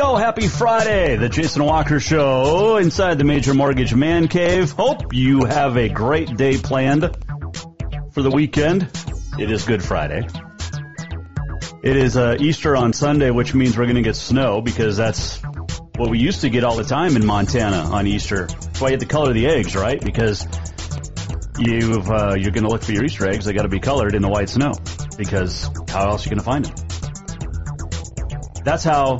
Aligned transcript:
Yo, 0.00 0.16
happy 0.16 0.48
Friday! 0.48 1.16
The 1.16 1.28
Jason 1.28 1.62
Walker 1.62 2.00
Show 2.00 2.78
inside 2.78 3.18
the 3.18 3.24
Major 3.24 3.52
Mortgage 3.52 3.94
Man 3.94 4.28
Cave. 4.28 4.70
Hope 4.70 5.12
you 5.12 5.44
have 5.44 5.76
a 5.76 5.90
great 5.90 6.38
day 6.38 6.56
planned 6.56 7.02
for 8.12 8.22
the 8.22 8.30
weekend. 8.30 8.88
It 9.38 9.50
is 9.50 9.66
Good 9.66 9.84
Friday. 9.84 10.26
It 11.82 11.96
is 11.98 12.16
uh, 12.16 12.38
Easter 12.40 12.78
on 12.78 12.94
Sunday, 12.94 13.30
which 13.30 13.52
means 13.52 13.76
we're 13.76 13.84
going 13.84 13.96
to 13.96 14.02
get 14.02 14.16
snow 14.16 14.62
because 14.62 14.96
that's 14.96 15.42
what 15.96 16.08
we 16.08 16.18
used 16.18 16.40
to 16.40 16.48
get 16.48 16.64
all 16.64 16.76
the 16.76 16.84
time 16.84 17.14
in 17.14 17.26
Montana 17.26 17.90
on 17.92 18.06
Easter. 18.06 18.46
That's 18.46 18.80
why 18.80 18.88
you 18.88 18.92
have 18.92 19.00
to 19.00 19.06
color 19.06 19.34
the 19.34 19.48
eggs, 19.48 19.76
right? 19.76 20.02
Because 20.02 20.46
you've 21.58 22.10
uh, 22.10 22.36
you're 22.38 22.52
going 22.52 22.64
to 22.64 22.70
look 22.70 22.84
for 22.84 22.92
your 22.92 23.04
Easter 23.04 23.28
eggs. 23.28 23.44
They 23.44 23.52
got 23.52 23.64
to 23.64 23.68
be 23.68 23.80
colored 23.80 24.14
in 24.14 24.22
the 24.22 24.30
white 24.30 24.48
snow 24.48 24.72
because 25.18 25.68
how 25.90 26.08
else 26.08 26.24
are 26.24 26.30
you 26.30 26.36
going 26.36 26.38
to 26.38 26.44
find 26.44 26.64
them? 26.64 28.62
That's 28.64 28.84
how 28.84 29.18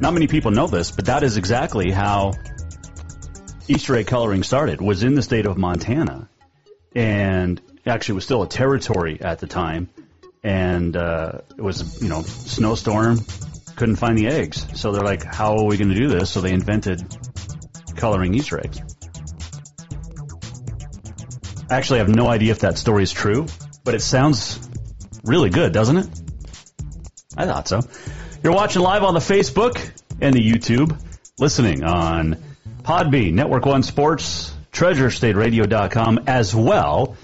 not 0.00 0.14
many 0.14 0.26
people 0.26 0.50
know 0.50 0.66
this, 0.66 0.90
but 0.90 1.06
that 1.06 1.22
is 1.22 1.36
exactly 1.36 1.90
how 1.90 2.32
Easter 3.68 3.96
egg 3.96 4.06
coloring 4.06 4.42
started. 4.42 4.80
Was 4.80 5.02
in 5.02 5.14
the 5.14 5.22
state 5.22 5.46
of 5.46 5.56
Montana, 5.58 6.28
and 6.94 7.60
actually 7.86 8.16
was 8.16 8.24
still 8.24 8.42
a 8.42 8.48
territory 8.48 9.18
at 9.20 9.38
the 9.38 9.46
time. 9.46 9.88
And 10.44 10.96
uh, 10.96 11.40
it 11.56 11.60
was 11.60 12.00
you 12.00 12.08
know 12.08 12.22
snowstorm, 12.22 13.20
couldn't 13.76 13.96
find 13.96 14.16
the 14.16 14.28
eggs, 14.28 14.66
so 14.80 14.92
they're 14.92 15.04
like, 15.04 15.24
how 15.24 15.56
are 15.56 15.64
we 15.64 15.76
going 15.76 15.90
to 15.90 15.96
do 15.96 16.08
this? 16.08 16.30
So 16.30 16.40
they 16.40 16.52
invented 16.52 17.02
coloring 17.96 18.34
Easter 18.34 18.60
eggs. 18.60 18.80
Actually, 21.70 21.74
I 21.74 21.76
actually 21.76 21.98
have 21.98 22.08
no 22.08 22.28
idea 22.28 22.52
if 22.52 22.60
that 22.60 22.78
story 22.78 23.02
is 23.02 23.12
true, 23.12 23.46
but 23.84 23.94
it 23.94 24.00
sounds 24.00 24.58
really 25.24 25.50
good, 25.50 25.72
doesn't 25.72 25.98
it? 25.98 26.08
I 27.36 27.44
thought 27.44 27.68
so. 27.68 27.80
You're 28.40 28.52
watching 28.52 28.82
live 28.82 29.02
on 29.02 29.14
the 29.14 29.20
Facebook 29.20 29.90
and 30.20 30.32
the 30.32 30.40
YouTube, 30.40 30.96
listening 31.40 31.82
on 31.82 32.36
Podbean, 32.82 33.32
Network 33.32 33.66
One 33.66 33.82
Sports, 33.82 34.54
TreasureStateRadio.com, 34.72 36.20
as 36.28 36.54
well 36.54 37.16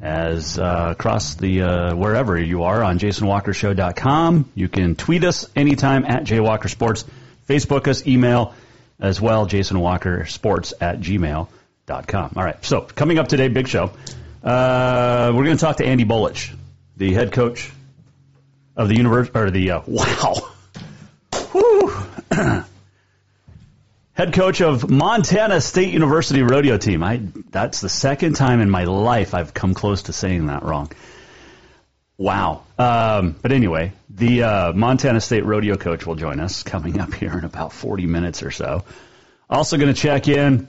as 0.00 0.58
uh, 0.58 0.94
across 0.96 1.34
the 1.34 1.60
uh, 1.60 1.94
wherever 1.94 2.40
you 2.40 2.62
are 2.62 2.82
on 2.82 2.98
JasonWalkerShow.com. 2.98 4.50
You 4.54 4.68
can 4.68 4.96
tweet 4.96 5.24
us 5.24 5.46
anytime 5.54 6.06
at 6.06 6.24
JWalkerSports, 6.24 7.04
Facebook 7.46 7.86
us, 7.86 8.06
email 8.06 8.54
as 8.98 9.20
well, 9.20 9.46
JasonWalkerSports 9.46 10.72
at 10.80 11.00
gmail.com. 11.00 12.32
All 12.34 12.44
right, 12.44 12.64
so 12.64 12.80
coming 12.80 13.18
up 13.18 13.28
today, 13.28 13.48
big 13.48 13.68
show. 13.68 13.90
Uh, 14.42 15.32
we're 15.34 15.44
going 15.44 15.58
to 15.58 15.62
talk 15.62 15.76
to 15.76 15.84
Andy 15.84 16.06
Bolich, 16.06 16.56
the 16.96 17.12
head 17.12 17.32
coach 17.32 17.72
of 18.76 18.88
the 18.88 18.96
universe 18.96 19.30
or 19.34 19.50
the 19.50 19.70
uh, 19.72 19.82
wow, 19.86 20.34
head 24.12 24.32
coach 24.32 24.60
of 24.60 24.90
Montana 24.90 25.60
State 25.60 25.92
University 25.92 26.42
rodeo 26.42 26.76
team. 26.78 27.02
I 27.02 27.20
that's 27.50 27.80
the 27.80 27.88
second 27.88 28.34
time 28.34 28.60
in 28.60 28.70
my 28.70 28.84
life 28.84 29.34
I've 29.34 29.54
come 29.54 29.74
close 29.74 30.04
to 30.04 30.12
saying 30.12 30.46
that 30.46 30.62
wrong. 30.62 30.90
Wow. 32.18 32.62
Um, 32.78 33.36
but 33.42 33.52
anyway, 33.52 33.92
the 34.08 34.42
uh, 34.42 34.72
Montana 34.72 35.20
State 35.20 35.44
rodeo 35.44 35.76
coach 35.76 36.06
will 36.06 36.14
join 36.14 36.40
us 36.40 36.62
coming 36.62 36.98
up 36.98 37.12
here 37.12 37.36
in 37.36 37.44
about 37.44 37.72
40 37.74 38.06
minutes 38.06 38.42
or 38.42 38.50
so. 38.50 38.84
Also 39.50 39.76
going 39.76 39.92
to 39.92 40.00
check 40.00 40.26
in 40.26 40.66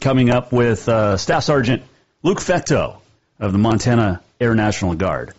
coming 0.00 0.30
up 0.30 0.52
with 0.52 0.88
uh, 0.88 1.16
Staff 1.16 1.44
Sergeant 1.44 1.82
Luke 2.24 2.40
Fecteau 2.40 2.96
of 3.38 3.52
the 3.52 3.58
Montana 3.58 4.20
Air 4.40 4.54
National 4.54 4.94
Guard. 4.94 5.32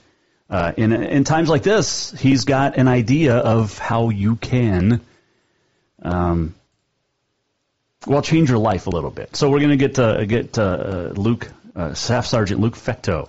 Uh, 0.50 0.74
in, 0.78 0.94
in 0.94 1.24
times 1.24 1.50
like 1.50 1.64
this, 1.64 2.12
he's 2.12 2.46
got 2.46 2.78
an 2.78 2.88
idea 2.88 3.36
of 3.36 3.80
how 3.80 4.10
you 4.10 4.36
can, 4.36 5.02
um, 6.04 6.54
well, 8.06 8.22
change 8.22 8.50
your 8.50 8.60
life 8.60 8.86
a 8.86 8.92
little 8.92 9.10
bit. 9.10 9.36
So 9.36 9.50
we're 9.50 9.60
going 9.60 9.72
to 9.72 9.78
get 9.78 9.96
to 9.96 10.26
get 10.28 10.58
uh, 10.60 11.14
Luke, 11.16 11.52
uh, 11.76 11.96
Staff 11.96 12.28
Sergeant 12.28 12.62
Luke 12.62 12.76
Fecteau, 12.76 13.28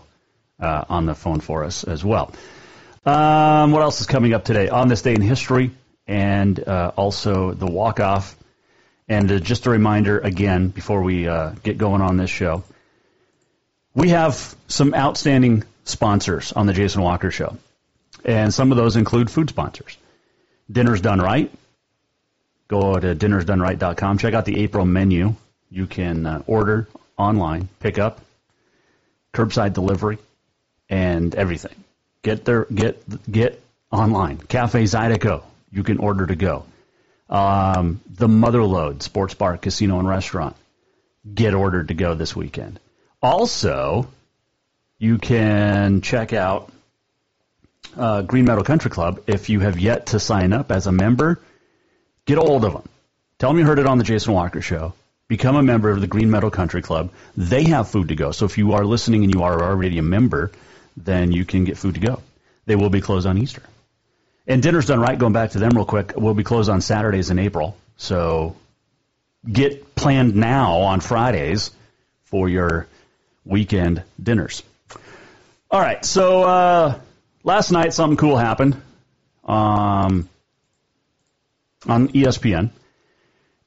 uh, 0.60 0.84
on 0.88 1.06
the 1.06 1.14
phone 1.14 1.40
for 1.40 1.64
us 1.64 1.84
as 1.84 2.04
well. 2.04 2.32
Um, 3.06 3.72
what 3.72 3.82
else 3.82 4.00
is 4.00 4.06
coming 4.06 4.34
up 4.34 4.44
today 4.44 4.68
on 4.68 4.88
this 4.88 5.00
day 5.00 5.14
in 5.14 5.22
history, 5.22 5.70
and 6.06 6.58
uh, 6.68 6.92
also 6.96 7.52
the 7.52 7.66
walk 7.66 7.98
off. 8.00 8.36
And 9.08 9.30
uh, 9.30 9.38
just 9.38 9.66
a 9.66 9.70
reminder 9.70 10.18
again 10.18 10.68
before 10.68 11.00
we 11.02 11.22
get 11.62 11.78
going 11.78 12.02
on 12.02 12.18
this 12.18 12.30
show, 12.30 12.62
we 13.94 14.10
have 14.10 14.54
some 14.68 14.92
outstanding 14.92 15.64
sponsors 15.86 16.52
on 16.52 16.66
the 16.66 16.72
Jason 16.72 17.00
Walker 17.00 17.30
Show. 17.30 17.56
And 18.24 18.52
some 18.52 18.70
of 18.70 18.76
those 18.76 18.96
include 18.96 19.30
food 19.30 19.48
sponsors. 19.48 19.96
Dinner's 20.70 21.00
Done 21.00 21.20
Right. 21.20 21.50
Go 22.68 22.98
to 22.98 23.14
dinnersdoneright.com. 23.14 24.18
Check 24.18 24.34
out 24.34 24.44
the 24.44 24.58
April 24.60 24.84
menu. 24.84 25.34
You 25.70 25.86
can 25.86 26.26
uh, 26.26 26.42
order 26.46 26.88
online, 27.16 27.68
pick 27.78 27.98
up, 27.98 28.20
curbside 29.32 29.72
delivery, 29.72 30.18
and 30.88 31.34
everything. 31.34 31.74
Get 32.22 32.44
there, 32.44 32.64
get 32.64 33.30
get 33.30 33.62
online. 33.92 34.38
Cafe 34.38 34.82
Zydeco. 34.82 35.44
You 35.70 35.84
can 35.84 35.98
order 35.98 36.26
to 36.26 36.34
go. 36.34 36.64
Um, 37.28 38.00
the 38.08 38.28
Motherlode 38.28 39.02
Sports 39.02 39.34
Bar, 39.34 39.58
Casino, 39.58 39.98
and 40.00 40.08
Restaurant. 40.08 40.56
Get 41.32 41.54
ordered 41.54 41.88
to 41.88 41.94
go 41.94 42.14
this 42.14 42.34
weekend. 42.34 42.80
Also, 43.22 44.08
you 44.98 45.18
can 45.18 46.00
check 46.00 46.32
out 46.32 46.70
uh, 47.96 48.22
Green 48.22 48.44
Meadow 48.44 48.62
Country 48.62 48.90
Club. 48.90 49.22
If 49.26 49.48
you 49.48 49.60
have 49.60 49.78
yet 49.78 50.06
to 50.06 50.20
sign 50.20 50.52
up 50.52 50.72
as 50.72 50.86
a 50.86 50.92
member, 50.92 51.40
get 52.24 52.38
a 52.38 52.40
hold 52.40 52.64
of 52.64 52.72
them. 52.72 52.88
Tell 53.38 53.50
them 53.50 53.58
you 53.58 53.66
heard 53.66 53.78
it 53.78 53.86
on 53.86 53.98
the 53.98 54.04
Jason 54.04 54.32
Walker 54.32 54.62
Show. 54.62 54.94
Become 55.28 55.56
a 55.56 55.62
member 55.62 55.90
of 55.90 56.00
the 56.00 56.06
Green 56.06 56.30
Meadow 56.30 56.50
Country 56.50 56.82
Club. 56.82 57.10
They 57.36 57.64
have 57.64 57.88
food 57.88 58.08
to 58.08 58.14
go. 58.14 58.30
So 58.30 58.46
if 58.46 58.58
you 58.58 58.72
are 58.72 58.84
listening 58.84 59.24
and 59.24 59.34
you 59.34 59.42
are 59.42 59.62
already 59.62 59.98
a 59.98 60.02
member, 60.02 60.52
then 60.96 61.32
you 61.32 61.44
can 61.44 61.64
get 61.64 61.76
food 61.76 61.94
to 61.94 62.00
go. 62.00 62.22
They 62.64 62.76
will 62.76 62.90
be 62.90 63.00
closed 63.00 63.26
on 63.26 63.36
Easter. 63.38 63.62
And 64.46 64.62
Dinner's 64.62 64.86
Done 64.86 65.00
Right, 65.00 65.18
going 65.18 65.32
back 65.32 65.50
to 65.50 65.58
them 65.58 65.72
real 65.74 65.84
quick, 65.84 66.12
we'll 66.16 66.34
be 66.34 66.44
closed 66.44 66.70
on 66.70 66.80
Saturdays 66.80 67.30
in 67.30 67.38
April. 67.38 67.76
So 67.96 68.56
get 69.50 69.94
planned 69.94 70.36
now 70.36 70.78
on 70.82 71.00
Fridays 71.00 71.72
for 72.24 72.48
your 72.48 72.86
weekend 73.44 74.04
dinners. 74.22 74.62
All 75.68 75.80
right, 75.80 76.04
so 76.04 76.44
uh, 76.44 77.00
last 77.42 77.72
night 77.72 77.92
something 77.92 78.16
cool 78.16 78.36
happened 78.36 78.80
um, 79.44 80.28
on 81.88 82.06
ESPN, 82.08 82.70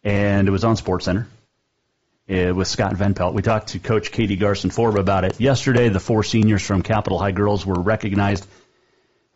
and 0.05 0.47
it 0.47 0.51
was 0.51 0.63
on 0.63 0.77
SportsCenter 0.77 1.25
uh, 2.29 2.55
with 2.55 2.69
Scott 2.69 2.95
Van 2.95 3.13
Pelt. 3.13 3.33
We 3.33 3.41
talked 3.41 3.69
to 3.69 3.79
Coach 3.79 4.13
Katie 4.13 4.37
Garson 4.37 4.69
Forb 4.69 4.97
about 4.97 5.25
it 5.25 5.41
yesterday. 5.41 5.89
The 5.89 5.99
four 5.99 6.23
seniors 6.23 6.65
from 6.65 6.83
Capital 6.83 7.19
High 7.19 7.33
Girls 7.33 7.65
were 7.65 7.81
recognized, 7.81 8.47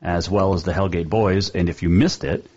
as 0.01 0.29
well 0.29 0.53
as 0.53 0.63
the 0.63 0.71
Hellgate 0.71 1.09
boys. 1.09 1.49
And 1.49 1.67
if 1.67 1.83
you 1.83 1.89
missed 1.89 2.23
it, 2.23 2.49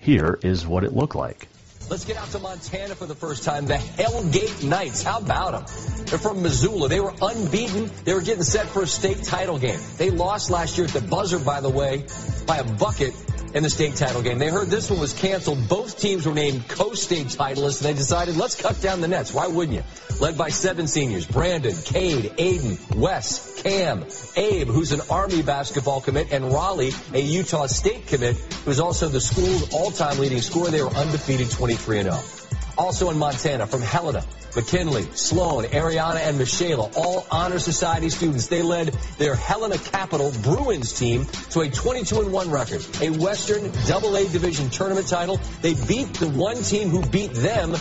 here 0.00 0.38
is 0.42 0.66
what 0.66 0.84
it 0.84 0.92
looked 0.94 1.14
like. 1.14 1.48
Let's 1.88 2.04
get 2.04 2.16
out 2.16 2.28
to 2.30 2.40
Montana 2.40 2.96
for 2.96 3.06
the 3.06 3.14
first 3.14 3.44
time. 3.44 3.66
The 3.66 3.74
Hellgate 3.74 4.64
Knights. 4.64 5.04
How 5.04 5.18
about 5.18 5.52
them? 5.52 6.06
They're 6.06 6.18
from 6.18 6.42
Missoula. 6.42 6.88
They 6.88 6.98
were 6.98 7.14
unbeaten. 7.22 7.90
They 8.04 8.12
were 8.12 8.22
getting 8.22 8.42
set 8.42 8.66
for 8.66 8.82
a 8.82 8.86
state 8.88 9.22
title 9.22 9.58
game. 9.58 9.78
They 9.96 10.10
lost 10.10 10.50
last 10.50 10.78
year 10.78 10.88
at 10.88 10.92
the 10.92 11.00
buzzer, 11.00 11.38
by 11.38 11.60
the 11.60 11.70
way, 11.70 12.04
by 12.44 12.58
a 12.58 12.64
bucket 12.64 13.14
in 13.56 13.62
the 13.62 13.70
state 13.70 13.96
title 13.96 14.20
game. 14.20 14.38
They 14.38 14.50
heard 14.50 14.68
this 14.68 14.90
one 14.90 15.00
was 15.00 15.14
canceled. 15.14 15.66
Both 15.66 15.98
teams 15.98 16.26
were 16.26 16.34
named 16.34 16.68
co-state 16.68 17.28
titleists, 17.28 17.78
and 17.78 17.88
they 17.88 17.94
decided, 17.94 18.36
let's 18.36 18.54
cut 18.54 18.82
down 18.82 19.00
the 19.00 19.08
nets. 19.08 19.32
Why 19.32 19.46
wouldn't 19.46 19.78
you? 19.78 19.82
Led 20.20 20.36
by 20.36 20.50
seven 20.50 20.86
seniors, 20.86 21.26
Brandon, 21.26 21.74
Cade, 21.86 22.24
Aiden, 22.36 22.96
Wes, 22.96 23.62
Cam, 23.62 24.04
Abe, 24.36 24.68
who's 24.68 24.92
an 24.92 25.00
Army 25.08 25.40
basketball 25.40 26.02
commit, 26.02 26.32
and 26.32 26.52
Raleigh, 26.52 26.92
a 27.14 27.20
Utah 27.20 27.66
State 27.66 28.06
commit, 28.08 28.36
who's 28.66 28.78
also 28.78 29.08
the 29.08 29.22
school's 29.22 29.72
all-time 29.72 30.18
leading 30.18 30.42
scorer. 30.42 30.70
They 30.70 30.82
were 30.82 30.90
undefeated 30.90 31.46
23-0. 31.46 32.35
Also 32.78 33.10
in 33.10 33.18
Montana, 33.18 33.66
from 33.66 33.80
Helena, 33.80 34.24
McKinley, 34.56 35.02
Sloan, 35.14 35.64
Ariana, 35.64 36.16
and 36.16 36.38
Michaela, 36.38 36.90
all 36.96 37.26
Honor 37.30 37.58
Society 37.58 38.08
students. 38.08 38.46
They 38.46 38.62
led 38.62 38.88
their 39.18 39.34
Helena 39.34 39.76
Capital 39.78 40.32
Bruins 40.42 40.98
team 40.98 41.26
to 41.50 41.60
a 41.60 41.68
22-1 41.68 42.50
record, 42.50 42.84
a 43.02 43.10
Western 43.18 43.70
Double-A 43.86 44.28
Division 44.28 44.70
tournament 44.70 45.08
title. 45.08 45.38
They 45.60 45.74
beat 45.74 46.14
the 46.14 46.28
one 46.28 46.56
team 46.56 46.88
who 46.88 47.04
beat 47.04 47.32
them 47.32 47.74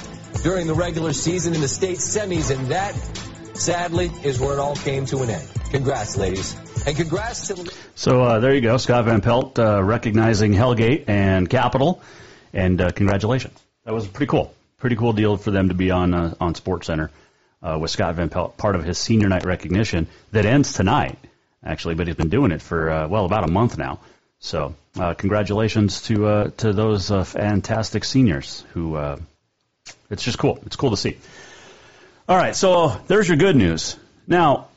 during 0.44 0.68
the 0.68 0.74
regular 0.74 1.14
season 1.14 1.56
in 1.56 1.62
the 1.62 1.68
state 1.68 1.98
semis, 1.98 2.56
and 2.56 2.68
that, 2.68 2.94
sadly, 3.56 4.12
is 4.24 4.40
where 4.40 4.54
it 4.54 4.60
all 4.60 4.76
came 4.76 5.06
to 5.08 5.24
an 5.24 5.30
end. 5.30 5.48
Congrats, 5.72 6.18
ladies. 6.18 6.56
And 6.86 6.96
congrats 6.96 7.48
to... 7.48 7.72
So 7.96 8.22
uh, 8.22 8.40
there 8.40 8.54
you 8.54 8.62
go, 8.62 8.76
Scott 8.76 9.06
Van 9.06 9.22
Pelt 9.22 9.58
uh, 9.58 9.82
recognizing 9.82 10.54
Hellgate 10.54 11.06
and 11.08 11.50
Capital, 11.50 12.02
and 12.52 12.82
uh, 12.82 12.92
congratulations. 12.92 13.58
That 13.86 13.94
was 13.94 14.08
pretty 14.08 14.30
cool 14.30 14.54
pretty 14.86 14.98
cool 14.98 15.14
deal 15.14 15.36
for 15.36 15.50
them 15.50 15.70
to 15.70 15.74
be 15.74 15.90
on 15.90 16.14
uh, 16.14 16.36
on 16.40 16.54
Sports 16.54 16.86
Center 16.86 17.10
uh, 17.64 17.76
with 17.82 17.90
Scott 17.90 18.14
Van 18.14 18.30
Pelt, 18.30 18.56
part 18.56 18.76
of 18.76 18.84
his 18.84 19.00
senior 19.00 19.28
night 19.28 19.44
recognition 19.44 20.06
that 20.32 20.46
ends 20.46 20.74
tonight, 20.74 21.18
actually. 21.64 21.96
But 21.96 22.06
he's 22.06 22.16
been 22.16 22.30
doing 22.30 22.52
it 22.52 22.62
for 22.62 22.92
uh, 22.92 23.08
well 23.08 23.26
about 23.26 23.44
a 23.44 23.52
month 23.52 23.80
now. 23.80 24.00
So 24.38 24.76
uh, 25.00 25.16
congratulations 25.16 26.04
to 26.04 26.28
uh, 26.28 26.50
to 26.58 26.72
those 26.72 27.10
uh, 27.10 27.24
fantastic 27.24 28.04
seniors 28.04 28.64
who. 28.74 28.96
It's 30.12 30.22
just 30.22 30.38
cool. 30.38 30.60
It's 30.68 30.76
cool 30.76 30.92
to 30.92 30.98
see. 30.98 31.18
All 32.30 32.38
right, 32.38 32.56
so 32.56 32.90
there's 33.08 33.28
your 33.28 33.38
good 33.38 33.56
news. 33.56 33.98
Now 34.28 34.68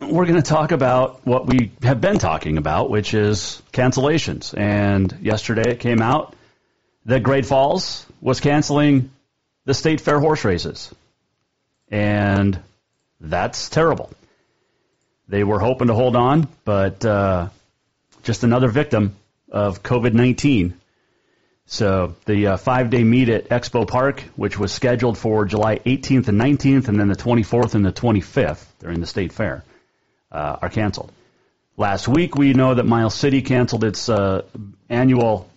we're 0.00 0.26
going 0.26 0.42
to 0.42 0.50
talk 0.50 0.72
about 0.72 1.24
what 1.24 1.46
we 1.46 1.70
have 1.84 2.00
been 2.00 2.18
talking 2.18 2.58
about, 2.58 2.90
which 2.90 3.14
is 3.14 3.62
cancellations. 3.72 4.58
And 4.58 5.16
yesterday 5.22 5.70
it 5.70 5.78
came 5.78 6.02
out 6.02 6.34
that 7.04 7.22
Great 7.22 7.46
Falls 7.46 8.06
was 8.20 8.40
canceling 8.40 9.10
the 9.64 9.74
state 9.74 10.00
fair 10.00 10.18
horse 10.18 10.44
races. 10.44 10.92
And 11.90 12.58
that's 13.20 13.68
terrible. 13.68 14.10
They 15.28 15.44
were 15.44 15.60
hoping 15.60 15.88
to 15.88 15.94
hold 15.94 16.16
on, 16.16 16.48
but 16.64 17.04
uh, 17.04 17.48
just 18.22 18.44
another 18.44 18.68
victim 18.68 19.16
of 19.50 19.82
COVID 19.82 20.14
19. 20.14 20.74
So 21.66 22.16
the 22.26 22.48
uh, 22.48 22.56
five 22.56 22.90
day 22.90 23.04
meet 23.04 23.28
at 23.28 23.48
Expo 23.48 23.86
Park, 23.86 24.20
which 24.36 24.58
was 24.58 24.72
scheduled 24.72 25.16
for 25.16 25.44
July 25.44 25.78
18th 25.78 26.28
and 26.28 26.40
19th, 26.40 26.88
and 26.88 26.98
then 26.98 27.08
the 27.08 27.16
24th 27.16 27.74
and 27.74 27.84
the 27.84 27.92
25th 27.92 28.64
during 28.80 29.00
the 29.00 29.06
state 29.06 29.32
fair, 29.32 29.64
uh, 30.30 30.56
are 30.60 30.68
canceled. 30.68 31.12
Last 31.76 32.08
week, 32.08 32.34
we 32.36 32.52
know 32.52 32.74
that 32.74 32.84
Miles 32.84 33.14
City 33.14 33.40
canceled 33.40 33.84
its 33.84 34.08
uh, 34.08 34.42
annual 34.90 35.48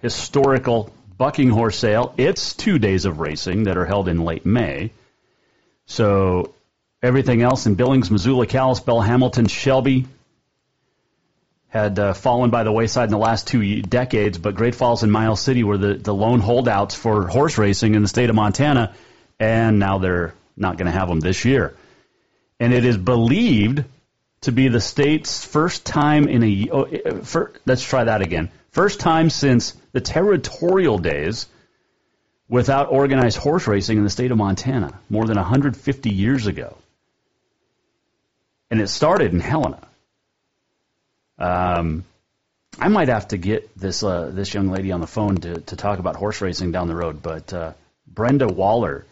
historical 0.00 0.90
bucking 1.18 1.50
horse 1.50 1.76
sale. 1.76 2.14
It's 2.16 2.54
two 2.54 2.78
days 2.78 3.04
of 3.04 3.18
racing 3.18 3.64
that 3.64 3.76
are 3.76 3.84
held 3.84 4.08
in 4.08 4.24
late 4.24 4.46
May. 4.46 4.92
So 5.86 6.54
everything 7.02 7.42
else 7.42 7.66
in 7.66 7.74
Billings, 7.74 8.10
Missoula, 8.10 8.46
Kalispell, 8.46 9.00
Hamilton, 9.00 9.48
Shelby 9.48 10.06
had 11.68 11.98
uh, 11.98 12.14
fallen 12.14 12.50
by 12.50 12.62
the 12.62 12.72
wayside 12.72 13.04
in 13.04 13.10
the 13.10 13.18
last 13.18 13.46
two 13.46 13.82
decades, 13.82 14.38
but 14.38 14.54
Great 14.54 14.74
Falls 14.74 15.02
and 15.02 15.12
Miles 15.12 15.40
City 15.40 15.64
were 15.64 15.76
the, 15.76 15.94
the 15.94 16.14
lone 16.14 16.40
holdouts 16.40 16.94
for 16.94 17.26
horse 17.26 17.58
racing 17.58 17.94
in 17.94 18.00
the 18.00 18.08
state 18.08 18.30
of 18.30 18.36
Montana, 18.36 18.94
and 19.38 19.78
now 19.78 19.98
they're 19.98 20.34
not 20.56 20.78
going 20.78 20.86
to 20.86 20.98
have 20.98 21.08
them 21.08 21.20
this 21.20 21.44
year. 21.44 21.76
And 22.58 22.72
it 22.72 22.84
is 22.84 22.96
believed 22.96 23.84
to 24.42 24.52
be 24.52 24.68
the 24.68 24.80
state's 24.80 25.44
first 25.44 25.84
time 25.84 26.26
in 26.28 26.42
a. 26.42 26.68
Oh, 26.72 26.84
uh, 26.84 27.22
for, 27.22 27.52
let's 27.66 27.82
try 27.82 28.04
that 28.04 28.22
again. 28.22 28.50
First 28.70 29.00
time 29.00 29.28
since 29.28 29.76
the 29.98 30.04
territorial 30.04 30.98
days 30.98 31.46
without 32.48 32.92
organized 32.92 33.36
horse 33.36 33.66
racing 33.66 33.98
in 33.98 34.04
the 34.04 34.10
state 34.10 34.30
of 34.30 34.38
Montana, 34.38 34.96
more 35.10 35.24
than 35.26 35.36
150 35.36 36.10
years 36.10 36.46
ago. 36.46 36.76
And 38.70 38.80
it 38.80 38.86
started 38.88 39.32
in 39.32 39.40
Helena. 39.40 39.80
Um, 41.36 42.04
I 42.78 42.86
might 42.86 43.08
have 43.08 43.26
to 43.28 43.38
get 43.38 43.76
this 43.76 44.04
uh, 44.04 44.30
this 44.32 44.54
young 44.54 44.68
lady 44.68 44.92
on 44.92 45.00
the 45.00 45.08
phone 45.08 45.36
to, 45.38 45.60
to 45.62 45.76
talk 45.76 45.98
about 45.98 46.14
horse 46.14 46.40
racing 46.40 46.70
down 46.70 46.86
the 46.86 46.94
road, 46.94 47.20
but 47.20 47.52
uh, 47.52 47.72
Brenda 48.06 48.46
Wahler 48.46 49.02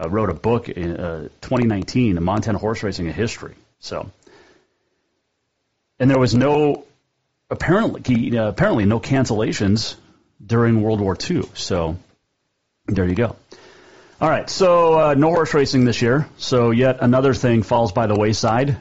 uh, 0.00 0.08
wrote 0.08 0.30
a 0.30 0.34
book 0.34 0.68
in 0.68 0.96
uh, 0.96 1.22
2019, 1.42 2.20
Montana 2.20 2.58
Horse 2.58 2.82
Racing: 2.82 3.06
A 3.08 3.12
History. 3.12 3.54
So, 3.78 4.10
and 6.00 6.10
there 6.10 6.18
was 6.18 6.34
no 6.34 6.84
apparently 7.48 8.36
apparently 8.36 8.86
no 8.86 8.98
cancellations 8.98 9.96
during 10.44 10.82
World 10.82 11.00
War 11.00 11.16
II. 11.18 11.42
So 11.54 11.96
there 12.86 13.06
you 13.06 13.14
go. 13.14 13.36
All 14.20 14.30
right, 14.30 14.48
so 14.48 14.98
uh, 14.98 15.14
no 15.14 15.28
horse 15.28 15.52
racing 15.52 15.84
this 15.84 16.00
year. 16.00 16.26
So 16.38 16.70
yet 16.70 16.98
another 17.00 17.34
thing 17.34 17.62
falls 17.62 17.92
by 17.92 18.06
the 18.06 18.18
wayside. 18.18 18.78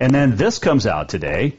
And 0.00 0.14
then 0.14 0.36
this 0.36 0.58
comes 0.58 0.86
out 0.86 1.08
today. 1.08 1.56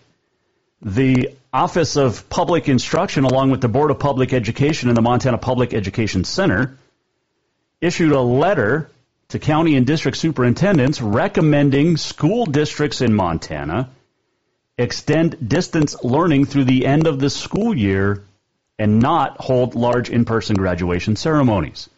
The 0.82 1.36
Office 1.54 1.96
of 1.96 2.30
Public 2.30 2.70
Instruction, 2.70 3.24
along 3.24 3.52
with 3.52 3.62
the 3.62 3.68
Board 3.68 3.92
of 3.92 4.00
Public 4.00 4.34
Education 4.34 4.90
and 4.90 4.98
the 4.98 5.02
Montana 5.02 5.38
Public 5.38 5.74
Education 5.74 6.24
Center, 6.24 6.78
issued 7.82 8.12
a 8.12 8.22
letter 8.22 8.90
to 9.30 9.40
county 9.40 9.76
and 9.76 9.86
district 9.86 10.18
superintendents 10.18 11.02
recommending 11.02 11.98
school 11.98 12.46
districts 12.46 13.02
in 13.02 13.14
Montana 13.14 13.90
extend 14.78 15.50
distance 15.50 15.96
learning 16.04 16.46
through 16.46 16.64
the 16.64 16.86
end 16.86 17.08
of 17.08 17.20
the 17.20 17.30
school 17.30 17.76
year 17.76 18.24
and 18.80 19.00
not 19.00 19.38
hold 19.40 19.76
large 19.76 20.10
in-person 20.10 20.56
graduation 20.56 21.16
ceremonies. 21.16 21.90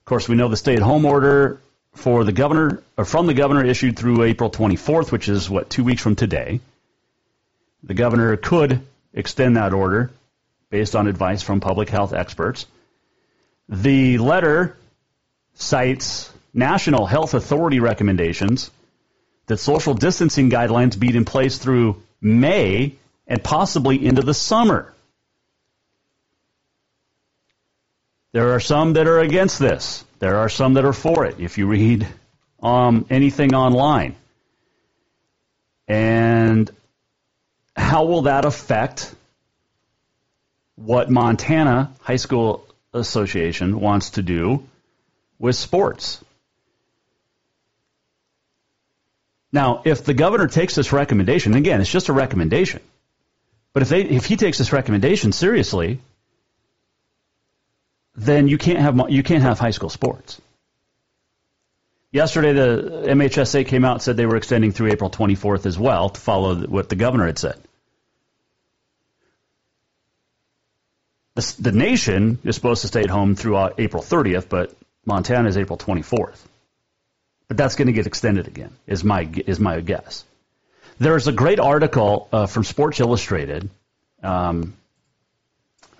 Of 0.00 0.04
course, 0.06 0.28
we 0.28 0.36
know 0.36 0.48
the 0.48 0.56
stay-at-home 0.56 1.04
order 1.04 1.60
for 1.94 2.24
the 2.24 2.32
governor 2.32 2.82
or 2.96 3.04
from 3.04 3.26
the 3.26 3.34
governor 3.34 3.64
issued 3.64 3.98
through 3.98 4.22
April 4.22 4.50
24th, 4.50 5.12
which 5.12 5.28
is 5.28 5.50
what 5.50 5.70
2 5.70 5.84
weeks 5.84 6.02
from 6.02 6.16
today. 6.16 6.60
The 7.82 7.94
governor 7.94 8.36
could 8.36 8.80
extend 9.12 9.56
that 9.56 9.72
order 9.72 10.10
based 10.70 10.94
on 10.94 11.08
advice 11.08 11.42
from 11.42 11.60
public 11.60 11.88
health 11.88 12.12
experts. 12.12 12.66
The 13.68 14.18
letter 14.18 14.76
cites 15.54 16.32
National 16.54 17.06
Health 17.06 17.34
Authority 17.34 17.80
recommendations 17.80 18.70
that 19.46 19.58
social 19.58 19.94
distancing 19.94 20.50
guidelines 20.50 20.98
be 20.98 21.14
in 21.14 21.24
place 21.24 21.58
through 21.58 22.02
May 22.20 22.94
and 23.26 23.42
possibly 23.42 24.04
into 24.04 24.22
the 24.22 24.34
summer. 24.34 24.92
There 28.32 28.52
are 28.52 28.60
some 28.60 28.92
that 28.92 29.06
are 29.08 29.18
against 29.18 29.58
this. 29.58 30.04
There 30.20 30.36
are 30.36 30.48
some 30.48 30.74
that 30.74 30.84
are 30.84 30.92
for 30.92 31.26
it. 31.26 31.40
If 31.40 31.58
you 31.58 31.66
read 31.66 32.06
um, 32.62 33.06
anything 33.10 33.54
online, 33.54 34.14
and 35.88 36.70
how 37.74 38.04
will 38.04 38.22
that 38.22 38.44
affect 38.44 39.12
what 40.76 41.10
Montana 41.10 41.92
High 42.00 42.16
School 42.16 42.66
Association 42.92 43.80
wants 43.80 44.10
to 44.10 44.22
do 44.22 44.66
with 45.38 45.56
sports? 45.56 46.22
Now, 49.52 49.82
if 49.84 50.04
the 50.04 50.14
governor 50.14 50.46
takes 50.46 50.76
this 50.76 50.92
recommendation, 50.92 51.54
again, 51.54 51.80
it's 51.80 51.90
just 51.90 52.08
a 52.08 52.12
recommendation. 52.12 52.80
But 53.72 53.82
if 53.82 53.88
they 53.88 54.02
if 54.02 54.26
he 54.26 54.36
takes 54.36 54.58
this 54.58 54.72
recommendation 54.72 55.32
seriously, 55.32 56.00
then 58.20 58.48
you 58.48 58.58
can't 58.58 58.78
have 58.78 59.10
you 59.10 59.22
can't 59.22 59.42
have 59.42 59.58
high 59.58 59.70
school 59.70 59.90
sports. 59.90 60.40
Yesterday, 62.12 62.52
the 62.52 63.04
MHSA 63.06 63.66
came 63.66 63.84
out 63.84 63.94
and 63.94 64.02
said 64.02 64.16
they 64.16 64.26
were 64.26 64.36
extending 64.36 64.72
through 64.72 64.90
April 64.90 65.10
24th 65.10 65.64
as 65.66 65.78
well 65.78 66.10
to 66.10 66.20
follow 66.20 66.56
what 66.66 66.88
the 66.88 66.96
governor 66.96 67.26
had 67.26 67.38
said. 67.38 67.60
The, 71.36 71.54
the 71.60 71.72
nation 71.72 72.38
is 72.42 72.56
supposed 72.56 72.82
to 72.82 72.88
stay 72.88 73.02
at 73.02 73.10
home 73.10 73.36
through 73.36 73.70
April 73.78 74.02
30th, 74.02 74.48
but 74.48 74.74
Montana 75.06 75.48
is 75.48 75.56
April 75.56 75.78
24th 75.78 76.40
but 77.50 77.56
that's 77.56 77.74
going 77.74 77.86
to 77.86 77.92
get 77.92 78.06
extended 78.06 78.46
again. 78.46 78.70
Is 78.86 79.02
my 79.02 79.28
is 79.44 79.58
my 79.58 79.80
guess. 79.80 80.24
There's 81.00 81.26
a 81.26 81.32
great 81.32 81.58
article 81.58 82.28
uh, 82.32 82.46
from 82.46 82.62
Sports 82.62 83.00
Illustrated. 83.00 83.68
Um, 84.22 84.76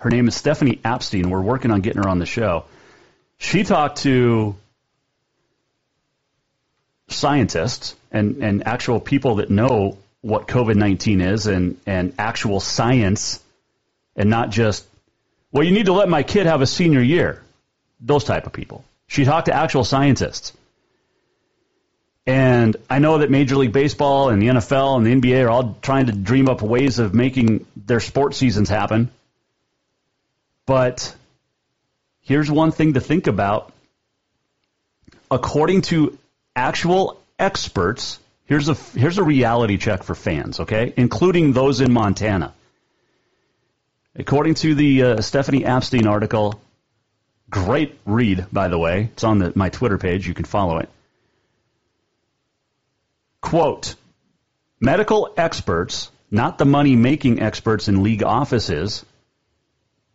Her 0.01 0.09
name 0.09 0.27
is 0.27 0.35
Stephanie 0.35 0.77
Apstein. 0.83 1.27
We're 1.27 1.41
working 1.41 1.69
on 1.69 1.81
getting 1.81 2.01
her 2.01 2.09
on 2.09 2.17
the 2.17 2.25
show. 2.25 2.65
She 3.37 3.63
talked 3.63 3.99
to 3.99 4.55
scientists 7.07 7.95
and, 8.11 8.37
and 8.37 8.67
actual 8.67 8.99
people 8.99 9.35
that 9.35 9.51
know 9.51 9.99
what 10.21 10.47
COVID 10.47 10.75
19 10.75 11.21
is 11.21 11.45
and, 11.45 11.77
and 11.85 12.15
actual 12.17 12.59
science 12.59 13.43
and 14.15 14.27
not 14.27 14.49
just, 14.49 14.87
well, 15.51 15.63
you 15.63 15.71
need 15.71 15.85
to 15.85 15.93
let 15.93 16.09
my 16.09 16.23
kid 16.23 16.47
have 16.47 16.61
a 16.61 16.67
senior 16.67 17.01
year. 17.01 17.43
Those 17.99 18.23
type 18.23 18.47
of 18.47 18.53
people. 18.53 18.83
She 19.05 19.23
talked 19.23 19.45
to 19.45 19.53
actual 19.53 19.83
scientists. 19.83 20.53
And 22.25 22.75
I 22.89 22.97
know 22.97 23.19
that 23.19 23.29
Major 23.29 23.55
League 23.55 23.71
Baseball 23.71 24.29
and 24.29 24.41
the 24.41 24.47
NFL 24.47 24.97
and 24.97 25.05
the 25.05 25.13
NBA 25.13 25.45
are 25.45 25.49
all 25.49 25.77
trying 25.83 26.07
to 26.07 26.11
dream 26.11 26.49
up 26.49 26.63
ways 26.63 26.97
of 26.97 27.13
making 27.13 27.67
their 27.75 27.99
sports 27.99 28.37
seasons 28.37 28.67
happen. 28.67 29.11
But 30.71 31.13
here's 32.21 32.49
one 32.49 32.71
thing 32.71 32.93
to 32.93 33.01
think 33.01 33.27
about. 33.27 33.73
According 35.29 35.81
to 35.91 36.17
actual 36.55 37.19
experts, 37.37 38.19
here's 38.45 38.69
a 38.69 38.75
here's 38.97 39.17
a 39.17 39.23
reality 39.23 39.75
check 39.75 40.03
for 40.03 40.15
fans, 40.15 40.61
okay, 40.61 40.93
including 40.95 41.51
those 41.51 41.81
in 41.81 41.91
Montana. 41.91 42.53
According 44.15 44.53
to 44.63 44.73
the 44.73 45.03
uh, 45.03 45.21
Stephanie 45.21 45.63
Apstein 45.63 46.07
article, 46.07 46.61
great 47.49 47.99
read 48.05 48.45
by 48.49 48.69
the 48.69 48.77
way. 48.77 49.09
It's 49.11 49.25
on 49.25 49.39
the, 49.39 49.51
my 49.53 49.67
Twitter 49.67 49.97
page. 49.97 50.25
You 50.25 50.33
can 50.33 50.45
follow 50.45 50.77
it. 50.77 50.89
Quote: 53.41 53.95
Medical 54.79 55.33
experts, 55.35 56.09
not 56.31 56.57
the 56.57 56.65
money 56.65 56.95
making 56.95 57.41
experts 57.41 57.89
in 57.89 58.03
league 58.03 58.23
offices, 58.23 59.03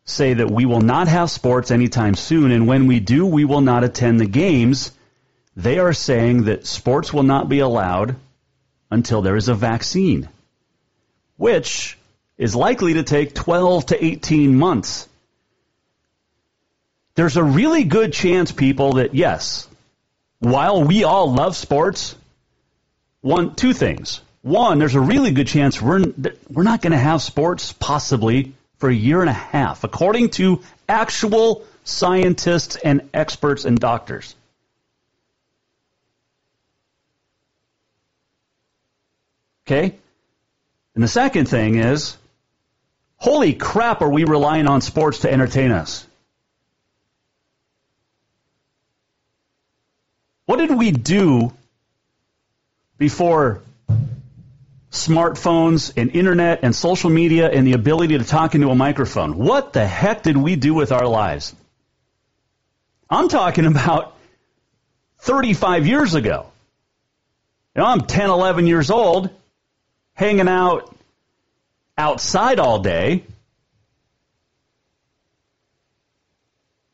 say 0.06 0.34
that 0.34 0.50
we 0.50 0.64
will 0.64 0.80
not 0.80 1.08
have 1.08 1.30
sports 1.30 1.70
anytime 1.70 2.14
soon, 2.14 2.52
and 2.52 2.66
when 2.66 2.86
we 2.86 3.00
do, 3.00 3.26
we 3.26 3.44
will 3.44 3.60
not 3.60 3.84
attend 3.84 4.18
the 4.18 4.26
games 4.26 4.92
they 5.56 5.78
are 5.78 5.92
saying 5.92 6.44
that 6.44 6.66
sports 6.66 7.12
will 7.12 7.22
not 7.22 7.48
be 7.48 7.58
allowed 7.58 8.16
until 8.90 9.22
there 9.22 9.36
is 9.36 9.48
a 9.48 9.54
vaccine, 9.54 10.28
which 11.36 11.98
is 12.38 12.54
likely 12.54 12.94
to 12.94 13.02
take 13.02 13.34
12 13.34 13.86
to 13.86 14.04
18 14.04 14.56
months. 14.56 15.08
There's 17.14 17.38
a 17.38 17.42
really 17.42 17.84
good 17.84 18.12
chance, 18.12 18.52
people, 18.52 18.94
that 18.94 19.14
yes, 19.14 19.66
while 20.38 20.84
we 20.84 21.04
all 21.04 21.32
love 21.32 21.56
sports, 21.56 22.14
one, 23.22 23.54
two 23.54 23.72
things. 23.72 24.20
One, 24.42 24.78
there's 24.78 24.94
a 24.94 25.00
really 25.00 25.32
good 25.32 25.48
chance 25.48 25.80
we're, 25.80 26.04
we're 26.48 26.62
not 26.62 26.82
going 26.82 26.92
to 26.92 26.98
have 26.98 27.22
sports 27.22 27.72
possibly 27.72 28.52
for 28.78 28.88
a 28.88 28.94
year 28.94 29.20
and 29.20 29.30
a 29.30 29.34
half, 29.34 29.84
according 29.84 30.30
to 30.30 30.62
actual 30.88 31.64
scientists 31.84 32.76
and 32.76 33.08
experts 33.14 33.64
and 33.64 33.78
doctors. 33.78 34.34
Okay? 39.66 39.94
And 40.94 41.02
the 41.02 41.08
second 41.08 41.48
thing 41.48 41.76
is, 41.76 42.16
holy 43.16 43.54
crap, 43.54 44.00
are 44.02 44.08
we 44.08 44.24
relying 44.24 44.66
on 44.66 44.80
sports 44.80 45.20
to 45.20 45.32
entertain 45.32 45.72
us? 45.72 46.06
What 50.46 50.58
did 50.58 50.70
we 50.76 50.92
do 50.92 51.52
before 52.98 53.62
smartphones 54.96 55.92
and 55.96 56.10
internet 56.14 56.60
and 56.62 56.74
social 56.74 57.10
media 57.10 57.50
and 57.50 57.66
the 57.66 57.74
ability 57.74 58.18
to 58.18 58.24
talk 58.24 58.54
into 58.54 58.70
a 58.70 58.74
microphone? 58.74 59.36
What 59.36 59.72
the 59.72 59.86
heck 59.86 60.22
did 60.22 60.36
we 60.36 60.56
do 60.56 60.74
with 60.74 60.92
our 60.92 61.06
lives? 61.06 61.54
I'm 63.08 63.28
talking 63.28 63.66
about 63.66 64.16
35 65.20 65.86
years 65.86 66.14
ago. 66.14 66.46
You 67.74 67.82
know, 67.82 67.88
I'm 67.88 68.00
10, 68.02 68.30
11 68.30 68.66
years 68.66 68.90
old 68.90 69.30
hanging 70.14 70.48
out 70.48 70.94
outside 71.98 72.58
all 72.58 72.80
day, 72.80 73.24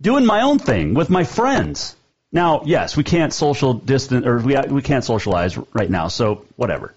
doing 0.00 0.26
my 0.26 0.42
own 0.42 0.58
thing 0.58 0.94
with 0.94 1.08
my 1.08 1.24
friends. 1.24 1.96
Now, 2.32 2.62
yes, 2.64 2.96
we 2.96 3.04
can't 3.04 3.32
social 3.32 3.74
distance 3.74 4.26
or 4.26 4.38
we 4.38 4.56
we 4.56 4.82
can't 4.82 5.04
socialize 5.04 5.56
right 5.72 5.90
now, 5.90 6.08
so 6.08 6.46
whatever. 6.56 6.94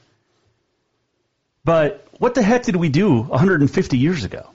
But 1.65 2.07
what 2.19 2.35
the 2.35 2.43
heck 2.43 2.63
did 2.63 2.75
we 2.75 2.89
do 2.89 3.21
150 3.21 3.97
years 3.97 4.23
ago? 4.23 4.47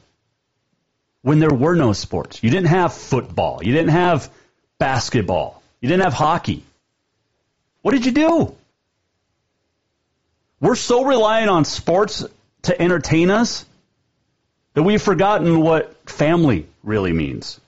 When 1.22 1.40
there 1.40 1.52
were 1.52 1.74
no 1.74 1.92
sports. 1.92 2.42
You 2.42 2.48
didn't 2.48 2.68
have 2.68 2.94
football, 2.94 3.62
you 3.62 3.72
didn't 3.72 3.90
have 3.90 4.30
basketball, 4.78 5.60
you 5.80 5.88
didn't 5.88 6.04
have 6.04 6.14
hockey. 6.14 6.62
What 7.82 7.92
did 7.92 8.06
you 8.06 8.12
do? 8.12 8.56
We're 10.60 10.76
so 10.76 11.04
reliant 11.04 11.50
on 11.50 11.64
sports 11.64 12.24
to 12.62 12.80
entertain 12.80 13.30
us 13.30 13.66
that 14.74 14.82
we've 14.82 15.02
forgotten 15.02 15.60
what 15.60 15.94
family 16.08 16.66
really 16.84 17.12
means. 17.12 17.58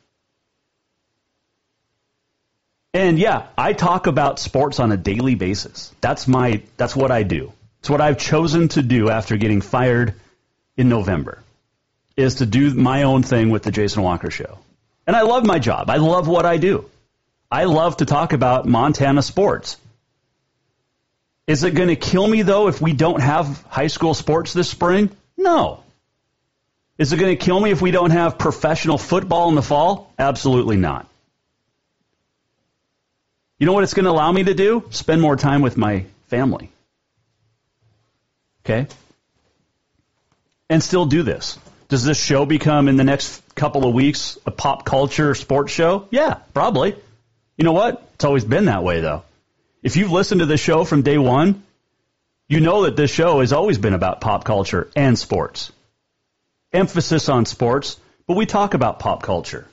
And 2.95 3.19
yeah, 3.19 3.47
I 3.57 3.73
talk 3.73 4.07
about 4.07 4.39
sports 4.39 4.79
on 4.79 4.93
a 4.93 4.99
daily 4.99 5.35
basis. 5.35 5.93
That's 6.03 6.29
my 6.29 6.63
that's 6.77 6.95
what 6.95 7.11
I 7.11 7.23
do. 7.23 7.53
It's 7.83 7.91
what 7.91 8.01
I've 8.01 8.17
chosen 8.17 8.69
to 8.69 8.83
do 8.83 9.11
after 9.11 9.37
getting 9.37 9.61
fired 9.61 10.15
in 10.77 10.89
November 10.89 11.43
is 12.17 12.37
to 12.37 12.47
do 12.47 12.73
my 12.75 13.03
own 13.03 13.25
thing 13.25 13.51
with 13.51 13.65
the 13.65 13.73
Jason 13.73 14.05
Walker 14.05 14.31
show. 14.31 14.61
And 15.05 15.17
I 15.17 15.23
love 15.23 15.45
my 15.45 15.59
job. 15.59 15.91
I 15.91 15.97
love 15.97 16.29
what 16.29 16.47
I 16.47 16.59
do. 16.59 16.89
I 17.51 17.65
love 17.65 17.97
to 17.97 18.05
talk 18.05 18.35
about 18.35 18.67
Montana 18.67 19.21
sports. 19.21 19.79
Is 21.49 21.65
it 21.65 21.73
going 21.75 21.89
to 21.89 21.97
kill 21.97 22.25
me, 22.25 22.43
though, 22.43 22.69
if 22.69 22.81
we 22.81 22.93
don't 22.93 23.21
have 23.21 23.65
high 23.65 23.89
school 23.89 24.15
sports 24.15 24.53
this 24.53 24.71
spring? 24.71 25.11
No. 25.37 25.83
Is 26.99 27.13
it 27.13 27.17
going 27.17 27.37
to 27.37 27.45
kill 27.45 27.59
me 27.59 27.73
if 27.73 27.83
we 27.83 27.91
don't 27.91 28.13
have 28.13 28.39
professional 28.39 28.97
football 28.97 29.49
in 29.49 29.57
the 29.57 29.63
fall? 29.63 30.15
Absolutely 30.21 30.77
not. 30.77 31.09
You 33.59 33.67
know 33.67 33.73
what 33.73 33.83
it's 33.83 33.95
going 33.95 34.05
to 34.05 34.13
allow 34.13 34.31
me 34.31 34.45
to 34.45 34.55
do? 34.55 34.85
Spend 34.91 35.21
more 35.21 35.35
time 35.35 35.63
with 35.63 35.77
my 35.77 36.05
family. 36.29 36.71
Okay? 38.65 38.87
And 40.69 40.83
still 40.83 41.07
do 41.07 41.23
this. 41.23 41.59
Does 41.89 42.05
this 42.05 42.23
show 42.23 42.47
become, 42.47 42.89
in 42.89 42.97
the 42.97 43.05
next 43.05 43.43
couple 43.55 43.87
of 43.87 43.93
weeks, 43.93 44.39
a 44.47 44.51
pop 44.51 44.85
culture 44.85 45.35
sports 45.35 45.73
show? 45.73 46.09
Yeah, 46.11 46.35
probably. 46.55 46.97
You 47.57 47.65
know 47.65 47.73
what? 47.73 48.09
It's 48.15 48.25
always 48.25 48.45
been 48.45 48.65
that 48.67 48.83
way, 48.83 49.01
though. 49.01 49.25
If 49.83 49.97
you've 49.97 50.13
listened 50.13 50.41
to 50.41 50.47
this 50.47 50.61
show 50.61 50.85
from 50.85 51.03
day 51.03 51.19
one, 51.19 51.63
you 52.49 52.61
know 52.61 52.85
that 52.85 52.97
this 52.97 53.11
show 53.11 53.41
has 53.41 53.53
always 53.53 53.79
been 53.79 53.95
about 53.95 54.21
pop 54.21 54.45
culture 54.45 54.89
and 54.97 55.19
sports. 55.19 55.73
Emphasis 56.73 57.29
on 57.29 57.45
sports, 57.45 57.99
but 58.27 58.37
we 58.37 58.47
talk 58.47 58.75
about 58.75 58.99
pop 58.99 59.23
culture. 59.23 59.67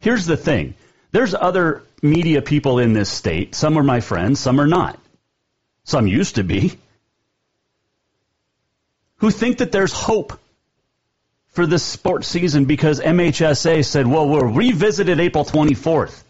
Here's 0.00 0.26
the 0.26 0.36
thing. 0.36 0.74
There's 1.12 1.34
other 1.34 1.82
media 2.02 2.42
people 2.42 2.78
in 2.78 2.92
this 2.92 3.08
state. 3.08 3.54
Some 3.54 3.78
are 3.78 3.82
my 3.82 4.00
friends, 4.00 4.38
some 4.40 4.60
are 4.60 4.66
not. 4.66 4.98
Some 5.84 6.06
used 6.06 6.34
to 6.34 6.44
be. 6.44 6.78
Who 9.18 9.30
think 9.30 9.58
that 9.58 9.72
there's 9.72 9.92
hope 9.92 10.38
for 11.50 11.66
this 11.66 11.82
sports 11.82 12.28
season 12.28 12.66
because 12.66 13.00
MHSA 13.00 13.84
said, 13.84 14.06
well, 14.06 14.28
we'll 14.28 14.44
revisit 14.44 15.08
it 15.08 15.18
April 15.18 15.44
24th. 15.44 16.22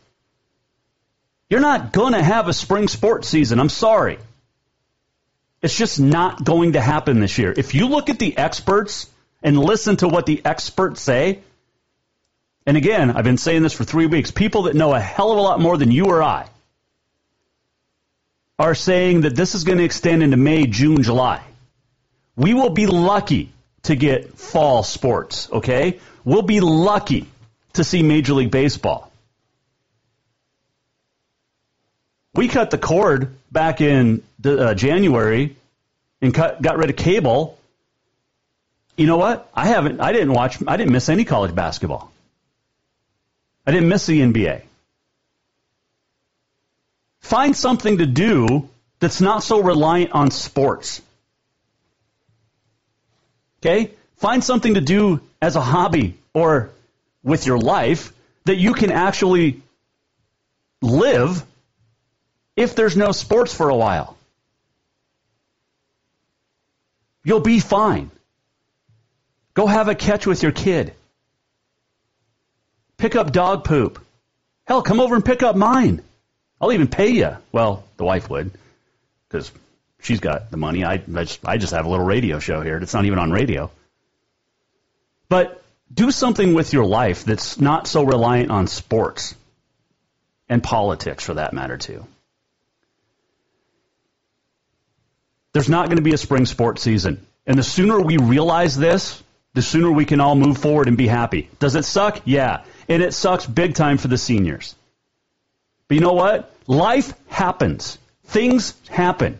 You're 1.50 1.60
not 1.60 1.92
going 1.92 2.12
to 2.12 2.22
have 2.22 2.48
a 2.48 2.52
spring 2.52 2.88
sports 2.88 3.28
season. 3.28 3.60
I'm 3.60 3.68
sorry. 3.68 4.18
It's 5.60 5.76
just 5.76 5.98
not 5.98 6.44
going 6.44 6.72
to 6.72 6.80
happen 6.80 7.20
this 7.20 7.36
year. 7.38 7.52
If 7.56 7.74
you 7.74 7.88
look 7.88 8.10
at 8.10 8.18
the 8.18 8.36
experts 8.36 9.10
and 9.42 9.58
listen 9.58 9.96
to 9.98 10.08
what 10.08 10.26
the 10.26 10.40
experts 10.44 11.00
say, 11.00 11.40
and 12.64 12.76
again, 12.76 13.10
I've 13.10 13.24
been 13.24 13.38
saying 13.38 13.62
this 13.62 13.72
for 13.72 13.84
three 13.84 14.06
weeks, 14.06 14.30
people 14.30 14.62
that 14.62 14.76
know 14.76 14.94
a 14.94 15.00
hell 15.00 15.32
of 15.32 15.38
a 15.38 15.40
lot 15.40 15.60
more 15.60 15.76
than 15.76 15.90
you 15.90 16.06
or 16.06 16.22
I 16.22 16.48
are 18.58 18.74
saying 18.74 19.22
that 19.22 19.34
this 19.34 19.54
is 19.54 19.64
going 19.64 19.78
to 19.78 19.84
extend 19.84 20.22
into 20.22 20.36
May, 20.36 20.66
June, 20.66 21.02
July. 21.02 21.42
We 22.38 22.54
will 22.54 22.70
be 22.70 22.86
lucky 22.86 23.50
to 23.82 23.96
get 23.96 24.38
fall 24.38 24.84
sports, 24.84 25.48
okay? 25.50 25.98
We'll 26.24 26.42
be 26.42 26.60
lucky 26.60 27.26
to 27.72 27.82
see 27.82 28.04
Major 28.04 28.34
League 28.34 28.52
Baseball. 28.52 29.10
We 32.34 32.46
cut 32.46 32.70
the 32.70 32.78
cord 32.78 33.34
back 33.50 33.80
in 33.80 34.22
uh, 34.44 34.74
January 34.74 35.56
and 36.20 36.32
cut, 36.32 36.62
got 36.62 36.78
rid 36.78 36.90
of 36.90 36.96
cable. 36.96 37.58
You 38.96 39.08
know 39.08 39.16
what? 39.16 39.50
I 39.52 39.66
haven't. 39.66 40.00
I 40.00 40.12
didn't 40.12 40.32
watch. 40.32 40.58
I 40.64 40.76
didn't 40.76 40.92
miss 40.92 41.08
any 41.08 41.24
college 41.24 41.56
basketball. 41.56 42.12
I 43.66 43.72
didn't 43.72 43.88
miss 43.88 44.06
the 44.06 44.20
NBA. 44.20 44.62
Find 47.18 47.56
something 47.56 47.98
to 47.98 48.06
do 48.06 48.68
that's 49.00 49.20
not 49.20 49.42
so 49.42 49.60
reliant 49.60 50.12
on 50.12 50.30
sports. 50.30 51.02
Okay? 53.60 53.90
Find 54.16 54.42
something 54.42 54.74
to 54.74 54.80
do 54.80 55.20
as 55.40 55.56
a 55.56 55.60
hobby 55.60 56.16
or 56.34 56.70
with 57.22 57.46
your 57.46 57.58
life 57.58 58.12
that 58.44 58.56
you 58.56 58.74
can 58.74 58.90
actually 58.90 59.62
live 60.80 61.44
if 62.56 62.74
there's 62.74 62.96
no 62.96 63.12
sports 63.12 63.54
for 63.54 63.68
a 63.68 63.76
while. 63.76 64.16
You'll 67.24 67.40
be 67.40 67.60
fine. 67.60 68.10
Go 69.54 69.66
have 69.66 69.88
a 69.88 69.94
catch 69.94 70.26
with 70.26 70.42
your 70.42 70.52
kid. 70.52 70.94
Pick 72.96 73.16
up 73.16 73.32
dog 73.32 73.64
poop. 73.64 74.04
Hell, 74.66 74.82
come 74.82 75.00
over 75.00 75.14
and 75.14 75.24
pick 75.24 75.42
up 75.42 75.56
mine. 75.56 76.02
I'll 76.60 76.72
even 76.72 76.88
pay 76.88 77.10
you. 77.10 77.36
Well, 77.52 77.84
the 77.96 78.04
wife 78.04 78.28
would, 78.28 78.50
because 79.28 79.52
she's 80.00 80.20
got 80.20 80.50
the 80.50 80.56
money. 80.56 80.84
I, 80.84 80.94
I, 80.94 81.24
just, 81.24 81.40
I 81.44 81.58
just 81.58 81.72
have 81.72 81.86
a 81.86 81.88
little 81.88 82.04
radio 82.04 82.38
show 82.38 82.60
here. 82.60 82.76
It's 82.78 82.94
not 82.94 83.04
even 83.04 83.18
on 83.18 83.30
radio. 83.30 83.70
But 85.28 85.62
do 85.92 86.10
something 86.10 86.54
with 86.54 86.72
your 86.72 86.84
life 86.84 87.24
that's 87.24 87.60
not 87.60 87.86
so 87.86 88.04
reliant 88.04 88.50
on 88.50 88.66
sports 88.66 89.34
and 90.48 90.62
politics, 90.62 91.24
for 91.24 91.34
that 91.34 91.52
matter, 91.52 91.76
too. 91.76 92.06
There's 95.52 95.68
not 95.68 95.86
going 95.86 95.96
to 95.96 96.02
be 96.02 96.14
a 96.14 96.18
spring 96.18 96.46
sports 96.46 96.82
season. 96.82 97.26
And 97.46 97.58
the 97.58 97.62
sooner 97.62 98.00
we 98.00 98.16
realize 98.16 98.76
this, 98.76 99.22
the 99.54 99.62
sooner 99.62 99.90
we 99.90 100.04
can 100.04 100.20
all 100.20 100.34
move 100.34 100.58
forward 100.58 100.88
and 100.88 100.96
be 100.96 101.06
happy. 101.06 101.50
Does 101.58 101.74
it 101.74 101.84
suck? 101.84 102.20
Yeah. 102.24 102.64
And 102.88 103.02
it 103.02 103.12
sucks 103.12 103.46
big 103.46 103.74
time 103.74 103.98
for 103.98 104.08
the 104.08 104.18
seniors. 104.18 104.74
But 105.88 105.96
you 105.96 106.00
know 106.00 106.12
what? 106.12 106.54
Life 106.66 107.14
happens. 107.28 107.98
Things 108.24 108.74
happen. 108.88 109.38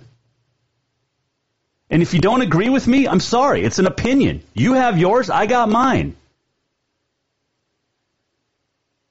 And 1.90 2.02
if 2.02 2.12
you 2.12 2.20
don't 2.20 2.42
agree 2.42 2.68
with 2.68 2.86
me, 2.86 3.08
I'm 3.08 3.20
sorry. 3.20 3.64
It's 3.64 3.78
an 3.78 3.86
opinion. 3.86 4.42
You 4.52 4.74
have 4.74 4.98
yours, 4.98 5.30
I 5.30 5.46
got 5.46 5.68
mine. 5.68 6.16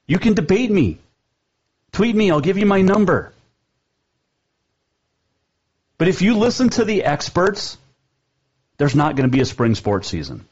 You 0.05 0.19
can 0.19 0.36
debate 0.36 0.72
me. 0.72 1.00
Tweet 1.91 2.15
me, 2.15 2.31
I'll 2.31 2.41
give 2.41 2.57
you 2.57 2.65
my 2.65 2.81
number. 2.81 3.34
But 5.98 6.07
if 6.07 6.22
you 6.22 6.38
listen 6.38 6.69
to 6.69 6.86
the 6.86 7.03
experts, 7.03 7.77
there's 8.77 8.96
not 8.96 9.15
going 9.15 9.27
to 9.27 9.36
be 9.36 9.41
a 9.41 9.46
spring 9.46 9.74
sports 9.74 10.07
season. 10.07 10.46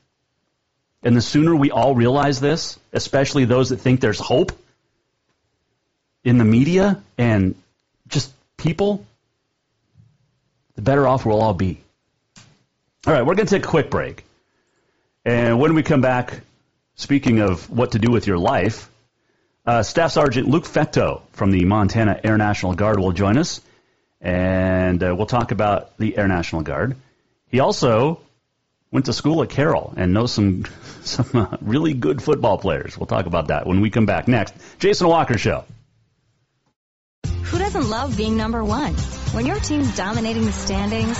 And 1.04 1.16
the 1.16 1.22
sooner 1.22 1.56
we 1.56 1.70
all 1.70 1.94
realize 1.94 2.40
this, 2.40 2.80
especially 2.92 3.46
those 3.46 3.70
that 3.70 3.78
think 3.78 4.00
there's 4.02 4.20
hope 4.20 4.52
in 6.24 6.40
the 6.40 6.44
media 6.44 7.02
and 7.20 7.54
just 8.08 8.34
people, 8.58 9.06
the 10.74 10.82
better 10.82 11.08
off 11.08 11.26
we'll 11.26 11.42
all 11.42 11.54
be. 11.54 11.85
All 13.08 13.14
right, 13.14 13.24
we're 13.24 13.36
going 13.36 13.46
to 13.46 13.56
take 13.56 13.66
a 13.66 13.70
quick 13.70 13.92
break. 13.92 14.24
And 15.24 15.60
when 15.60 15.76
we 15.76 15.84
come 15.84 16.02
back, 16.02 16.40
speaking 16.96 17.40
of 17.40 17.70
what 17.70 17.92
to 17.92 18.00
do 18.00 18.10
with 18.10 18.26
your 18.26 18.40
life, 18.40 18.90
uh, 19.64 19.84
Staff 19.84 20.14
Sergeant 20.14 20.48
Luke 20.48 20.66
Fecteau 20.66 21.22
from 21.34 21.52
the 21.52 21.66
Montana 21.66 22.20
Air 22.24 22.36
National 22.40 22.74
Guard 22.74 23.00
will 23.00 23.12
join 23.12 23.38
us, 23.38 23.62
and 24.22 25.04
uh, 25.04 25.14
we'll 25.16 25.28
talk 25.28 25.52
about 25.52 25.96
the 26.00 26.18
Air 26.18 26.28
National 26.28 26.64
Guard. 26.64 26.96
He 27.48 27.60
also 27.60 28.22
went 28.90 29.06
to 29.06 29.14
school 29.14 29.44
at 29.44 29.50
Carroll 29.50 29.94
and 29.96 30.12
knows 30.12 30.32
some 30.32 30.66
some 31.04 31.30
uh, 31.36 31.58
really 31.62 31.94
good 31.94 32.24
football 32.24 32.58
players. 32.58 32.98
We'll 32.98 33.06
talk 33.06 33.28
about 33.28 33.50
that 33.50 33.68
when 33.68 33.82
we 33.82 33.92
come 33.92 34.08
back 34.08 34.28
next. 34.28 34.56
Jason 34.80 35.08
Walker 35.08 35.38
Show. 35.38 35.64
Who 37.44 37.60
doesn't 37.60 37.88
love 37.88 38.18
being 38.18 38.36
number 38.36 38.64
one? 38.64 38.96
When 39.34 39.46
your 39.46 39.60
team's 39.60 39.96
dominating 39.96 40.46
the 40.46 40.52
standings, 40.52 41.20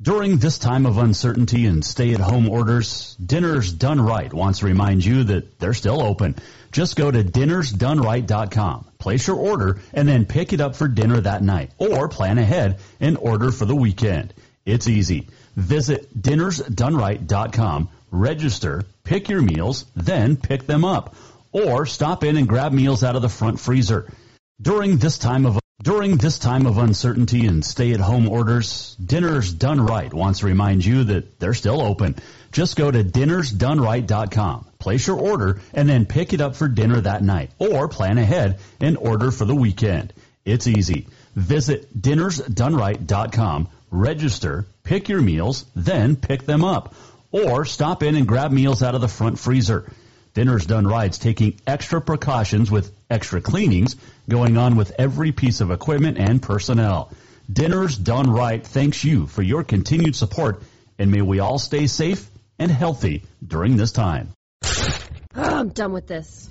During 0.00 0.36
this 0.36 0.58
time 0.58 0.84
of 0.84 0.98
uncertainty 0.98 1.64
and 1.64 1.82
stay 1.82 2.12
at 2.12 2.20
home 2.20 2.50
orders, 2.50 3.16
Dinners 3.16 3.72
Done 3.72 3.98
Right 3.98 4.30
wants 4.30 4.58
to 4.58 4.66
remind 4.66 5.02
you 5.02 5.24
that 5.24 5.58
they're 5.58 5.72
still 5.72 6.02
open. 6.02 6.34
Just 6.70 6.96
go 6.96 7.10
to 7.10 7.24
dinnersdoneright.com, 7.24 8.88
place 8.98 9.26
your 9.26 9.36
order, 9.36 9.80
and 9.94 10.06
then 10.06 10.26
pick 10.26 10.52
it 10.52 10.60
up 10.60 10.76
for 10.76 10.86
dinner 10.86 11.18
that 11.22 11.42
night. 11.42 11.70
Or 11.78 12.10
plan 12.10 12.36
ahead 12.36 12.78
and 13.00 13.16
order 13.16 13.50
for 13.50 13.64
the 13.64 13.74
weekend. 13.74 14.34
It's 14.66 14.86
easy. 14.86 15.28
Visit 15.56 16.14
dinnersdoneright.com, 16.14 17.88
register, 18.10 18.84
pick 19.02 19.30
your 19.30 19.40
meals, 19.40 19.86
then 19.96 20.36
pick 20.36 20.66
them 20.66 20.84
up. 20.84 21.16
Or 21.52 21.86
stop 21.86 22.22
in 22.22 22.36
and 22.36 22.46
grab 22.46 22.72
meals 22.72 23.02
out 23.02 23.16
of 23.16 23.22
the 23.22 23.30
front 23.30 23.60
freezer. 23.60 24.12
During 24.60 24.98
this 24.98 25.16
time 25.16 25.46
of 25.46 25.58
during 25.82 26.16
this 26.16 26.38
time 26.38 26.66
of 26.66 26.78
uncertainty 26.78 27.46
and 27.46 27.64
stay-at-home 27.64 28.28
orders, 28.28 28.96
Dinners 28.96 29.52
Done 29.52 29.80
Right 29.80 30.12
wants 30.12 30.40
to 30.40 30.46
remind 30.46 30.84
you 30.84 31.04
that 31.04 31.38
they're 31.38 31.54
still 31.54 31.82
open. 31.82 32.16
Just 32.50 32.76
go 32.76 32.90
to 32.90 33.04
dinnersdoneright.com, 33.04 34.66
place 34.78 35.06
your 35.06 35.20
order, 35.20 35.60
and 35.74 35.88
then 35.88 36.06
pick 36.06 36.32
it 36.32 36.40
up 36.40 36.56
for 36.56 36.66
dinner 36.68 37.00
that 37.02 37.22
night. 37.22 37.50
Or 37.58 37.88
plan 37.88 38.16
ahead 38.16 38.58
and 38.80 38.96
order 38.96 39.30
for 39.30 39.44
the 39.44 39.54
weekend. 39.54 40.14
It's 40.44 40.66
easy. 40.66 41.08
Visit 41.34 42.00
dinnersdoneright.com, 42.00 43.68
register, 43.90 44.66
pick 44.82 45.08
your 45.10 45.20
meals, 45.20 45.66
then 45.74 46.16
pick 46.16 46.46
them 46.46 46.64
up. 46.64 46.94
Or 47.30 47.66
stop 47.66 48.02
in 48.02 48.16
and 48.16 48.26
grab 48.26 48.50
meals 48.50 48.82
out 48.82 48.94
of 48.94 49.02
the 49.02 49.08
front 49.08 49.38
freezer. 49.38 49.92
Dinners 50.36 50.66
Done 50.66 50.86
Right's 50.86 51.16
taking 51.16 51.58
extra 51.66 51.98
precautions 51.98 52.70
with 52.70 52.92
extra 53.08 53.40
cleanings 53.40 53.96
going 54.28 54.58
on 54.58 54.76
with 54.76 54.92
every 54.98 55.32
piece 55.32 55.62
of 55.62 55.70
equipment 55.70 56.18
and 56.18 56.42
personnel. 56.42 57.10
Dinners 57.50 57.96
Done 57.96 58.30
Right 58.30 58.62
thanks 58.62 59.02
you 59.02 59.28
for 59.28 59.40
your 59.40 59.64
continued 59.64 60.14
support, 60.14 60.62
and 60.98 61.10
may 61.10 61.22
we 61.22 61.40
all 61.40 61.58
stay 61.58 61.86
safe 61.86 62.30
and 62.58 62.70
healthy 62.70 63.22
during 63.42 63.78
this 63.78 63.92
time. 63.92 64.28
Oh, 64.62 65.20
I'm 65.36 65.70
done 65.70 65.94
with 65.94 66.06
this. 66.06 66.50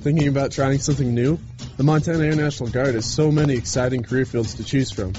Thinking 0.00 0.28
about 0.28 0.52
trying 0.52 0.78
something 0.78 1.14
new? 1.14 1.38
The 1.76 1.82
Montana 1.82 2.24
Air 2.24 2.36
National 2.36 2.70
Guard 2.70 2.94
has 2.94 3.04
so 3.04 3.30
many 3.30 3.54
exciting 3.54 4.02
career 4.02 4.24
fields 4.24 4.54
to 4.54 4.64
choose 4.64 4.90
from, 4.90 5.12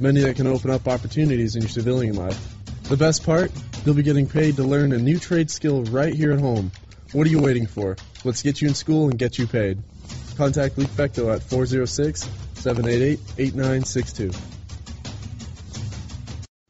many 0.00 0.22
that 0.22 0.34
can 0.34 0.48
open 0.48 0.72
up 0.72 0.88
opportunities 0.88 1.54
in 1.54 1.62
your 1.62 1.68
civilian 1.68 2.16
life. 2.16 2.59
The 2.90 2.96
best 2.96 3.24
part? 3.24 3.52
You'll 3.84 3.94
be 3.94 4.02
getting 4.02 4.26
paid 4.26 4.56
to 4.56 4.64
learn 4.64 4.92
a 4.92 4.98
new 4.98 5.20
trade 5.20 5.48
skill 5.48 5.84
right 5.84 6.12
here 6.12 6.32
at 6.32 6.40
home. 6.40 6.72
What 7.12 7.24
are 7.24 7.30
you 7.30 7.38
waiting 7.38 7.68
for? 7.68 7.96
Let's 8.24 8.42
get 8.42 8.60
you 8.60 8.66
in 8.66 8.74
school 8.74 9.08
and 9.08 9.16
get 9.16 9.38
you 9.38 9.46
paid. 9.46 9.78
Contact 10.36 10.76
Luke 10.76 10.88
Fecteau 10.88 11.32
at 11.32 11.40
406 11.40 12.28
788 12.54 13.20
8962. 13.38 14.59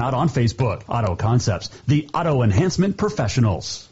out 0.00 0.14
on 0.14 0.28
Facebook. 0.28 0.82
Auto 0.88 1.16
Concepts, 1.16 1.68
the 1.86 2.08
auto 2.14 2.42
enhancement 2.42 2.96
professionals. 2.96 3.88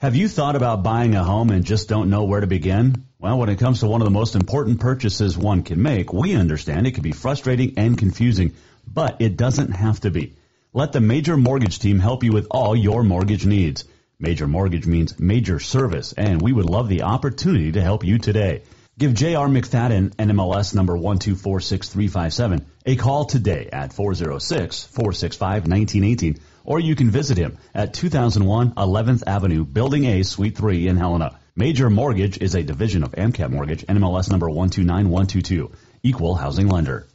Have 0.00 0.16
you 0.16 0.28
thought 0.28 0.56
about 0.56 0.82
buying 0.82 1.14
a 1.14 1.22
home 1.22 1.50
and 1.50 1.64
just 1.64 1.88
don't 1.88 2.10
know 2.10 2.24
where 2.24 2.40
to 2.40 2.46
begin? 2.48 3.06
Well, 3.20 3.38
when 3.38 3.48
it 3.48 3.60
comes 3.60 3.80
to 3.80 3.86
one 3.86 4.00
of 4.00 4.04
the 4.04 4.10
most 4.10 4.34
important 4.34 4.80
purchases 4.80 5.38
one 5.38 5.62
can 5.62 5.80
make, 5.80 6.12
we 6.12 6.34
understand 6.34 6.86
it 6.88 6.94
can 6.94 7.04
be 7.04 7.12
frustrating 7.12 7.74
and 7.76 7.96
confusing, 7.96 8.56
but 8.86 9.20
it 9.20 9.36
doesn't 9.36 9.70
have 9.70 10.00
to 10.00 10.10
be. 10.10 10.34
Let 10.72 10.90
the 10.90 11.00
Major 11.00 11.36
Mortgage 11.36 11.78
team 11.78 12.00
help 12.00 12.24
you 12.24 12.32
with 12.32 12.48
all 12.50 12.74
your 12.74 13.04
mortgage 13.04 13.46
needs. 13.46 13.84
Major 14.18 14.48
Mortgage 14.48 14.86
means 14.86 15.20
major 15.20 15.60
service, 15.60 16.12
and 16.12 16.42
we 16.42 16.52
would 16.52 16.64
love 16.64 16.88
the 16.88 17.02
opportunity 17.02 17.72
to 17.72 17.80
help 17.80 18.04
you 18.04 18.18
today. 18.18 18.62
Give 18.98 19.14
J.R. 19.14 19.48
McFadden, 19.48 20.14
NMLS 20.16 20.74
number 20.74 20.94
1246357, 20.94 22.64
a 22.84 22.96
call 22.96 23.24
today 23.24 23.70
at 23.72 23.92
406-465-1918 23.92 26.40
or 26.64 26.80
you 26.80 26.94
can 26.94 27.10
visit 27.10 27.38
him 27.38 27.58
at 27.74 27.94
2001 27.94 28.74
11th 28.74 29.22
Avenue, 29.26 29.64
Building 29.64 30.04
A, 30.04 30.22
Suite 30.22 30.56
3 30.56 30.88
in 30.88 30.96
Helena. 30.96 31.38
Major 31.54 31.90
Mortgage 31.90 32.38
is 32.38 32.54
a 32.54 32.62
division 32.62 33.02
of 33.02 33.12
AMCAP 33.12 33.50
Mortgage, 33.50 33.86
NMLS 33.86 34.30
number 34.30 34.48
129122, 34.48 35.70
equal 36.02 36.34
housing 36.34 36.68
lender. 36.68 37.06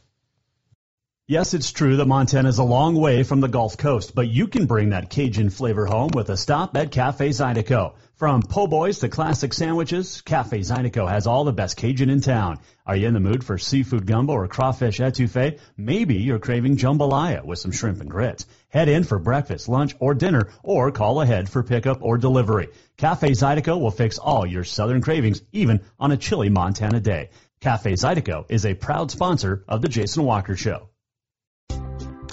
Yes, 1.26 1.52
it's 1.52 1.72
true 1.72 1.96
that 1.96 2.06
Montana 2.06 2.48
is 2.48 2.58
a 2.58 2.64
long 2.64 2.94
way 2.94 3.22
from 3.22 3.40
the 3.40 3.48
Gulf 3.48 3.76
Coast, 3.76 4.14
but 4.14 4.28
you 4.28 4.46
can 4.46 4.66
bring 4.66 4.90
that 4.90 5.10
Cajun 5.10 5.50
flavor 5.50 5.84
home 5.84 6.10
with 6.14 6.30
a 6.30 6.36
stop 6.36 6.76
at 6.76 6.90
Cafe 6.90 7.30
Zydeco. 7.30 7.94
From 8.18 8.42
po' 8.42 8.66
boys 8.66 8.98
to 8.98 9.08
classic 9.08 9.54
sandwiches, 9.54 10.22
Cafe 10.22 10.58
Zydeco 10.58 11.08
has 11.08 11.28
all 11.28 11.44
the 11.44 11.52
best 11.52 11.76
Cajun 11.76 12.10
in 12.10 12.20
town. 12.20 12.58
Are 12.84 12.96
you 12.96 13.06
in 13.06 13.14
the 13.14 13.20
mood 13.20 13.44
for 13.44 13.58
seafood 13.58 14.06
gumbo 14.06 14.32
or 14.32 14.48
crawfish 14.48 14.98
etouffee? 14.98 15.60
Maybe 15.76 16.16
you're 16.16 16.40
craving 16.40 16.78
jambalaya 16.78 17.44
with 17.44 17.60
some 17.60 17.70
shrimp 17.70 18.00
and 18.00 18.10
grits. 18.10 18.44
Head 18.70 18.88
in 18.88 19.04
for 19.04 19.20
breakfast, 19.20 19.68
lunch, 19.68 19.94
or 20.00 20.14
dinner, 20.14 20.48
or 20.64 20.90
call 20.90 21.20
ahead 21.20 21.48
for 21.48 21.62
pickup 21.62 21.98
or 22.02 22.18
delivery. 22.18 22.70
Cafe 22.96 23.30
Zydeco 23.30 23.80
will 23.80 23.92
fix 23.92 24.18
all 24.18 24.44
your 24.44 24.64
southern 24.64 25.00
cravings, 25.00 25.40
even 25.52 25.82
on 26.00 26.10
a 26.10 26.16
chilly 26.16 26.48
Montana 26.48 26.98
day. 26.98 27.30
Cafe 27.60 27.92
Zydeco 27.92 28.46
is 28.48 28.66
a 28.66 28.74
proud 28.74 29.12
sponsor 29.12 29.62
of 29.68 29.80
the 29.80 29.88
Jason 29.88 30.24
Walker 30.24 30.56
Show. 30.56 30.88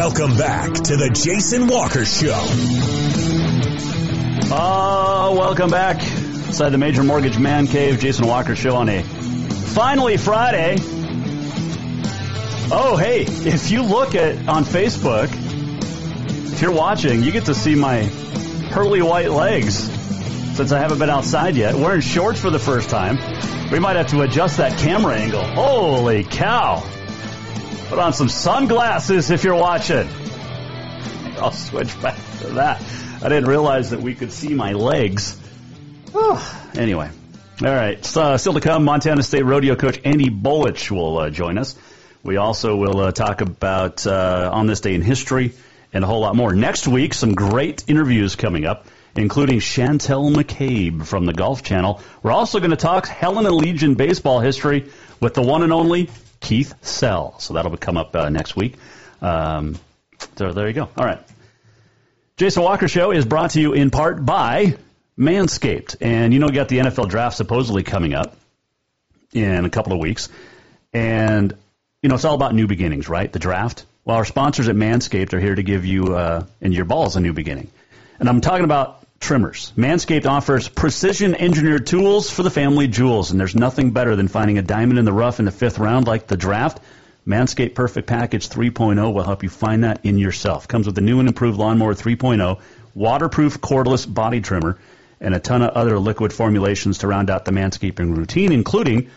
Welcome 0.00 0.38
back 0.38 0.72
to 0.72 0.96
the 0.96 1.10
Jason 1.10 1.66
Walker 1.66 2.06
Show. 2.06 2.42
Oh, 4.50 5.36
welcome 5.38 5.68
back 5.68 6.02
inside 6.02 6.70
the 6.70 6.78
Major 6.78 7.04
Mortgage 7.04 7.38
Man 7.38 7.66
Cave, 7.66 8.00
Jason 8.00 8.26
Walker 8.26 8.56
Show 8.56 8.76
on 8.76 8.88
a 8.88 9.02
finally 9.02 10.16
Friday. 10.16 10.78
Oh, 12.72 12.96
hey, 12.98 13.24
if 13.24 13.70
you 13.70 13.82
look 13.82 14.14
at 14.14 14.48
on 14.48 14.64
Facebook, 14.64 15.28
if 16.50 16.62
you're 16.62 16.72
watching, 16.72 17.22
you 17.22 17.30
get 17.30 17.44
to 17.44 17.54
see 17.54 17.74
my 17.74 18.08
pearly 18.70 19.02
white 19.02 19.30
legs 19.30 19.74
since 20.56 20.72
I 20.72 20.78
haven't 20.78 20.98
been 20.98 21.10
outside 21.10 21.56
yet. 21.56 21.74
Wearing 21.74 22.00
shorts 22.00 22.40
for 22.40 22.48
the 22.48 22.58
first 22.58 22.88
time. 22.88 23.18
We 23.70 23.78
might 23.78 23.96
have 23.96 24.06
to 24.08 24.22
adjust 24.22 24.56
that 24.56 24.78
camera 24.78 25.16
angle. 25.16 25.44
Holy 25.44 26.24
cow! 26.24 26.82
Put 27.90 27.98
on 27.98 28.12
some 28.12 28.28
sunglasses 28.28 29.32
if 29.32 29.42
you're 29.42 29.56
watching. 29.56 30.08
I'll 31.40 31.50
switch 31.50 32.00
back 32.00 32.14
to 32.38 32.46
that. 32.50 32.80
I 33.16 33.28
didn't 33.28 33.48
realize 33.48 33.90
that 33.90 34.00
we 34.00 34.14
could 34.14 34.30
see 34.30 34.54
my 34.54 34.74
legs. 34.74 35.36
anyway, 36.76 37.10
all 37.60 37.66
right. 37.66 38.04
So, 38.04 38.36
still 38.36 38.52
to 38.52 38.60
come, 38.60 38.84
Montana 38.84 39.24
State 39.24 39.44
rodeo 39.44 39.74
coach 39.74 40.00
Andy 40.04 40.30
Bolich 40.30 40.88
will 40.92 41.18
uh, 41.18 41.30
join 41.30 41.58
us. 41.58 41.74
We 42.22 42.36
also 42.36 42.76
will 42.76 43.00
uh, 43.00 43.10
talk 43.10 43.40
about 43.40 44.06
uh, 44.06 44.50
on 44.52 44.68
this 44.68 44.78
day 44.78 44.94
in 44.94 45.02
history 45.02 45.52
and 45.92 46.04
a 46.04 46.06
whole 46.06 46.20
lot 46.20 46.36
more. 46.36 46.54
Next 46.54 46.86
week, 46.86 47.12
some 47.12 47.34
great 47.34 47.82
interviews 47.88 48.36
coming 48.36 48.66
up, 48.66 48.86
including 49.16 49.58
Chantel 49.58 50.32
McCabe 50.32 51.04
from 51.04 51.26
the 51.26 51.32
Golf 51.32 51.64
Channel. 51.64 52.00
We're 52.22 52.30
also 52.30 52.60
going 52.60 52.70
to 52.70 52.76
talk 52.76 53.08
Helena 53.08 53.50
Legion 53.50 53.96
baseball 53.96 54.38
history 54.38 54.92
with 55.18 55.34
the 55.34 55.42
one 55.42 55.64
and 55.64 55.72
only 55.72 56.08
Keith 56.40 56.74
Sell. 56.82 57.38
So 57.38 57.54
that'll 57.54 57.76
come 57.76 57.96
up 57.96 58.14
uh, 58.16 58.28
next 58.28 58.56
week. 58.56 58.76
Um, 59.22 59.76
so 60.36 60.52
there 60.52 60.66
you 60.66 60.74
go. 60.74 60.88
All 60.96 61.04
right. 61.04 61.20
Jason 62.36 62.62
Walker 62.62 62.88
Show 62.88 63.12
is 63.12 63.24
brought 63.24 63.50
to 63.50 63.60
you 63.60 63.74
in 63.74 63.90
part 63.90 64.24
by 64.24 64.76
Manscaped. 65.18 65.96
And 66.00 66.32
you 66.32 66.40
know, 66.40 66.46
we 66.46 66.52
got 66.52 66.68
the 66.68 66.78
NFL 66.78 67.08
draft 67.08 67.36
supposedly 67.36 67.82
coming 67.82 68.14
up 68.14 68.36
in 69.32 69.64
a 69.64 69.70
couple 69.70 69.92
of 69.92 70.00
weeks. 70.00 70.28
And, 70.92 71.54
you 72.02 72.08
know, 72.08 72.14
it's 72.14 72.24
all 72.24 72.34
about 72.34 72.54
new 72.54 72.66
beginnings, 72.66 73.08
right? 73.08 73.30
The 73.30 73.38
draft. 73.38 73.84
Well, 74.04 74.16
our 74.16 74.24
sponsors 74.24 74.68
at 74.68 74.76
Manscaped 74.76 75.34
are 75.34 75.40
here 75.40 75.54
to 75.54 75.62
give 75.62 75.84
you 75.84 76.16
uh, 76.16 76.46
and 76.60 76.72
your 76.72 76.86
balls 76.86 77.16
a 77.16 77.20
new 77.20 77.32
beginning. 77.32 77.70
And 78.18 78.28
I'm 78.28 78.40
talking 78.40 78.64
about 78.64 78.99
trimmers. 79.20 79.72
Manscaped 79.76 80.26
offers 80.26 80.68
precision 80.68 81.34
engineered 81.34 81.86
tools 81.86 82.30
for 82.30 82.42
the 82.42 82.50
family 82.50 82.88
jewels, 82.88 83.30
and 83.30 83.38
there's 83.38 83.54
nothing 83.54 83.92
better 83.92 84.16
than 84.16 84.26
finding 84.26 84.58
a 84.58 84.62
diamond 84.62 84.98
in 84.98 85.04
the 85.04 85.12
rough 85.12 85.38
in 85.38 85.44
the 85.44 85.52
fifth 85.52 85.78
round 85.78 86.06
like 86.06 86.26
the 86.26 86.36
draft. 86.36 86.80
Manscaped 87.26 87.74
Perfect 87.74 88.08
Package 88.08 88.48
3.0 88.48 89.12
will 89.12 89.22
help 89.22 89.42
you 89.42 89.48
find 89.48 89.84
that 89.84 90.04
in 90.04 90.18
yourself. 90.18 90.66
Comes 90.66 90.86
with 90.86 90.94
the 90.94 91.00
new 91.02 91.20
and 91.20 91.28
improved 91.28 91.58
Lawnmower 91.58 91.94
3.0, 91.94 92.60
waterproof 92.94 93.60
cordless 93.60 94.12
body 94.12 94.40
trimmer, 94.40 94.78
and 95.20 95.34
a 95.34 95.38
ton 95.38 95.62
of 95.62 95.70
other 95.70 95.98
liquid 95.98 96.32
formulations 96.32 96.98
to 96.98 97.06
round 97.06 97.30
out 97.30 97.44
the 97.44 97.52
manscaping 97.52 98.16
routine, 98.16 98.52
including 98.52 99.10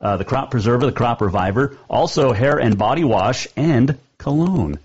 uh, 0.00 0.16
the 0.16 0.24
Crop 0.24 0.50
Preserver, 0.50 0.86
the 0.86 0.92
Crop 0.92 1.20
Reviver, 1.20 1.76
also 1.88 2.32
hair 2.32 2.58
and 2.58 2.78
body 2.78 3.04
wash, 3.04 3.46
and 3.56 3.98
cologne. 4.16 4.78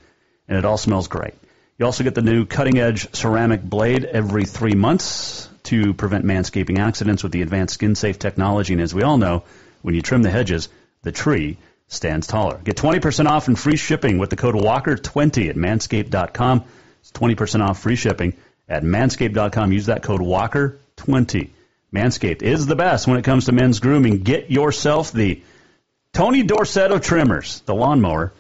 And 0.50 0.58
it 0.58 0.66
all 0.66 0.78
smells 0.78 1.08
great. 1.08 1.34
You 1.78 1.86
also 1.86 2.06
get 2.06 2.16
the 2.16 2.22
new 2.22 2.46
cutting 2.46 2.78
edge 2.78 3.14
ceramic 3.14 3.62
blade 3.62 4.06
every 4.06 4.46
three 4.46 4.76
months 4.76 5.50
to 5.64 5.94
prevent 5.94 6.24
manscaping 6.24 6.80
accidents 6.80 7.22
with 7.22 7.34
the 7.34 7.42
advanced 7.42 7.74
skin 7.74 7.96
safe 7.96 8.18
technology. 8.18 8.74
And 8.74 8.82
as 8.82 8.94
we 8.94 9.04
all 9.04 9.18
know, 9.18 9.44
when 9.82 9.94
you 9.94 10.02
trim 10.02 10.22
the 10.22 10.32
hedges, 10.32 10.70
the 11.02 11.12
tree 11.12 11.58
stands 11.88 12.28
taller. 12.28 12.60
Get 12.64 12.78
20% 12.78 13.28
off 13.28 13.50
and 13.50 13.60
free 13.60 13.76
shipping 13.76 14.20
with 14.20 14.30
the 14.30 14.38
code 14.38 14.56
WALKER20 14.56 15.50
at 15.50 15.56
manscaped.com. 15.58 16.64
It's 17.02 17.12
20% 17.12 17.68
off 17.68 17.82
free 17.82 17.98
shipping 17.98 18.38
at 18.70 18.84
manscaped.com. 18.84 19.72
Use 19.74 19.88
that 19.88 20.02
code 20.02 20.22
WALKER20. 20.22 21.50
Manscaped 21.94 22.42
is 22.42 22.66
the 22.66 22.76
best 22.76 23.06
when 23.06 23.18
it 23.18 23.24
comes 23.24 23.46
to 23.46 23.52
men's 23.52 23.80
grooming. 23.80 24.24
Get 24.24 24.50
yourself 24.50 25.12
the 25.12 25.42
Tony 26.14 26.44
Dorsett 26.44 26.92
of 26.92 27.02
trimmers, 27.02 27.60
the 27.62 27.76
lawnmower 27.76 28.34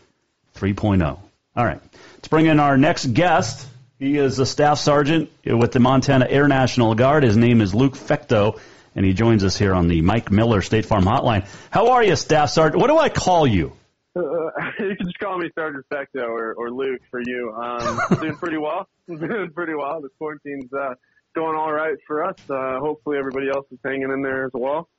3.0. 0.55 1.19
All 1.55 1.65
right. 1.65 1.81
Let's 2.25 2.31
bring 2.31 2.47
in 2.47 2.59
our 2.59 2.75
next 2.75 3.13
guest. 3.13 3.67
He 3.99 4.17
is 4.17 4.39
a 4.39 4.47
staff 4.47 4.79
sergeant 4.79 5.29
with 5.45 5.73
the 5.73 5.79
Montana 5.79 6.25
Air 6.27 6.47
National 6.47 6.95
Guard. 6.95 7.21
His 7.21 7.37
name 7.37 7.61
is 7.61 7.75
Luke 7.75 7.93
Fecteau, 7.93 8.59
and 8.95 9.05
he 9.05 9.13
joins 9.13 9.43
us 9.43 9.55
here 9.55 9.75
on 9.75 9.87
the 9.87 10.01
Mike 10.01 10.31
Miller 10.31 10.63
State 10.63 10.87
Farm 10.87 11.03
Hotline. 11.03 11.47
How 11.69 11.91
are 11.91 12.03
you, 12.03 12.15
staff 12.15 12.49
sergeant? 12.49 12.81
What 12.81 12.87
do 12.87 12.97
I 12.97 13.09
call 13.09 13.45
you? 13.45 13.73
Uh, 14.15 14.21
you 14.79 14.95
can 14.95 15.05
just 15.05 15.19
call 15.19 15.37
me 15.37 15.51
Sergeant 15.53 15.85
Fecteau 15.93 16.27
or, 16.27 16.55
or 16.55 16.71
Luke 16.71 17.01
for 17.11 17.21
you. 17.23 17.53
Um, 17.53 17.99
doing 18.19 18.37
pretty 18.37 18.57
well. 18.57 18.89
doing 19.07 19.51
pretty 19.53 19.75
well. 19.75 20.01
The 20.01 20.09
quarantine's 20.17 20.73
uh, 20.73 20.95
going 21.35 21.55
all 21.55 21.71
right 21.71 21.97
for 22.07 22.25
us. 22.25 22.37
Uh, 22.49 22.79
hopefully, 22.79 23.19
everybody 23.19 23.49
else 23.49 23.67
is 23.71 23.77
hanging 23.85 24.09
in 24.11 24.23
there 24.23 24.45
as 24.45 24.51
well. 24.51 24.89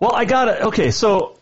Well, 0.00 0.12
I 0.14 0.24
got 0.24 0.48
it. 0.48 0.62
Okay, 0.62 0.92
so 0.92 1.36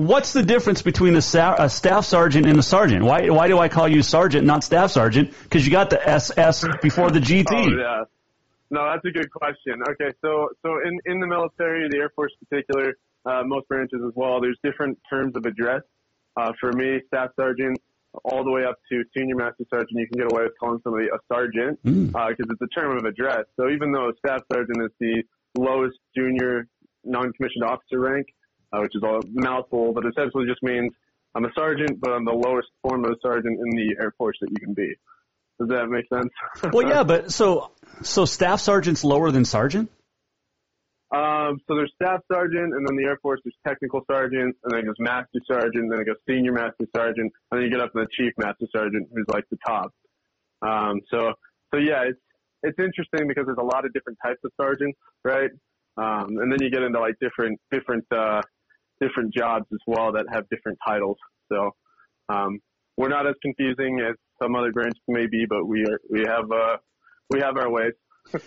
what's 0.00 0.32
the 0.32 0.42
difference 0.42 0.82
between 0.82 1.14
a, 1.16 1.22
sa- 1.22 1.56
a, 1.58 1.68
staff 1.68 2.04
sergeant 2.04 2.46
and 2.46 2.58
a 2.58 2.62
sergeant? 2.62 3.04
Why 3.04 3.28
why 3.28 3.48
do 3.48 3.58
I 3.58 3.68
call 3.68 3.88
you 3.88 4.02
sergeant, 4.02 4.46
not 4.46 4.64
staff 4.64 4.90
sergeant? 4.90 5.34
Because 5.42 5.64
you 5.64 5.72
got 5.72 5.90
the 5.90 6.08
SS 6.08 6.64
before 6.82 7.10
the 7.10 7.20
GT. 7.20 7.46
oh 7.50 7.68
yeah, 7.68 8.04
no, 8.70 8.90
that's 8.90 9.04
a 9.04 9.10
good 9.10 9.30
question. 9.30 9.82
Okay, 9.90 10.14
so 10.22 10.48
so 10.62 10.80
in 10.84 10.98
in 11.06 11.20
the 11.20 11.26
military, 11.26 11.88
the 11.88 11.98
Air 11.98 12.10
Force 12.16 12.32
in 12.40 12.46
particular, 12.46 12.94
uh, 13.26 13.42
most 13.44 13.68
branches 13.68 14.00
as 14.06 14.12
well, 14.14 14.40
there's 14.40 14.58
different 14.64 14.98
terms 15.08 15.36
of 15.36 15.44
address. 15.44 15.82
Uh, 16.36 16.52
for 16.60 16.72
me, 16.72 17.00
staff 17.08 17.30
sergeant, 17.36 17.78
all 18.24 18.44
the 18.44 18.50
way 18.50 18.64
up 18.64 18.78
to 18.90 19.04
senior 19.16 19.36
master 19.36 19.64
sergeant, 19.68 19.90
you 19.92 20.06
can 20.06 20.22
get 20.22 20.32
away 20.32 20.44
with 20.44 20.52
calling 20.58 20.80
somebody 20.82 21.06
a 21.06 21.18
sergeant 21.32 21.78
because 21.82 21.98
mm. 21.98 22.14
uh, 22.14 22.28
it's 22.38 22.62
a 22.62 22.80
term 22.80 22.96
of 22.96 23.04
address. 23.04 23.44
So 23.56 23.68
even 23.68 23.92
though 23.92 24.08
a 24.08 24.12
staff 24.24 24.42
sergeant 24.52 24.78
is 24.82 24.90
the 24.98 25.22
lowest 25.58 25.98
junior 26.16 26.66
non-commissioned 27.04 27.64
officer 27.64 27.98
rank, 27.98 28.28
uh, 28.72 28.80
which 28.80 28.94
is 28.94 29.02
a 29.02 29.20
mouthful, 29.32 29.92
but 29.92 30.04
essentially 30.06 30.46
just 30.46 30.62
means 30.62 30.92
I'm 31.34 31.44
a 31.44 31.50
sergeant, 31.56 32.00
but 32.00 32.12
I'm 32.12 32.24
the 32.24 32.32
lowest 32.32 32.68
form 32.82 33.04
of 33.04 33.12
a 33.12 33.16
sergeant 33.22 33.58
in 33.58 33.70
the 33.76 33.96
Air 34.00 34.12
Force 34.18 34.36
that 34.40 34.50
you 34.50 34.56
can 34.56 34.74
be. 34.74 34.94
Does 35.58 35.68
that 35.68 35.88
make 35.88 36.06
sense? 36.12 36.30
well, 36.72 36.86
yeah, 36.86 37.04
but 37.04 37.32
so 37.32 37.72
so 38.02 38.24
staff 38.24 38.60
sergeant's 38.60 39.04
lower 39.04 39.30
than 39.30 39.44
sergeant. 39.44 39.90
Um, 41.12 41.58
so 41.66 41.74
there's 41.74 41.92
staff 42.00 42.20
sergeant, 42.32 42.72
and 42.72 42.86
then 42.86 42.96
the 42.96 43.04
Air 43.04 43.18
Force 43.20 43.40
there's 43.44 43.56
technical 43.66 44.00
sergeant, 44.10 44.56
and 44.64 44.72
then 44.72 44.80
it 44.80 44.86
goes 44.86 44.94
master 44.98 45.40
sergeant, 45.46 45.84
and 45.84 45.92
then 45.92 46.00
it 46.00 46.06
goes 46.06 46.16
senior 46.28 46.52
master 46.52 46.86
sergeant, 46.94 47.32
and 47.50 47.58
then 47.58 47.62
you 47.62 47.70
get 47.70 47.80
up 47.80 47.92
to 47.92 48.00
the 48.00 48.06
chief 48.16 48.32
master 48.38 48.66
sergeant, 48.74 49.08
who's 49.12 49.26
like 49.28 49.44
the 49.50 49.58
top. 49.66 49.92
Um, 50.62 51.00
so 51.10 51.32
so 51.72 51.80
yeah, 51.80 52.04
it's 52.08 52.20
it's 52.62 52.78
interesting 52.78 53.28
because 53.28 53.44
there's 53.46 53.58
a 53.60 53.64
lot 53.64 53.84
of 53.84 53.92
different 53.92 54.18
types 54.24 54.40
of 54.44 54.52
sergeants, 54.60 54.98
right? 55.24 55.50
Um, 55.96 56.38
and 56.38 56.50
then 56.50 56.58
you 56.60 56.70
get 56.70 56.82
into 56.82 57.00
like 57.00 57.16
different 57.20 57.60
different 57.70 58.04
uh, 58.12 58.40
different 59.00 59.34
jobs 59.34 59.66
as 59.72 59.80
well 59.86 60.12
that 60.12 60.26
have 60.32 60.48
different 60.50 60.78
titles. 60.86 61.16
So 61.50 61.70
um, 62.28 62.60
we're 62.96 63.08
not 63.08 63.26
as 63.26 63.34
confusing 63.42 64.00
as 64.08 64.16
some 64.42 64.54
other 64.54 64.72
branches 64.72 65.00
may 65.08 65.26
be, 65.26 65.46
but 65.48 65.66
we 65.66 65.84
are 65.84 66.00
we 66.10 66.20
have 66.20 66.50
uh, 66.50 66.76
we 67.30 67.40
have 67.40 67.56
our 67.56 67.70
ways. 67.70 67.92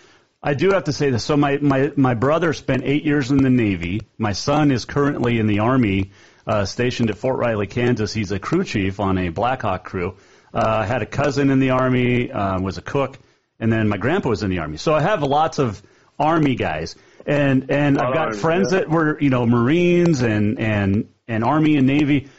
I 0.46 0.56
do 0.56 0.72
have 0.72 0.84
to 0.86 0.94
say 0.94 1.10
this. 1.10 1.24
So 1.24 1.38
my, 1.38 1.58
my, 1.60 1.94
my 1.96 2.16
brother 2.16 2.52
spent 2.52 2.84
eight 2.84 3.06
years 3.06 3.32
in 3.32 3.38
the 3.38 3.50
Navy. 3.50 4.02
My 4.18 4.34
son 4.34 4.72
is 4.72 4.84
currently 4.84 5.40
in 5.40 5.48
the 5.48 5.60
Army, 5.60 6.12
uh, 6.46 6.66
stationed 6.66 7.10
at 7.10 7.18
Fort 7.18 7.40
Riley, 7.40 7.66
Kansas. 7.66 8.12
He's 8.12 8.34
a 8.34 8.40
crew 8.40 8.66
chief 8.66 9.00
on 9.00 9.18
a 9.18 9.30
Blackhawk 9.30 9.86
crew. 9.86 10.18
Uh, 10.54 10.84
had 10.84 11.02
a 11.02 11.06
cousin 11.06 11.50
in 11.50 11.60
the 11.60 11.70
Army, 11.70 12.30
uh, 12.30 12.60
was 12.60 12.78
a 12.78 12.82
cook, 12.82 13.18
and 13.58 13.72
then 13.72 13.88
my 13.88 13.96
grandpa 13.96 14.30
was 14.30 14.44
in 14.44 14.50
the 14.50 14.60
Army. 14.60 14.76
So 14.76 14.94
I 14.94 15.00
have 15.00 15.24
lots 15.24 15.60
of 15.60 15.82
Army 16.20 16.56
guys. 16.56 16.96
And, 17.26 17.72
and 17.72 17.98
I've 18.00 18.14
got 18.14 18.28
Army, 18.28 18.38
friends 18.38 18.72
yeah. 18.72 18.80
that 18.80 18.90
were, 18.90 19.20
you 19.20 19.30
know, 19.30 19.46
Marines 19.46 20.22
and, 20.22 20.60
and, 20.60 21.10
and 21.28 21.44
Army 21.44 21.78
and 21.78 21.88
Navy. 21.88 22.30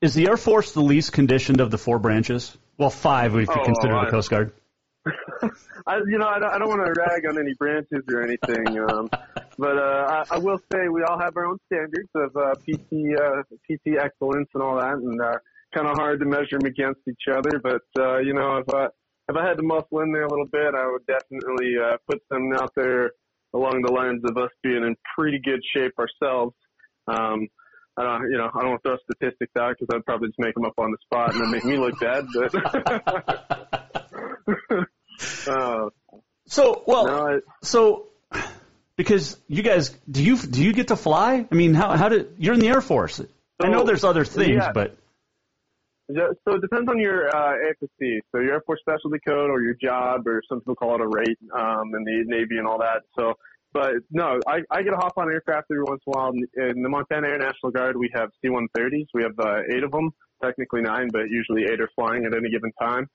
Is 0.00 0.14
the 0.14 0.28
Air 0.28 0.36
Force 0.36 0.72
the 0.72 0.80
least 0.80 1.12
conditioned 1.12 1.60
of 1.60 1.70
the 1.70 1.78
four 1.78 1.98
branches? 1.98 2.56
Well, 2.78 2.90
five 2.90 3.34
if 3.34 3.48
you 3.48 3.54
Oh, 3.54 3.64
consider 3.64 3.96
I- 3.96 4.04
the 4.06 4.10
Coast 4.10 4.30
Guard. 4.30 4.52
I, 5.86 5.98
you 6.06 6.18
know, 6.18 6.26
I 6.26 6.38
don't, 6.38 6.52
I 6.52 6.58
don't 6.58 6.68
want 6.68 6.84
to 6.84 6.92
rag 7.00 7.24
on 7.26 7.38
any 7.38 7.54
branches 7.54 8.02
or 8.12 8.22
anything, 8.22 8.78
um, 8.90 9.08
but 9.56 9.78
uh, 9.78 10.24
I, 10.30 10.36
I 10.36 10.38
will 10.38 10.58
say 10.70 10.88
we 10.88 11.02
all 11.02 11.18
have 11.18 11.34
our 11.36 11.46
own 11.46 11.56
standards 11.66 12.10
of 12.14 12.36
uh, 12.36 12.54
PT, 12.56 13.16
uh, 13.18 13.42
PT 13.64 13.96
excellence 13.98 14.48
and 14.52 14.62
all 14.62 14.76
that, 14.76 14.94
and 14.94 15.18
uh, 15.20 15.32
kind 15.74 15.88
of 15.88 15.96
hard 15.96 16.20
to 16.20 16.26
measure 16.26 16.58
them 16.58 16.66
against 16.66 17.00
each 17.08 17.22
other. 17.32 17.58
But 17.62 17.82
uh, 17.98 18.18
you 18.18 18.34
know, 18.34 18.58
if 18.58 18.68
I 18.74 18.86
if 19.30 19.36
I 19.36 19.46
had 19.46 19.56
to 19.56 19.62
muscle 19.62 20.00
in 20.00 20.12
there 20.12 20.24
a 20.24 20.28
little 20.28 20.46
bit, 20.52 20.74
I 20.74 20.90
would 20.90 21.06
definitely 21.06 21.76
uh, 21.82 21.96
put 22.06 22.20
them 22.28 22.52
out 22.54 22.72
there 22.76 23.12
along 23.54 23.82
the 23.82 23.92
lines 23.92 24.22
of 24.24 24.36
us 24.36 24.50
being 24.62 24.84
in 24.84 24.96
pretty 25.16 25.40
good 25.42 25.60
shape 25.74 25.92
ourselves. 25.98 26.54
Um, 27.06 27.48
I 27.96 28.02
don't, 28.04 28.30
you 28.30 28.38
know, 28.38 28.48
I 28.54 28.60
don't 28.60 28.70
want 28.70 28.82
to 28.82 28.88
throw 28.88 28.96
statistics 29.10 29.52
out 29.58 29.74
because 29.78 29.94
I'd 29.94 30.04
probably 30.04 30.28
just 30.28 30.38
make 30.38 30.54
them 30.54 30.64
up 30.64 30.78
on 30.78 30.92
the 30.92 30.98
spot 31.04 31.34
and 31.34 31.42
then 31.42 31.50
make 31.50 31.64
me 31.64 31.76
look 31.78 31.98
bad. 31.98 32.26
But 32.32 32.54
uh, 35.48 35.88
So 36.48 36.82
well, 36.86 37.40
so 37.62 38.08
because 38.96 39.38
you 39.48 39.62
guys 39.62 39.90
do 40.10 40.22
you 40.22 40.38
do 40.38 40.62
you 40.62 40.72
get 40.72 40.88
to 40.88 40.96
fly? 40.96 41.46
I 41.50 41.54
mean, 41.54 41.74
how 41.74 41.96
how 41.96 42.08
did 42.08 42.34
you're 42.38 42.54
in 42.54 42.60
the 42.60 42.68
Air 42.68 42.80
Force? 42.80 43.20
I 43.60 43.68
know 43.68 43.84
there's 43.84 44.04
other 44.04 44.24
things, 44.24 44.62
yeah. 44.62 44.72
but 44.72 44.96
so 46.10 46.54
it 46.54 46.62
depends 46.62 46.90
on 46.90 46.98
your 46.98 47.28
uh, 47.28 47.54
AFSC, 47.54 48.20
so 48.32 48.40
your 48.40 48.54
Air 48.54 48.62
Force 48.64 48.80
Specialty 48.80 49.18
Code 49.26 49.50
or 49.50 49.62
your 49.62 49.74
job, 49.74 50.26
or 50.26 50.42
some 50.48 50.60
people 50.60 50.74
call 50.74 50.94
it 50.94 51.00
a 51.02 51.06
rate 51.06 51.38
um, 51.54 51.94
in 51.94 52.04
the 52.04 52.24
Navy 52.26 52.56
and 52.56 52.66
all 52.66 52.78
that. 52.78 53.02
So, 53.18 53.34
but 53.74 53.92
no, 54.10 54.40
I, 54.46 54.60
I 54.70 54.82
get 54.82 54.90
to 54.90 54.96
hop 54.96 55.12
on 55.18 55.30
aircraft 55.30 55.66
every 55.70 55.82
once 55.84 56.00
in 56.06 56.12
a 56.12 56.18
while. 56.18 56.32
In 56.32 56.82
the 56.82 56.88
Montana 56.88 57.28
Air 57.28 57.38
National 57.38 57.70
Guard, 57.72 57.96
we 57.96 58.10
have 58.14 58.30
C-130s. 58.42 59.06
We 59.12 59.22
have 59.22 59.38
uh, 59.38 59.60
eight 59.70 59.82
of 59.82 59.90
them, 59.90 60.10
technically 60.42 60.80
nine, 60.80 61.08
but 61.12 61.28
usually 61.28 61.64
eight 61.64 61.80
are 61.80 61.90
flying 61.94 62.24
at 62.24 62.34
any 62.34 62.50
given 62.50 62.72
time. 62.80 63.06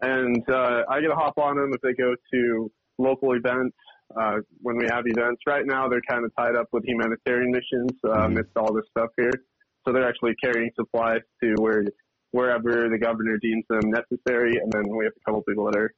And 0.00 0.42
uh, 0.48 0.84
I 0.88 1.00
get 1.00 1.08
to 1.08 1.16
hop 1.16 1.36
on 1.36 1.56
them 1.56 1.72
if 1.74 1.80
they 1.82 1.92
go 1.92 2.14
to 2.32 2.70
local 2.98 3.34
events. 3.34 3.76
Uh, 4.18 4.38
when 4.62 4.78
we 4.78 4.86
have 4.88 5.04
events, 5.04 5.42
right 5.46 5.66
now 5.66 5.86
they're 5.86 6.00
kind 6.08 6.24
of 6.24 6.32
tied 6.38 6.56
up 6.56 6.66
with 6.72 6.82
humanitarian 6.86 7.50
missions 7.50 7.90
uh, 8.06 8.24
amidst 8.24 8.56
all 8.56 8.72
this 8.72 8.84
stuff 8.90 9.10
here. 9.18 9.32
So 9.86 9.92
they're 9.92 10.08
actually 10.08 10.34
carrying 10.42 10.70
supplies 10.76 11.20
to 11.42 11.54
where 11.58 11.84
wherever 12.32 12.88
the 12.88 12.98
governor 12.98 13.38
deems 13.38 13.64
them 13.68 13.90
necessary, 13.90 14.56
and 14.56 14.70
then 14.72 14.84
we 14.96 15.04
have 15.04 15.12
a 15.16 15.24
couple 15.24 15.42
people 15.42 15.66
that 15.66 15.76
are 15.76 15.92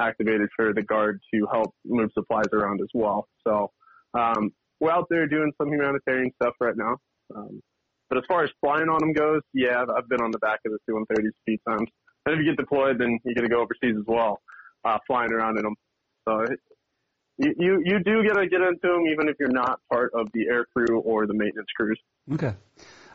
activated 0.00 0.48
for 0.56 0.72
the 0.72 0.82
guard 0.82 1.20
to 1.34 1.46
help 1.52 1.74
move 1.84 2.10
supplies 2.14 2.46
around 2.52 2.80
as 2.80 2.88
well. 2.94 3.28
So 3.46 3.70
um, 4.14 4.50
we're 4.80 4.90
out 4.90 5.06
there 5.10 5.26
doing 5.26 5.52
some 5.60 5.68
humanitarian 5.68 6.30
stuff 6.40 6.54
right 6.60 6.76
now. 6.76 6.96
Um, 7.34 7.60
but 8.08 8.18
as 8.18 8.24
far 8.28 8.44
as 8.44 8.50
flying 8.60 8.88
on 8.88 8.98
them 9.00 9.12
goes, 9.12 9.40
yeah, 9.54 9.84
I've 9.96 10.08
been 10.08 10.20
on 10.20 10.30
the 10.32 10.38
back 10.38 10.60
of 10.66 10.72
the 10.72 10.78
C-130s 10.86 11.28
a 11.28 11.32
few 11.46 11.58
times. 11.66 11.88
And 12.26 12.34
if 12.34 12.38
you 12.38 12.44
get 12.44 12.56
deployed, 12.56 12.98
then 12.98 13.18
you 13.24 13.34
get 13.34 13.42
to 13.42 13.48
go 13.48 13.62
overseas 13.62 13.96
as 13.98 14.04
well, 14.06 14.40
uh, 14.84 14.98
flying 15.06 15.32
around 15.32 15.56
in 15.58 15.64
them. 15.64 15.74
So 16.28 16.40
it, 16.40 16.60
you, 17.38 17.54
you 17.58 17.82
you 17.84 17.98
do 18.04 18.22
get 18.22 18.34
to 18.34 18.46
get 18.46 18.60
into 18.60 18.80
them 18.82 19.06
even 19.10 19.28
if 19.28 19.36
you're 19.40 19.50
not 19.50 19.80
part 19.90 20.12
of 20.14 20.28
the 20.34 20.46
air 20.48 20.66
crew 20.76 21.00
or 21.00 21.26
the 21.26 21.34
maintenance 21.34 21.68
crews. 21.74 21.98
okay. 22.34 22.54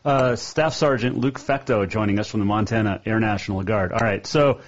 Uh, 0.05 0.35
Staff 0.35 0.73
Sergeant 0.73 1.17
Luke 1.17 1.39
Fecteau 1.39 1.87
joining 1.87 2.19
us 2.19 2.27
from 2.27 2.39
the 2.39 2.45
Montana 2.45 3.01
Air 3.05 3.19
National 3.19 3.63
Guard. 3.63 3.91
All 3.91 3.99
right, 3.99 4.25
so 4.25 4.61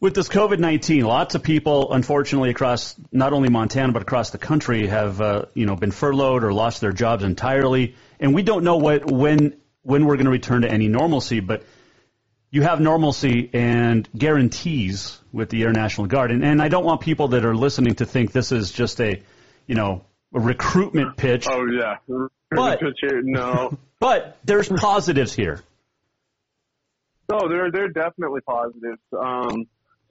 with 0.00 0.14
this 0.14 0.28
COVID 0.28 0.58
nineteen, 0.58 1.04
lots 1.04 1.34
of 1.34 1.42
people, 1.42 1.92
unfortunately, 1.92 2.50
across 2.50 2.94
not 3.12 3.32
only 3.32 3.48
Montana 3.48 3.92
but 3.92 4.02
across 4.02 4.30
the 4.30 4.38
country, 4.38 4.86
have 4.86 5.20
uh, 5.20 5.46
you 5.54 5.66
know 5.66 5.76
been 5.76 5.90
furloughed 5.90 6.44
or 6.44 6.52
lost 6.52 6.80
their 6.80 6.92
jobs 6.92 7.24
entirely, 7.24 7.94
and 8.20 8.34
we 8.34 8.42
don't 8.42 8.64
know 8.64 8.76
what 8.76 9.10
when 9.10 9.56
when 9.82 10.06
we're 10.06 10.16
going 10.16 10.26
to 10.26 10.30
return 10.30 10.62
to 10.62 10.70
any 10.70 10.88
normalcy. 10.88 11.40
But 11.40 11.64
you 12.50 12.62
have 12.62 12.80
normalcy 12.80 13.50
and 13.52 14.08
guarantees 14.16 15.18
with 15.32 15.50
the 15.50 15.62
Air 15.62 15.72
National 15.72 16.06
Guard, 16.06 16.30
and, 16.30 16.44
and 16.44 16.62
I 16.62 16.68
don't 16.68 16.84
want 16.84 17.00
people 17.00 17.28
that 17.28 17.44
are 17.44 17.54
listening 17.54 17.96
to 17.96 18.06
think 18.06 18.32
this 18.32 18.52
is 18.52 18.72
just 18.72 19.00
a 19.00 19.22
you 19.66 19.74
know 19.74 20.04
a 20.34 20.40
recruitment 20.40 21.16
pitch. 21.16 21.46
Oh 21.50 21.66
yeah, 21.66 21.96
But- 22.50 22.80
no. 23.24 23.76
But 24.00 24.38
there's 24.44 24.68
positives 24.68 25.34
here. 25.34 25.60
No, 27.28 27.48
they're 27.48 27.72
they're 27.72 27.88
definitely 27.88 28.40
positives. 28.42 29.02
Um, 29.12 29.66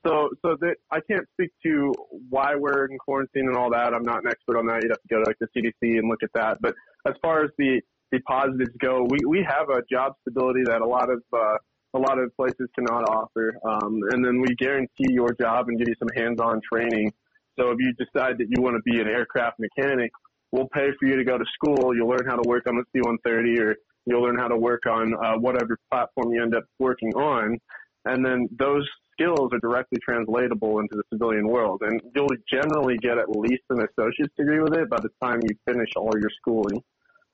so 0.06 0.30
so 0.42 0.58
they, 0.60 0.74
I 0.92 1.00
can't 1.10 1.26
speak 1.34 1.52
to 1.64 1.94
why 2.30 2.56
we're 2.58 2.86
in 2.88 2.98
quarantine 2.98 3.48
and 3.48 3.56
all 3.56 3.70
that. 3.72 3.94
I'm 3.94 4.04
not 4.04 4.26
an 4.26 4.30
expert 4.30 4.58
on 4.58 4.66
that. 4.68 4.84
You'd 4.84 4.92
have 4.92 5.02
to 5.02 5.08
go 5.10 5.24
to 5.24 5.26
like 5.26 5.38
the 5.40 5.48
CDC 5.56 5.98
and 6.00 6.10
look 6.10 6.22
at 6.22 6.34
that. 6.34 6.58
But 6.62 6.76
as 7.08 7.14
far 7.22 7.46
as 7.46 7.52
the 7.58 7.80
the 8.12 8.20
positives 8.20 8.76
go, 8.78 9.08
we 9.10 9.20
we 9.26 9.48
have 9.48 9.70
a 9.70 9.82
job 9.90 10.16
stability 10.22 10.64
that 10.66 10.82
a 10.82 10.86
lot 10.86 11.10
of 11.10 11.24
uh, 11.34 11.58
a 11.94 12.00
lot 12.00 12.20
of 12.20 12.36
places 12.36 12.68
cannot 12.76 13.10
offer. 13.10 13.58
Um, 13.64 14.02
and 14.12 14.24
then 14.24 14.42
we 14.42 14.54
guarantee 14.56 15.08
your 15.14 15.34
job 15.40 15.70
and 15.70 15.80
give 15.80 15.88
you 15.88 15.96
some 15.98 16.10
hands-on 16.14 16.60
training. 16.72 17.14
So 17.60 17.72
if 17.72 17.78
you 17.80 17.94
decide 17.94 18.38
that 18.38 18.48
you 18.50 18.62
want 18.62 18.76
to 18.76 18.82
be 18.84 19.00
an 19.00 19.08
aircraft 19.08 19.60
mechanic, 19.60 20.12
we'll 20.52 20.70
pay 20.74 20.90
for 21.00 21.08
you 21.08 21.16
to 21.16 21.24
go 21.24 21.38
to 21.38 21.46
school. 21.54 21.96
You'll 21.96 22.10
learn 22.10 22.26
how 22.28 22.36
to 22.36 22.48
work 22.48 22.68
on 22.68 22.76
the 22.76 22.84
C-130 22.94 23.60
or 23.60 23.76
you'll 24.06 24.22
learn 24.22 24.38
how 24.38 24.48
to 24.48 24.58
work 24.58 24.84
on 24.90 25.14
uh, 25.14 25.38
whatever 25.38 25.78
platform 25.92 26.32
you 26.32 26.42
end 26.42 26.56
up 26.56 26.64
working 26.80 27.14
on. 27.16 27.58
And 28.06 28.26
then 28.26 28.48
those 28.58 28.88
skills 29.14 29.50
are 29.52 29.60
directly 29.60 30.00
translatable 30.04 30.80
into 30.80 30.96
the 30.96 31.04
civilian 31.12 31.48
world. 31.48 31.82
And 31.86 32.00
you'll 32.16 32.30
generally 32.52 32.98
get 32.98 33.18
at 33.18 33.30
least 33.30 33.64
an 33.70 33.80
associate's 33.80 34.34
degree 34.38 34.62
with 34.62 34.76
it 34.76 34.90
by 34.90 34.98
the 35.02 35.10
time 35.22 35.40
you 35.44 35.56
finish 35.68 35.90
all 35.96 36.12
your 36.20 36.30
schooling. 36.40 36.82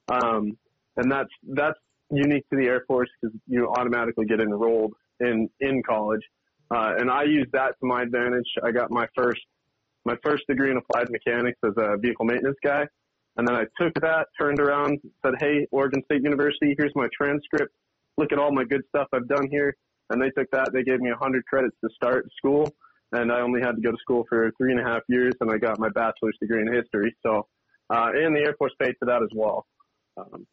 Um, 0.09 0.57
and 0.97 1.11
that's, 1.11 1.29
that's 1.49 1.79
unique 2.09 2.47
to 2.49 2.57
the 2.57 2.65
Air 2.65 2.83
Force 2.87 3.09
because 3.21 3.37
you 3.47 3.67
automatically 3.77 4.25
get 4.25 4.39
enrolled 4.39 4.93
in, 5.19 5.49
in 5.59 5.83
college. 5.83 6.21
Uh, 6.71 6.93
and 6.97 7.11
I 7.11 7.23
use 7.23 7.47
that 7.53 7.75
to 7.79 7.85
my 7.85 8.01
advantage. 8.01 8.47
I 8.63 8.71
got 8.71 8.89
my 8.89 9.05
first, 9.15 9.41
my 10.05 10.15
first 10.23 10.43
degree 10.47 10.71
in 10.71 10.77
applied 10.77 11.09
mechanics 11.09 11.59
as 11.63 11.73
a 11.77 11.97
vehicle 11.97 12.25
maintenance 12.25 12.57
guy. 12.63 12.85
And 13.37 13.47
then 13.47 13.55
I 13.55 13.63
took 13.81 13.93
that, 14.01 14.27
turned 14.39 14.59
around, 14.59 14.99
said, 15.25 15.35
Hey, 15.39 15.67
Oregon 15.71 16.03
State 16.05 16.23
University, 16.23 16.75
here's 16.77 16.91
my 16.95 17.07
transcript. 17.15 17.73
Look 18.17 18.31
at 18.31 18.37
all 18.37 18.51
my 18.51 18.63
good 18.63 18.81
stuff 18.89 19.07
I've 19.13 19.27
done 19.27 19.47
here. 19.49 19.75
And 20.09 20.21
they 20.21 20.29
took 20.29 20.49
that. 20.51 20.71
They 20.73 20.83
gave 20.83 20.99
me 20.99 21.09
100 21.09 21.45
credits 21.45 21.75
to 21.83 21.89
start 21.95 22.27
school. 22.37 22.71
And 23.11 23.31
I 23.31 23.41
only 23.41 23.61
had 23.61 23.75
to 23.75 23.81
go 23.81 23.91
to 23.91 23.97
school 23.97 24.25
for 24.29 24.51
three 24.57 24.71
and 24.71 24.79
a 24.79 24.83
half 24.83 25.01
years. 25.07 25.33
And 25.41 25.51
I 25.51 25.57
got 25.57 25.79
my 25.79 25.89
bachelor's 25.89 26.37
degree 26.39 26.61
in 26.61 26.71
history. 26.71 27.15
So, 27.25 27.47
uh, 27.89 28.11
and 28.13 28.35
the 28.35 28.41
Air 28.41 28.55
Force 28.57 28.73
paid 28.79 28.93
for 28.99 29.05
that 29.05 29.23
as 29.23 29.29
well. 29.33 29.65
Um, 30.17 30.45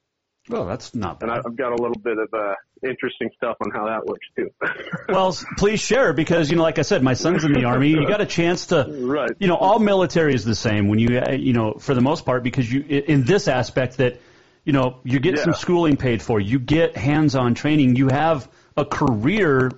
Well, 0.49 0.67
that's 0.67 0.95
not 0.95 1.23
and 1.23 1.31
I- 1.31 1.39
I've 1.45 1.57
got 1.57 1.73
a 1.73 1.77
little 1.77 2.01
bit 2.03 2.19
of 2.19 2.29
uh, 2.33 2.55
interesting 2.83 3.31
stuff 3.37 3.57
on 3.65 3.71
how 3.71 3.87
that 3.87 4.07
works 4.07 4.27
too. 4.37 4.51
well, 5.09 5.37
please 5.59 5.81
share 5.81 6.13
because 6.13 6.51
you 6.51 6.57
know, 6.57 6.63
like 6.63 6.79
I 6.79 6.83
said, 6.83 7.03
my 7.03 7.15
son's 7.15 7.45
in 7.45 7.53
the 7.53 7.65
army. 7.65 7.89
You 7.91 8.07
got 8.09 8.21
a 8.21 8.27
chance 8.27 8.67
to, 8.67 8.85
right? 8.89 9.31
You 9.39 9.49
know, 9.49 9.57
all 9.57 9.79
military 9.79 10.35
is 10.35 10.45
the 10.45 10.55
same 10.55 10.89
when 10.89 10.99
you, 10.99 11.19
uh, 11.19 11.33
you 11.33 11.53
know, 11.53 11.75
for 11.75 11.95
the 11.95 12.01
most 12.01 12.25
part, 12.25 12.43
because 12.43 12.71
you 12.73 12.81
in 12.81 13.25
this 13.25 13.49
aspect 13.49 13.99
that, 13.99 14.21
you 14.65 14.73
know, 14.73 15.01
you 15.05 15.21
get 15.21 15.39
some 15.39 15.55
schooling 15.55 15.97
paid 15.97 16.23
for, 16.23 16.41
you 16.41 16.59
get 16.59 16.97
hands-on 16.97 17.55
training, 17.55 17.97
you 17.97 18.09
have 18.09 18.49
a 18.77 18.85
career 18.85 19.71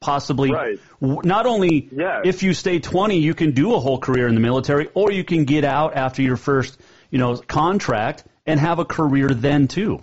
possibly. 0.00 0.52
Right. 0.52 0.78
Not 1.00 1.46
only 1.46 1.88
Yeah. 1.92 2.20
if 2.24 2.42
you 2.42 2.54
stay 2.54 2.78
20, 2.78 3.18
you 3.18 3.34
can 3.34 3.52
do 3.52 3.74
a 3.74 3.80
whole 3.80 3.98
career 3.98 4.28
in 4.28 4.34
the 4.34 4.40
military, 4.40 4.88
or 4.94 5.10
you 5.10 5.24
can 5.24 5.44
get 5.44 5.64
out 5.64 5.96
after 5.96 6.22
your 6.22 6.36
first, 6.36 6.80
you 7.10 7.18
know, 7.18 7.36
contract 7.36 8.24
and 8.46 8.60
have 8.60 8.78
a 8.78 8.84
career 8.84 9.28
then 9.28 9.68
too. 9.68 10.02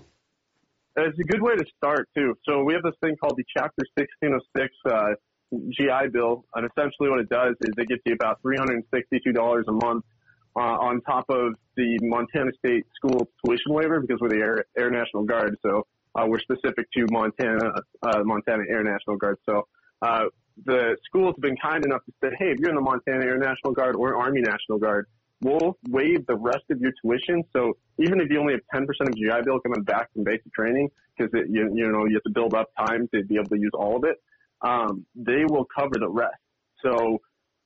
It's 0.95 1.17
a 1.17 1.23
good 1.23 1.41
way 1.41 1.56
to 1.56 1.65
start 1.77 2.08
too. 2.15 2.36
So 2.47 2.63
we 2.63 2.73
have 2.73 2.84
this 2.84 2.93
thing 3.01 3.15
called 3.17 3.36
the 3.38 3.45
Chapter 3.56 3.84
1606 3.95 4.75
uh, 4.86 5.15
GI 5.69 6.10
Bill, 6.12 6.45
and 6.56 6.69
essentially 6.69 7.10
what 7.10 7.19
it 7.19 7.29
does 7.29 7.56
is 7.62 7.73
it 7.77 7.88
gets 7.88 8.01
you 8.06 8.13
about 8.13 8.41
$362 8.43 9.63
a 9.67 9.71
month 9.71 10.06
uh, 10.56 10.60
on 10.60 11.01
top 11.01 11.25
of 11.29 11.53
the 11.75 11.97
Montana 12.01 12.51
State 12.60 12.86
School 12.95 13.27
tuition 13.43 13.73
waiver 13.73 14.01
because 14.01 14.19
we're 14.21 14.29
the 14.29 14.38
Air, 14.38 14.65
Air 14.77 14.91
National 14.91 15.23
Guard. 15.23 15.58
So 15.65 15.88
uh, 16.15 16.25
we're 16.27 16.39
specific 16.39 16.86
to 16.95 17.08
Montana, 17.10 17.71
uh, 18.03 18.23
Montana 18.23 18.63
Air 18.69 18.84
National 18.84 19.17
Guard. 19.17 19.38
So 19.49 19.67
uh, 20.01 20.25
the 20.65 20.95
schools 21.06 21.34
have 21.36 21.41
been 21.41 21.58
kind 21.58 21.84
enough 21.86 22.06
to 22.06 22.12
say, 22.23 22.29
hey, 22.38 22.51
if 22.51 22.60
you're 22.60 22.69
in 22.69 22.75
the 22.75 22.82
Montana 22.82 23.25
Air 23.25 23.38
National 23.38 23.73
Guard 23.73 23.95
or 23.95 24.15
Army 24.15 24.41
National 24.41 24.77
Guard, 24.77 25.08
we'll 25.43 25.77
waive 25.89 26.25
the 26.27 26.36
rest 26.36 26.63
of 26.71 26.79
your 26.79 26.91
tuition. 27.01 27.43
So 27.56 27.73
even 27.99 28.19
if 28.21 28.29
you 28.29 28.39
only 28.39 28.53
have 28.53 28.62
10% 28.82 28.86
of 29.01 29.13
your 29.15 29.36
GI 29.36 29.43
Bill 29.45 29.60
coming 29.60 29.84
back 29.84 30.12
from 30.13 30.23
basic 30.23 30.51
training, 30.53 30.89
because 31.17 31.32
you, 31.49 31.71
you 31.73 31.91
know, 31.91 32.06
you 32.06 32.15
have 32.15 32.23
to 32.23 32.32
build 32.32 32.53
up 32.53 32.69
time 32.77 33.08
to 33.13 33.23
be 33.23 33.36
able 33.36 33.49
to 33.49 33.60
use 33.60 33.71
all 33.73 33.97
of 33.97 34.03
it, 34.06 34.17
um, 34.62 35.06
they 35.15 35.43
will 35.47 35.65
cover 35.77 35.95
the 35.99 36.10
rest. 36.10 36.36
So 36.84 37.19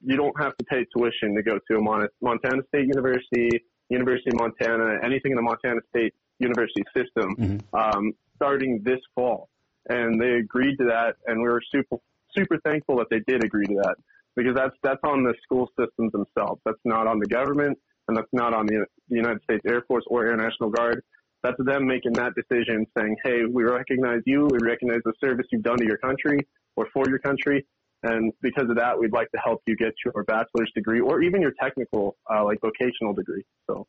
you 0.04 0.16
don't 0.16 0.40
have 0.42 0.56
to 0.58 0.66
pay 0.66 0.86
tuition 0.96 1.36
to 1.36 1.44
go 1.44 1.60
to 1.72 1.78
a 1.78 1.82
Mon- 1.82 2.10
Montana 2.22 2.62
State 2.68 2.88
University, 2.88 3.50
University 3.90 4.32
of 4.32 4.40
Montana, 4.40 4.98
anything 5.04 5.32
in 5.32 5.36
the 5.38 5.42
Montana 5.42 5.80
State 5.90 6.14
University 6.40 6.84
system, 6.96 7.36
Mm-hmm. 7.38 7.76
um, 7.76 8.14
starting 8.36 8.82
this 8.84 9.00
fall. 9.16 9.50
And 9.90 10.22
they 10.22 10.34
agreed 10.34 10.78
to 10.78 10.86
that, 10.86 11.16
and 11.26 11.42
we 11.42 11.48
were 11.48 11.62
super, 11.74 11.98
super 12.36 12.60
thankful 12.64 12.98
that 12.98 13.08
they 13.10 13.22
did 13.26 13.44
agree 13.44 13.66
to 13.66 13.76
that 13.76 13.96
because 14.38 14.54
that's 14.56 14.76
that's 14.84 15.02
on 15.04 15.24
the 15.24 15.34
school 15.44 15.68
systems 15.78 16.14
themselves. 16.14 16.62
That's 16.64 16.80
not 16.86 17.08
on 17.08 17.20
the 17.20 17.26
government, 17.26 17.78
and 18.08 18.16
that's 18.16 18.32
not 18.32 18.54
on 18.54 18.68
the, 18.68 18.86
the 19.10 19.16
United 19.16 19.42
States 19.44 19.64
Air 19.68 19.84
Force 19.88 20.06
or 20.08 20.26
Air 20.26 20.38
National 20.38 20.70
Guard. 20.70 21.04
That's 21.44 21.58
them 21.60 21.88
making 21.88 22.14
that 22.14 22.34
decision, 22.36 22.86
saying, 22.98 23.18
"Hey, 23.26 23.42
we 23.52 23.64
recognize 23.64 24.22
you. 24.26 24.48
We 24.50 24.60
recognize 24.62 25.02
the 25.04 25.14
service 25.20 25.48
you've 25.52 25.64
done 25.64 25.78
to 25.78 25.86
your 25.86 25.98
country 25.98 26.48
or 26.78 26.88
for 26.94 27.04
your 27.10 27.20
country, 27.20 27.66
and 28.04 28.32
because 28.42 28.70
of 28.70 28.78
that, 28.78 28.98
we'd 29.00 29.12
like 29.12 29.30
to 29.32 29.40
help 29.44 29.64
you 29.66 29.76
get 29.76 29.94
your 30.06 30.24
bachelor's 30.24 30.72
degree 30.76 31.02
or 31.02 31.22
even 31.22 31.42
your 31.42 31.54
technical, 31.60 32.16
uh, 32.32 32.46
like 32.46 32.60
vocational 32.62 33.14
degree." 33.14 33.44
So. 33.70 33.88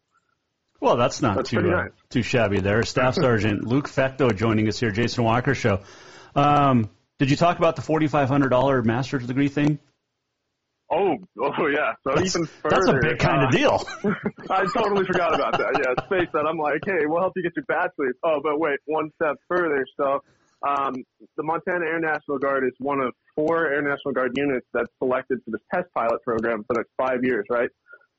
Well, 0.80 0.96
that's 0.96 1.20
not 1.20 1.36
That's 1.36 1.50
too 1.50 1.56
pretty 1.56 1.74
uh, 1.74 1.88
too 2.08 2.22
shabby 2.22 2.60
there. 2.60 2.84
Staff 2.84 3.14
Sergeant 3.20 3.66
Luke 3.66 3.88
Fecteau 3.88 4.34
joining 4.34 4.68
us 4.68 4.78
here, 4.78 4.92
Jason 4.92 5.24
Walker 5.24 5.54
Show. 5.54 5.80
Um, 6.36 6.88
did 7.18 7.30
you 7.30 7.36
talk 7.36 7.58
about 7.58 7.74
the 7.74 7.82
$4,500 7.82 8.84
master's 8.84 9.26
degree 9.26 9.48
thing? 9.48 9.80
Oh, 10.90 11.16
oh 11.40 11.66
yeah. 11.68 11.92
So 12.04 12.14
That's- 12.14 12.34
even 12.34 12.46
further. 12.46 12.76
that's 12.76 12.88
a 12.88 12.98
big 13.02 13.18
kind 13.18 13.42
of 13.42 13.48
uh, 13.48 13.56
deal. 13.56 13.82
I 14.50 14.64
totally 14.74 15.04
forgot 15.04 15.34
about 15.34 15.52
that. 15.58 15.76
Yeah, 15.84 16.04
space 16.06 16.28
that. 16.32 16.46
I'm 16.46 16.56
like, 16.58 16.80
hey, 16.86 17.04
we'll 17.04 17.20
help 17.20 17.34
you 17.36 17.42
get 17.42 17.52
your 17.56 17.66
bachelor's. 17.66 18.14
Oh, 18.24 18.40
but 18.42 18.58
wait, 18.58 18.78
one 18.86 19.10
step 19.20 19.36
further. 19.48 19.84
So, 19.98 20.20
um, 20.66 20.94
the 21.36 21.42
Montana 21.42 21.84
Air 21.84 22.00
National 22.00 22.38
Guard 22.38 22.64
is 22.64 22.72
one 22.78 23.00
of 23.00 23.12
four 23.36 23.70
Air 23.70 23.82
National 23.82 24.12
Guard 24.14 24.32
units 24.34 24.66
that's 24.72 24.90
selected 24.98 25.38
for 25.44 25.50
this 25.52 25.60
test 25.72 25.88
pilot 25.94 26.22
program 26.24 26.64
for 26.64 26.74
the 26.74 26.78
next 26.80 26.90
five 26.96 27.22
years, 27.22 27.44
right? 27.50 27.68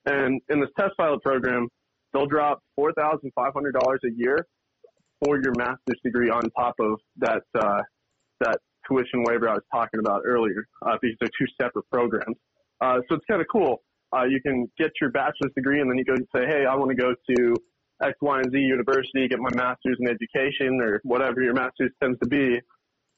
And 0.06 0.40
in 0.50 0.60
this 0.60 0.70
test 0.80 0.92
pilot 0.98 1.22
program, 1.24 1.68
they'll 2.14 2.28
drop 2.28 2.60
four 2.76 2.94
thousand 2.94 3.32
five 3.36 3.54
hundred 3.54 3.74
dollars 3.74 4.00
a 4.06 4.12
year 4.16 4.46
for 5.26 5.42
your 5.42 5.54
master's 5.58 6.00
degree 6.04 6.30
on 6.30 6.44
top 6.58 6.76
of 6.80 7.00
that 7.18 7.42
uh, 7.60 7.82
that 8.42 8.60
tuition 8.88 9.24
waiver 9.24 9.50
I 9.50 9.54
was 9.54 9.64
talking 9.74 10.00
about 10.00 10.22
earlier. 10.26 10.66
Uh, 10.86 10.98
these 11.02 11.16
are 11.22 11.28
two 11.28 11.46
separate 11.62 11.86
programs. 11.92 12.38
Uh, 12.82 13.00
so 13.08 13.16
it's 13.16 13.26
kind 13.26 13.42
of 13.42 13.48
cool. 13.52 13.82
Uh, 14.16 14.24
you 14.24 14.42
can 14.42 14.70
get 14.78 14.92
your 15.00 15.12
bachelor's 15.12 15.54
degree 15.56 15.82
and 15.82 15.90
then 15.90 15.98
you 15.98 16.06
go 16.06 16.14
and 16.14 16.28
say, 16.36 16.46
hey, 16.46 16.66
I 16.66 16.76
want 16.76 16.90
to 16.90 16.96
go 16.96 17.14
to 17.14 17.56
X, 18.02 18.18
Y, 18.22 18.40
and 18.40 18.52
Z 18.52 18.58
university, 18.58 19.28
get 19.28 19.40
my 19.40 19.54
master's 19.54 19.98
in 20.00 20.08
education 20.08 20.80
or 20.82 21.02
whatever 21.04 21.42
your 21.42 21.54
master's 21.54 21.92
tends 22.02 22.18
to 22.20 22.28
be. 22.28 22.60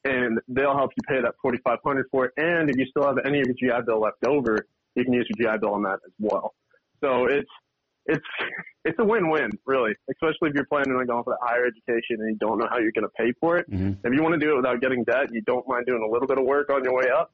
And 0.04 0.39
they'll 0.47 0.76
help 0.76 0.91
you 0.97 1.04
pay 1.08 1.21
that 1.21 1.36
4500 1.41 2.08
for 2.12 2.26
it. 2.26 2.34
And 2.38 2.69
if 2.69 2.76
you 2.78 2.86
still 2.88 3.06
have 3.06 3.19
any 3.24 3.39
of 3.39 3.45
your 3.45 3.56
GI 3.56 3.86
Bill 3.86 4.02
left 4.02 4.26
over, 4.26 4.65
you 4.95 5.04
can 5.04 5.13
use 5.13 5.28
your 5.30 5.54
GI 5.54 5.60
Bill 5.60 5.76
on 5.76 5.84
that 5.84 6.00
as 6.06 6.12
well. 6.19 6.56
So 7.04 7.26
it's, 7.26 7.50
it's, 8.08 8.26
it's 8.86 8.97
a 9.00 9.06
win-win, 9.06 9.52
really, 9.65 9.93
especially 10.10 10.50
if 10.50 10.56
you're 10.56 10.65
planning 10.65 10.93
on 10.93 11.06
going 11.06 11.24
for 11.24 11.38
that 11.39 11.47
higher 11.47 11.65
education 11.65 12.17
and 12.19 12.30
you 12.32 12.38
don't 12.39 12.58
know 12.58 12.67
how 12.69 12.80
you're 12.80 12.91
going 12.91 13.06
to 13.06 13.15
pay 13.15 13.32
for 13.39 13.58
it. 13.58 13.69
Mm-hmm. 13.69 14.06
If 14.06 14.13
you 14.13 14.24
want 14.24 14.34
to 14.34 14.39
do 14.39 14.54
it 14.54 14.56
without 14.56 14.82
getting 14.82 15.04
debt, 15.04 15.28
you 15.32 15.41
don't 15.41 15.67
mind 15.67 15.86
doing 15.86 16.02
a 16.02 16.12
little 16.12 16.28
bit 16.28 16.39
of 16.39 16.45
work 16.45 16.71
on 16.71 16.84
your 16.84 16.95
way 16.95 17.06
up. 17.15 17.32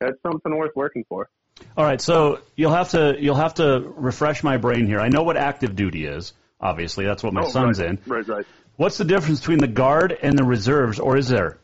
That's 0.00 0.16
something 0.22 0.56
worth 0.56 0.70
working 0.76 1.04
for. 1.08 1.28
All 1.76 1.84
right, 1.84 2.00
so 2.00 2.40
you'll 2.56 2.72
have 2.74 2.90
to 2.90 3.16
you'll 3.18 3.36
have 3.36 3.54
to 3.54 3.92
refresh 3.96 4.42
my 4.42 4.56
brain 4.56 4.86
here. 4.86 5.00
I 5.00 5.08
know 5.08 5.22
what 5.22 5.36
active 5.36 5.76
duty 5.76 6.04
is. 6.06 6.32
Obviously, 6.60 7.06
that's 7.06 7.22
what 7.22 7.32
my 7.32 7.42
Oh, 7.44 7.48
son's 7.48 7.80
right, 7.80 7.90
in. 7.90 7.98
Right, 8.06 8.26
right. 8.28 8.46
What's 8.76 8.98
the 8.98 9.04
difference 9.04 9.40
between 9.40 9.58
the 9.58 9.68
guard 9.68 10.16
and 10.22 10.38
the 10.38 10.44
reserves, 10.44 10.98
or 10.98 11.16
is 11.16 11.28
there? 11.28 11.58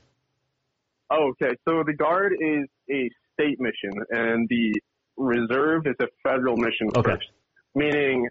Oh, 1.11 1.31
okay. 1.31 1.55
So 1.69 1.83
the 1.87 1.93
Guard 1.95 2.33
is 2.41 2.67
a 2.91 3.09
state 3.35 3.61
mission, 3.61 3.93
and 4.11 4.49
the 4.49 4.75
Reserve 5.17 5.87
is 5.87 5.95
a 6.01 6.07
federal 6.23 6.57
mission 6.57 6.89
Okay. 6.97 7.13
first. 7.13 7.27
Meaning, 7.75 8.29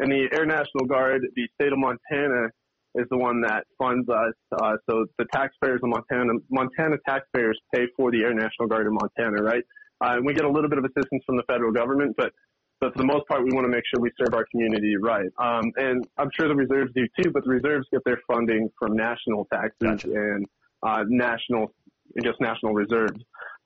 in 0.00 0.08
the 0.10 0.28
Air 0.32 0.44
National 0.46 0.84
Guard, 0.86 1.22
the 1.34 1.48
state 1.54 1.72
of 1.72 1.78
Montana 1.78 2.48
is 2.94 3.06
the 3.10 3.16
one 3.16 3.40
that 3.42 3.64
funds 3.78 4.08
us. 4.08 4.34
Uh, 4.52 4.76
so 4.88 5.06
the 5.18 5.24
taxpayers 5.32 5.80
of 5.82 5.88
Montana, 5.88 6.34
Montana 6.50 6.96
taxpayers 7.08 7.58
pay 7.74 7.86
for 7.96 8.10
the 8.10 8.22
Air 8.22 8.34
National 8.34 8.68
Guard 8.68 8.86
in 8.86 8.92
Montana, 8.94 9.42
right? 9.42 9.64
Uh, 10.00 10.14
and 10.16 10.26
we 10.26 10.34
get 10.34 10.44
a 10.44 10.50
little 10.50 10.70
bit 10.70 10.78
of 10.78 10.84
assistance 10.84 11.22
from 11.26 11.36
the 11.36 11.42
federal 11.44 11.72
government, 11.72 12.14
but 12.16 12.32
but 12.80 12.92
for 12.92 12.98
the 12.98 13.06
most 13.06 13.26
part, 13.26 13.42
we 13.42 13.50
want 13.52 13.64
to 13.64 13.70
make 13.70 13.82
sure 13.92 14.00
we 14.00 14.10
serve 14.16 14.34
our 14.34 14.46
community 14.52 14.94
right. 14.96 15.28
Um, 15.38 15.72
and 15.76 16.06
I'm 16.16 16.30
sure 16.38 16.46
the 16.46 16.54
reserves 16.54 16.92
do 16.94 17.06
too, 17.20 17.32
but 17.32 17.42
the 17.42 17.50
reserves 17.50 17.88
get 17.90 18.02
their 18.04 18.20
funding 18.28 18.70
from 18.78 18.96
national 18.96 19.48
taxes 19.52 20.04
and 20.04 20.46
uh, 20.84 21.02
national, 21.08 21.74
just 22.22 22.40
national 22.40 22.74
reserves 22.74 23.20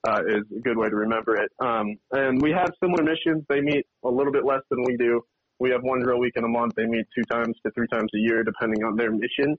uh, 0.09 0.23
is 0.27 0.45
a 0.57 0.61
good 0.61 0.79
way 0.79 0.89
to 0.89 0.97
remember 0.97 1.37
it. 1.37 1.53
Um, 1.61 1.97
and 2.13 2.41
we 2.41 2.53
have 2.53 2.71
similar 2.83 3.05
missions. 3.05 3.45
They 3.51 3.61
meet 3.61 3.85
a 4.03 4.09
little 4.09 4.33
bit 4.33 4.47
less 4.47 4.63
than 4.71 4.83
we 4.85 4.97
do. 4.97 5.21
We 5.59 5.71
have 5.71 5.83
one 5.83 6.01
drill 6.01 6.19
week 6.19 6.33
in 6.37 6.45
a 6.45 6.49
month. 6.49 6.73
They 6.75 6.87
meet 6.87 7.05
two 7.15 7.23
times 7.31 7.55
to 7.67 7.73
three 7.73 7.87
times 7.93 8.11
a 8.15 8.19
year, 8.19 8.43
depending 8.43 8.83
on 8.83 8.97
their 8.97 9.11
mission. 9.11 9.57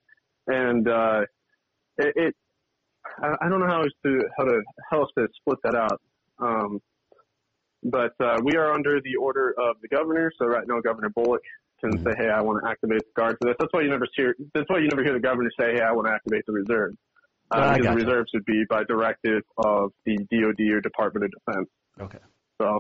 And 0.48 0.90
uh, 0.90 1.22
it, 1.98 2.14
it 2.16 2.36
I 3.22 3.36
I 3.42 3.50
don't 3.50 3.60
know 3.60 3.68
how 3.68 3.84
to 3.84 4.22
how 4.38 4.44
to 4.46 4.62
how 4.90 5.02
else 5.02 5.12
to 5.18 5.28
split 5.40 5.60
that 5.64 5.76
out. 5.76 6.02
Um, 6.44 6.80
but 7.84 8.14
uh, 8.20 8.40
we 8.44 8.56
are 8.56 8.72
under 8.74 9.00
the 9.02 9.16
order 9.20 9.54
of 9.58 9.76
the 9.82 9.88
governor. 9.88 10.32
So 10.40 10.46
right 10.46 10.66
now, 10.68 10.80
Governor 10.82 11.10
Bullock 11.10 11.42
can 11.82 11.92
say, 12.04 12.12
"Hey, 12.18 12.30
I 12.30 12.42
want 12.42 12.64
to 12.64 12.70
activate 12.70 13.02
the 13.02 13.22
guard 13.22 13.38
for 13.42 13.50
this." 13.50 13.56
That's 13.60 13.74
why 13.74 13.82
you 13.82 13.90
never 13.90 14.08
hear. 14.16 14.36
That's 14.54 14.70
why 14.70 14.80
you 14.80 14.88
never 14.88 15.04
hear 15.04 15.14
the 15.14 15.20
governor 15.20 15.50
say, 15.60 15.74
"Hey, 15.76 15.82
I 15.82 15.92
want 15.92 16.08
to 16.08 16.14
activate 16.14 16.46
the 16.46 16.54
reserve." 16.54 16.94
Uh, 17.52 17.56
Ah, 17.56 17.74
because 17.78 18.00
the 18.00 18.06
reserves 18.06 18.32
would 18.34 18.46
be 18.46 18.64
by 18.70 18.84
directive 18.86 19.44
of 19.58 19.92
the 20.06 20.18
DoD 20.32 20.74
or 20.74 20.82
Department 20.82 21.26
of 21.26 21.32
Defense. 21.32 21.70
Okay. 22.00 22.24
So 22.62 22.80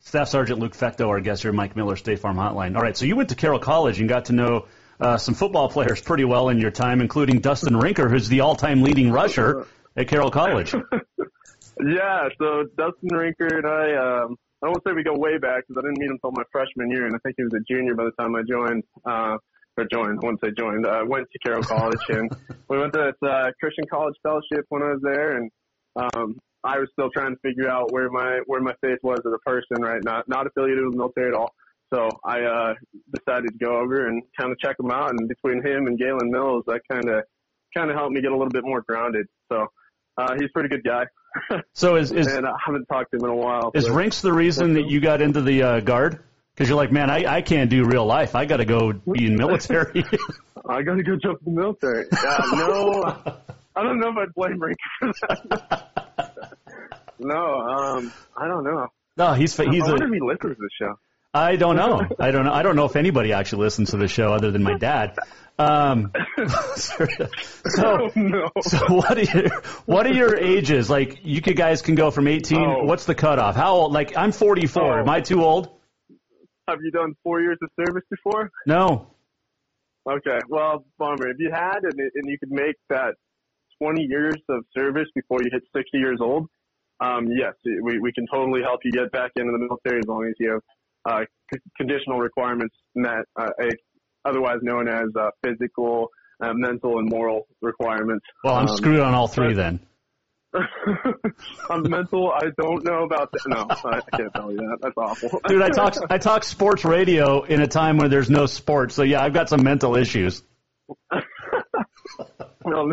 Staff 0.00 0.28
Sergeant 0.28 0.60
Luke 0.60 0.74
Fecteau, 0.76 1.08
our 1.08 1.20
guest 1.20 1.42
here, 1.42 1.52
Mike 1.52 1.74
Miller, 1.74 1.96
State 1.96 2.18
Farm 2.20 2.36
Hotline. 2.36 2.76
All 2.76 2.82
right, 2.82 2.96
so 2.96 3.06
you 3.06 3.16
went 3.16 3.30
to 3.30 3.34
Carroll 3.34 3.58
College 3.58 3.98
and 3.98 4.08
got 4.08 4.26
to 4.26 4.34
know 4.34 4.66
uh, 5.00 5.16
some 5.16 5.34
football 5.34 5.68
players 5.68 6.00
pretty 6.00 6.24
well 6.24 6.48
in 6.50 6.58
your 6.58 6.70
time, 6.70 7.00
including 7.00 7.40
Dustin 7.40 7.74
Rinker, 7.74 8.10
who's 8.10 8.28
the 8.28 8.40
all-time 8.40 8.82
leading 8.82 9.10
rusher 9.10 9.66
at 9.96 10.06
Carroll 10.08 10.30
College. 10.30 10.74
yeah, 11.84 12.28
so 12.40 12.64
Dustin 12.76 13.10
Rinker 13.10 13.58
and 13.58 13.66
I, 13.66 13.94
um, 13.96 14.36
I 14.62 14.66
won't 14.68 14.82
say 14.86 14.92
we 14.94 15.02
go 15.02 15.14
way 15.14 15.38
back 15.38 15.64
because 15.66 15.82
I 15.82 15.86
didn't 15.86 15.98
meet 15.98 16.10
him 16.10 16.18
until 16.22 16.32
my 16.32 16.44
freshman 16.50 16.90
year, 16.90 17.06
and 17.06 17.14
I 17.14 17.18
think 17.24 17.36
he 17.36 17.44
was 17.44 17.52
a 17.54 17.72
junior 17.72 17.94
by 17.94 18.04
the 18.04 18.22
time 18.22 18.34
I 18.34 18.42
joined. 18.48 18.84
Uh, 19.04 19.36
or 19.78 19.86
joined, 19.92 20.22
Once 20.22 20.40
I 20.42 20.46
wouldn't 20.46 20.56
say 20.58 20.62
joined. 20.62 20.86
Uh, 20.86 21.04
went 21.06 21.26
to 21.30 21.38
Carroll 21.40 21.62
College, 21.64 22.00
and 22.08 22.30
we 22.68 22.78
went 22.78 22.92
to 22.94 23.12
this 23.12 23.28
uh, 23.28 23.50
Christian 23.60 23.84
College 23.90 24.14
Fellowship 24.22 24.64
when 24.70 24.82
I 24.82 24.92
was 24.92 25.00
there, 25.02 25.36
and 25.36 25.50
um, 25.96 26.38
I 26.64 26.78
was 26.78 26.88
still 26.92 27.10
trying 27.10 27.34
to 27.34 27.40
figure 27.40 27.68
out 27.68 27.92
where 27.92 28.10
my 28.10 28.40
where 28.46 28.60
my 28.60 28.74
faith 28.80 28.98
was 29.02 29.20
as 29.26 29.32
a 29.32 29.38
person, 29.48 29.82
right? 29.82 30.02
Not 30.02 30.28
not 30.28 30.46
affiliated 30.46 30.84
with 30.84 30.94
the 30.94 30.98
military 30.98 31.28
at 31.28 31.34
all. 31.34 31.52
So 31.94 32.08
I 32.24 32.42
uh, 32.42 32.74
decided 33.14 33.48
to 33.52 33.64
go 33.64 33.76
over 33.76 34.08
and 34.08 34.22
kind 34.38 34.50
of 34.50 34.58
check 34.58 34.76
him 34.80 34.90
out, 34.90 35.10
and 35.10 35.28
between 35.28 35.64
him 35.64 35.86
and 35.86 35.98
Galen 35.98 36.30
Mills, 36.30 36.64
that 36.66 36.80
kind 36.90 37.08
of 37.08 37.22
kind 37.76 37.90
of 37.90 37.96
helped 37.96 38.12
me 38.12 38.20
get 38.20 38.32
a 38.32 38.36
little 38.36 38.50
bit 38.50 38.64
more 38.64 38.82
grounded. 38.82 39.26
So 39.52 39.66
uh, 40.16 40.34
he's 40.34 40.48
a 40.48 40.52
pretty 40.52 40.68
good 40.68 40.84
guy. 40.84 41.04
So 41.74 41.96
is 41.96 42.12
is 42.12 42.28
and 42.28 42.46
I 42.46 42.52
haven't 42.64 42.86
talked 42.86 43.10
to 43.10 43.18
him 43.18 43.24
in 43.24 43.30
a 43.30 43.36
while. 43.36 43.70
is 43.74 43.90
Rinks 43.90 44.22
the 44.22 44.32
reason 44.32 44.72
that 44.74 44.86
you 44.86 45.00
got 45.00 45.20
into 45.20 45.42
the 45.42 45.62
uh, 45.62 45.80
guard? 45.80 46.20
Because 46.54 46.70
you're 46.70 46.78
like, 46.78 46.90
man, 46.90 47.10
I, 47.10 47.26
I 47.26 47.42
can't 47.42 47.68
do 47.68 47.84
real 47.84 48.06
life. 48.06 48.34
I 48.34 48.46
got 48.46 48.56
to 48.56 48.64
go 48.64 48.94
be 48.94 49.26
in 49.26 49.36
military. 49.36 50.02
I 50.66 50.80
got 50.80 50.94
to 50.94 51.02
go 51.02 51.16
jump 51.22 51.40
in 51.46 51.54
the 51.54 51.60
military. 51.60 52.06
Uh, 52.10 52.56
no, 52.56 53.02
I 53.76 53.82
don't 53.82 54.00
know 54.00 54.08
if 54.08 54.16
I'd 54.16 54.34
blame 54.34 54.58
Rinker 54.58 54.74
for 54.98 55.12
that. 55.20 56.56
no, 57.18 57.60
um, 57.60 58.12
I 58.38 58.48
don't 58.48 58.64
know. 58.64 58.86
no, 59.18 59.34
he's 59.34 59.54
he's 59.54 59.68
I 59.68 59.88
wonder 59.88 60.06
a. 60.06 60.08
if 60.08 60.14
he 60.14 60.20
listens 60.20 60.56
to 60.56 60.62
the 60.62 60.70
show. 60.80 60.98
I 61.36 61.56
don't 61.56 61.76
know. 61.76 62.00
I 62.18 62.30
don't 62.30 62.44
know. 62.44 62.52
I 62.52 62.62
don't 62.62 62.76
know 62.76 62.86
if 62.86 62.96
anybody 62.96 63.32
actually 63.32 63.64
listens 63.64 63.90
to 63.90 63.96
the 63.98 64.08
show 64.08 64.32
other 64.32 64.50
than 64.50 64.62
my 64.62 64.78
dad. 64.78 65.16
Um, 65.58 66.12
so, 66.76 67.06
Oh, 67.78 68.10
no. 68.14 68.50
so 68.62 68.78
what 68.92 69.16
are 69.18 69.22
your 69.22 69.48
what 69.86 70.06
are 70.06 70.12
your 70.12 70.36
ages? 70.36 70.90
Like 70.90 71.20
you 71.24 71.40
could, 71.40 71.56
guys 71.56 71.82
can 71.82 71.94
go 71.94 72.10
from 72.10 72.28
18. 72.28 72.58
Oh. 72.58 72.84
What's 72.84 73.04
the 73.06 73.14
cutoff? 73.14 73.56
How 73.56 73.74
old? 73.74 73.92
Like 73.92 74.16
I'm 74.16 74.32
44. 74.32 74.82
Oh. 74.82 75.00
Am 75.00 75.08
I 75.08 75.20
too 75.20 75.42
old? 75.42 75.70
Have 76.68 76.78
you 76.82 76.90
done 76.90 77.14
four 77.22 77.40
years 77.40 77.58
of 77.62 77.70
service 77.78 78.04
before? 78.10 78.50
No. 78.66 79.12
Okay, 80.08 80.38
well, 80.48 80.84
bummer. 80.98 81.28
If 81.28 81.36
you 81.38 81.50
had 81.52 81.78
and, 81.82 81.94
and 81.98 82.24
you 82.30 82.38
could 82.38 82.50
make 82.50 82.76
that 82.90 83.14
20 83.82 84.02
years 84.02 84.36
of 84.48 84.64
service 84.76 85.08
before 85.14 85.38
you 85.42 85.50
hit 85.52 85.62
60 85.74 85.98
years 85.98 86.18
old, 86.20 86.48
um, 87.00 87.26
yes, 87.28 87.54
we, 87.82 87.98
we 87.98 88.12
can 88.12 88.26
totally 88.32 88.62
help 88.62 88.80
you 88.84 88.92
get 88.92 89.10
back 89.12 89.32
into 89.36 89.52
the 89.52 89.58
military 89.58 89.98
as 89.98 90.06
long 90.06 90.24
as 90.26 90.34
you 90.38 90.52
have 90.52 90.62
uh, 91.08 91.20
c- 91.52 91.60
conditional 91.76 92.18
requirements 92.18 92.74
met, 92.94 93.24
uh, 93.38 93.48
a- 93.60 94.28
otherwise 94.28 94.58
known 94.62 94.88
as 94.88 95.06
uh, 95.18 95.30
physical, 95.44 96.08
uh, 96.42 96.52
mental, 96.54 96.98
and 96.98 97.08
moral 97.08 97.46
requirements. 97.62 98.24
Well, 98.44 98.54
I'm 98.56 98.68
Um, 98.68 98.76
screwed 98.76 99.00
on 99.00 99.14
all 99.14 99.28
three 99.28 99.54
then. 99.54 99.80
I'm 101.70 101.82
mental. 101.88 102.32
I 102.32 102.46
don't 102.58 102.82
know 102.84 103.04
about 103.04 103.30
that. 103.32 103.42
No, 103.46 103.66
I 103.90 104.00
can't 104.16 104.32
tell 104.34 104.50
you 104.50 104.56
that. 104.58 104.78
That's 104.80 104.94
awful. 104.96 105.40
Dude, 105.48 105.60
I 105.60 105.68
talk 105.68 105.94
I 106.08 106.16
talk 106.18 106.44
sports 106.44 106.84
radio 106.84 107.42
in 107.42 107.60
a 107.60 107.66
time 107.66 107.98
when 107.98 108.08
there's 108.10 108.30
no 108.30 108.46
sports. 108.46 108.94
So 108.94 109.02
yeah, 109.02 109.22
I've 109.22 109.34
got 109.34 109.48
some 109.50 109.62
mental 109.62 109.96
issues. 109.96 110.42
well, 112.64 112.88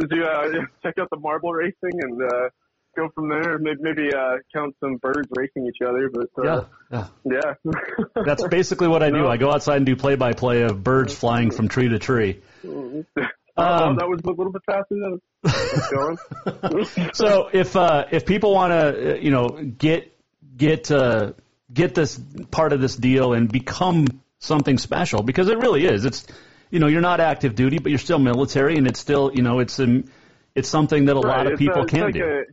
did 0.00 0.10
you 0.10 0.24
uh, 0.24 0.48
check 0.82 0.94
out 1.00 1.08
the 1.10 1.18
marble 1.18 1.52
racing 1.52 1.74
and 2.00 2.22
uh, 2.22 2.48
go 2.96 3.08
from 3.14 3.28
there? 3.28 3.58
Maybe, 3.58 3.78
maybe 3.80 4.14
uh, 4.14 4.36
count 4.54 4.74
some 4.80 4.96
birds 4.96 5.28
racing 5.36 5.66
each 5.66 5.86
other. 5.86 6.10
But 6.12 6.28
uh, 6.38 6.64
yeah, 6.90 7.06
yeah, 7.24 7.72
That's 8.26 8.46
basically 8.48 8.88
what 8.88 9.02
I 9.02 9.10
do. 9.10 9.18
No. 9.18 9.28
I 9.28 9.36
go 9.36 9.50
outside 9.50 9.76
and 9.78 9.86
do 9.86 9.96
play 9.96 10.16
by 10.16 10.32
play 10.32 10.62
of 10.62 10.82
birds 10.82 11.14
flying 11.14 11.50
from 11.50 11.68
tree 11.68 11.88
to 11.88 11.98
tree. 11.98 12.40
oh, 12.66 13.04
Um, 13.56 13.96
that 13.96 14.08
was 14.08 14.20
a 14.24 14.30
little 14.30 14.52
bit 14.52 14.62
faster 14.66 14.94
than 14.94 15.20
going. 15.90 17.10
so 17.14 17.48
if 17.52 17.76
uh, 17.76 18.06
if 18.10 18.26
people 18.26 18.52
want 18.54 18.72
to, 18.72 19.12
uh, 19.12 19.16
you 19.16 19.30
know, 19.30 19.48
get 19.48 20.16
get 20.56 20.90
uh, 20.90 21.32
get 21.72 21.94
this 21.94 22.20
part 22.50 22.72
of 22.72 22.80
this 22.80 22.96
deal 22.96 23.32
and 23.32 23.50
become 23.50 24.06
something 24.38 24.78
special 24.78 25.22
because 25.22 25.48
it 25.48 25.58
really 25.58 25.84
is. 25.86 26.04
It's 26.04 26.26
you 26.70 26.78
know 26.78 26.86
you're 26.86 27.00
not 27.00 27.20
active 27.20 27.54
duty, 27.54 27.78
but 27.78 27.90
you're 27.90 27.98
still 27.98 28.18
military, 28.18 28.76
and 28.76 28.86
it's 28.86 29.00
still 29.00 29.30
you 29.34 29.42
know 29.42 29.58
it's 29.60 29.78
um, 29.78 30.04
it's 30.54 30.68
something 30.68 31.06
that 31.06 31.16
a 31.16 31.20
lot 31.20 31.46
of 31.46 31.58
people 31.58 31.82
a- 31.82 31.86
can 31.86 32.00
like 32.00 32.14
do. 32.14 32.44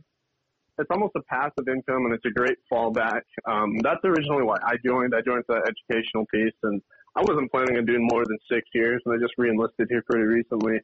It's 0.80 0.90
almost 0.90 1.12
a 1.16 1.22
passive 1.28 1.68
income, 1.68 2.06
and 2.06 2.14
it's 2.14 2.24
a 2.24 2.30
great 2.30 2.58
fallback. 2.72 3.22
Um, 3.46 3.76
that's 3.82 4.00
originally 4.04 4.42
why 4.42 4.56
I 4.64 4.76
joined. 4.84 5.14
I 5.14 5.20
joined 5.20 5.44
the 5.48 5.60
educational 5.60 6.26
piece, 6.32 6.56
and 6.62 6.80
I 7.16 7.20
wasn't 7.20 7.50
planning 7.50 7.76
on 7.76 7.84
doing 7.84 8.06
more 8.10 8.24
than 8.24 8.38
six 8.50 8.62
years, 8.72 9.02
and 9.04 9.14
I 9.14 9.18
just 9.18 9.34
reenlisted 9.38 9.86
here 9.88 10.02
pretty 10.08 10.24
recently. 10.24 10.80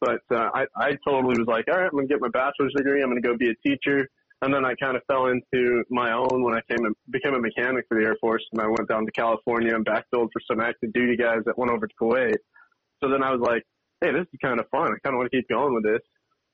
But 0.00 0.22
uh, 0.30 0.50
I, 0.54 0.66
I 0.76 0.90
totally 1.06 1.38
was 1.38 1.48
like, 1.48 1.64
all 1.68 1.78
right, 1.78 1.90
I'm 1.90 1.96
gonna 1.96 2.06
get 2.06 2.20
my 2.20 2.28
bachelor's 2.28 2.74
degree. 2.76 3.02
I'm 3.02 3.08
gonna 3.08 3.20
go 3.20 3.36
be 3.36 3.50
a 3.50 3.68
teacher. 3.68 4.08
And 4.40 4.54
then 4.54 4.64
I 4.64 4.74
kind 4.74 4.96
of 4.96 5.02
fell 5.08 5.26
into 5.26 5.82
my 5.90 6.12
own 6.12 6.44
when 6.44 6.54
I 6.54 6.60
came 6.70 6.84
and 6.84 6.94
became 7.10 7.34
a 7.34 7.40
mechanic 7.40 7.86
for 7.88 7.98
the 7.98 8.06
Air 8.06 8.16
Force, 8.20 8.44
and 8.52 8.62
I 8.62 8.66
went 8.66 8.88
down 8.88 9.04
to 9.04 9.10
California 9.10 9.74
and 9.74 9.84
backfilled 9.84 10.30
for 10.32 10.40
some 10.48 10.60
active 10.60 10.92
duty 10.92 11.16
guys 11.16 11.40
that 11.46 11.58
went 11.58 11.72
over 11.72 11.88
to 11.88 11.94
Kuwait. 12.00 12.36
So 13.02 13.10
then 13.10 13.24
I 13.24 13.32
was 13.32 13.40
like, 13.40 13.64
hey, 14.00 14.12
this 14.12 14.22
is 14.32 14.38
kind 14.40 14.60
of 14.60 14.66
fun. 14.70 14.92
I 14.92 14.98
kind 15.02 15.14
of 15.14 15.18
want 15.18 15.30
to 15.32 15.36
keep 15.36 15.48
going 15.48 15.74
with 15.74 15.82
this. 15.82 16.00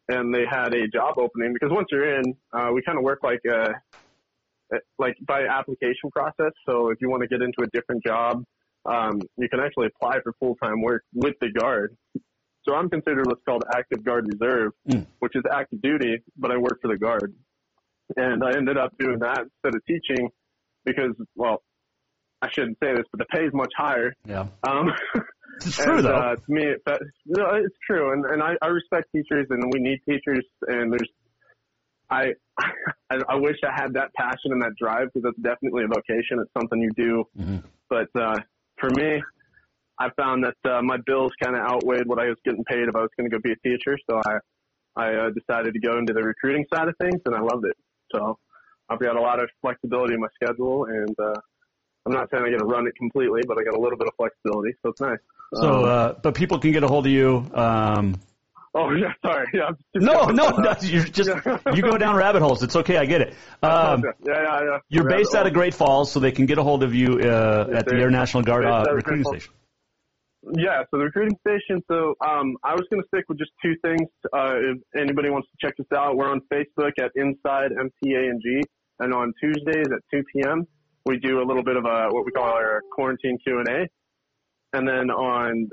And 0.08 0.34
they 0.34 0.44
had 0.50 0.74
a 0.74 0.86
job 0.88 1.14
opening 1.18 1.54
because 1.54 1.70
once 1.72 1.88
you're 1.90 2.16
in, 2.16 2.34
uh, 2.52 2.70
we 2.74 2.82
kind 2.82 2.98
of 2.98 3.04
work 3.04 3.20
like 3.22 3.40
uh 3.50 3.68
like 4.98 5.14
by 5.26 5.46
application 5.46 6.10
process. 6.12 6.52
So 6.68 6.90
if 6.90 6.98
you 7.00 7.10
want 7.10 7.22
to 7.22 7.28
get 7.28 7.42
into 7.42 7.62
a 7.62 7.66
different 7.72 8.04
job, 8.04 8.42
um, 8.86 9.20
you 9.36 9.48
can 9.48 9.60
actually 9.60 9.88
apply 9.94 10.20
for 10.22 10.32
full 10.38 10.56
time 10.56 10.82
work 10.82 11.04
with 11.14 11.34
the 11.40 11.50
guard. 11.50 11.96
So 12.66 12.74
I'm 12.74 12.88
considered 12.88 13.26
what's 13.26 13.42
called 13.46 13.64
active 13.74 14.04
guard 14.04 14.26
reserve, 14.32 14.72
which 15.18 15.32
is 15.36 15.42
active 15.52 15.82
duty, 15.82 16.22
but 16.36 16.50
I 16.50 16.56
work 16.56 16.78
for 16.80 16.88
the 16.88 16.98
guard. 16.98 17.34
And 18.16 18.42
I 18.42 18.56
ended 18.56 18.78
up 18.78 18.92
doing 18.98 19.18
that 19.20 19.40
instead 19.40 19.74
of 19.74 19.84
teaching 19.86 20.28
because, 20.84 21.14
well, 21.34 21.62
I 22.42 22.50
shouldn't 22.50 22.78
say 22.82 22.92
this, 22.94 23.04
but 23.10 23.18
the 23.18 23.26
pay 23.26 23.44
is 23.44 23.52
much 23.54 23.72
higher. 23.76 24.14
Yeah. 24.26 24.46
Um, 24.66 24.92
It's 25.56 25.76
true, 25.76 25.98
and, 25.98 26.06
though. 26.06 26.14
Uh, 26.14 26.36
to 26.36 26.42
me, 26.48 26.74
that, 26.86 27.00
no, 27.26 27.50
it's 27.54 27.76
true, 27.86 28.12
and 28.12 28.24
and 28.26 28.42
I, 28.42 28.54
I 28.62 28.68
respect 28.68 29.08
teachers, 29.12 29.46
and 29.50 29.72
we 29.72 29.80
need 29.80 30.00
teachers, 30.08 30.44
and 30.66 30.92
there's, 30.92 31.08
I, 32.10 32.32
I, 33.10 33.18
I 33.28 33.34
wish 33.36 33.56
I 33.64 33.72
had 33.74 33.94
that 33.94 34.12
passion 34.14 34.52
and 34.52 34.62
that 34.62 34.72
drive 34.78 35.08
because 35.12 35.22
that's 35.24 35.42
definitely 35.42 35.84
a 35.84 35.88
vocation. 35.88 36.38
It's 36.40 36.52
something 36.58 36.80
you 36.80 36.90
do, 36.96 37.24
Mm-hmm. 37.38 37.66
but 37.88 38.08
uh, 38.18 38.38
for 38.78 38.90
me, 38.90 39.22
I 39.98 40.08
found 40.16 40.44
that 40.44 40.70
uh, 40.70 40.82
my 40.82 40.96
bills 41.06 41.32
kind 41.42 41.56
of 41.56 41.62
outweighed 41.62 42.06
what 42.06 42.18
I 42.18 42.26
was 42.26 42.36
getting 42.44 42.64
paid 42.64 42.88
if 42.88 42.96
I 42.96 43.00
was 43.00 43.10
going 43.16 43.30
to 43.30 43.36
go 43.36 43.40
be 43.42 43.52
a 43.52 43.56
teacher. 43.68 43.96
So 44.10 44.20
I, 44.26 44.38
I 44.96 45.14
uh, 45.14 45.30
decided 45.30 45.74
to 45.74 45.80
go 45.80 45.98
into 45.98 46.12
the 46.12 46.22
recruiting 46.22 46.64
side 46.74 46.88
of 46.88 46.94
things, 47.00 47.20
and 47.26 47.34
I 47.34 47.40
loved 47.40 47.64
it. 47.64 47.76
So 48.12 48.38
I've 48.88 48.98
got 48.98 49.16
a 49.16 49.20
lot 49.20 49.40
of 49.42 49.48
flexibility 49.60 50.14
in 50.14 50.20
my 50.20 50.28
schedule, 50.34 50.86
and 50.86 51.14
uh, 51.18 51.40
I'm 52.06 52.12
not 52.12 52.28
saying 52.30 52.44
I 52.44 52.50
got 52.50 52.58
to 52.58 52.64
run 52.64 52.86
it 52.86 52.94
completely, 52.96 53.40
but 53.46 53.58
I 53.58 53.64
got 53.64 53.74
a 53.74 53.80
little 53.80 53.98
bit 53.98 54.08
of 54.08 54.14
flexibility, 54.16 54.74
so 54.82 54.90
it's 54.90 55.00
nice. 55.00 55.18
So, 55.54 55.68
Um, 55.68 55.84
uh, 55.84 56.12
but 56.22 56.34
people 56.34 56.58
can 56.58 56.72
get 56.72 56.82
a 56.82 56.88
hold 56.88 57.06
of 57.06 57.12
you. 57.12 57.46
Um, 57.54 58.16
oh 58.74 58.90
yeah, 58.94 59.12
sorry. 59.24 59.46
Yeah, 59.54 59.68
I'm 59.68 59.76
no, 59.94 60.26
no, 60.26 60.50
no, 60.50 60.74
you're 60.82 61.04
just 61.04 61.30
you 61.74 61.82
go 61.82 61.96
down 61.96 62.16
rabbit 62.16 62.42
holes. 62.42 62.62
It's 62.62 62.76
okay, 62.76 62.96
I 62.96 63.06
get 63.06 63.20
it. 63.22 63.34
Um, 63.62 64.02
yeah, 64.26 64.32
yeah, 64.34 64.60
yeah. 64.60 64.78
you're 64.88 65.10
Yeah, 65.10 65.16
based 65.16 65.34
out 65.34 65.46
of 65.46 65.54
Great 65.54 65.74
Falls, 65.74 66.12
so 66.12 66.20
they 66.20 66.32
can 66.32 66.44
get 66.44 66.58
a 66.58 66.62
hold 66.62 66.82
of 66.82 66.94
you 66.94 67.20
uh, 67.20 67.68
at 67.72 67.86
the. 67.86 67.94
Air 67.94 68.10
National 68.10 68.42
Guard 68.42 68.66
uh, 68.66 68.84
recruiting 68.92 69.24
station. 69.24 69.52
Yeah, 70.52 70.82
so 70.90 70.98
the 70.98 71.04
recruiting 71.04 71.38
station. 71.40 71.82
So 71.90 72.14
um, 72.20 72.56
I 72.62 72.74
was 72.74 72.84
going 72.90 73.00
to 73.00 73.08
stick 73.08 73.24
with 73.28 73.38
just 73.38 73.52
two 73.62 73.74
things. 73.80 74.08
Uh, 74.30 74.56
if 74.56 74.78
anybody 74.94 75.30
wants 75.30 75.48
to 75.48 75.66
check 75.66 75.74
us 75.80 75.86
out, 75.96 76.16
we're 76.16 76.30
on 76.30 76.42
Facebook 76.52 76.92
at 77.00 77.12
Inside 77.14 77.70
MTANG, 77.72 78.60
and 79.00 79.14
on 79.14 79.32
Tuesdays 79.40 79.86
at 79.86 80.00
2 80.12 80.22
p.m. 80.34 80.66
we 81.06 81.18
do 81.18 81.40
a 81.42 81.44
little 81.44 81.62
bit 81.62 81.76
of 81.76 81.84
a 81.84 82.08
what 82.10 82.24
we 82.24 82.32
call 82.32 82.44
our 82.44 82.80
quarantine 82.92 83.38
Q 83.44 83.58
and 83.60 83.68
A, 83.68 83.86
and 84.76 84.88
then 84.88 85.10
on 85.10 85.68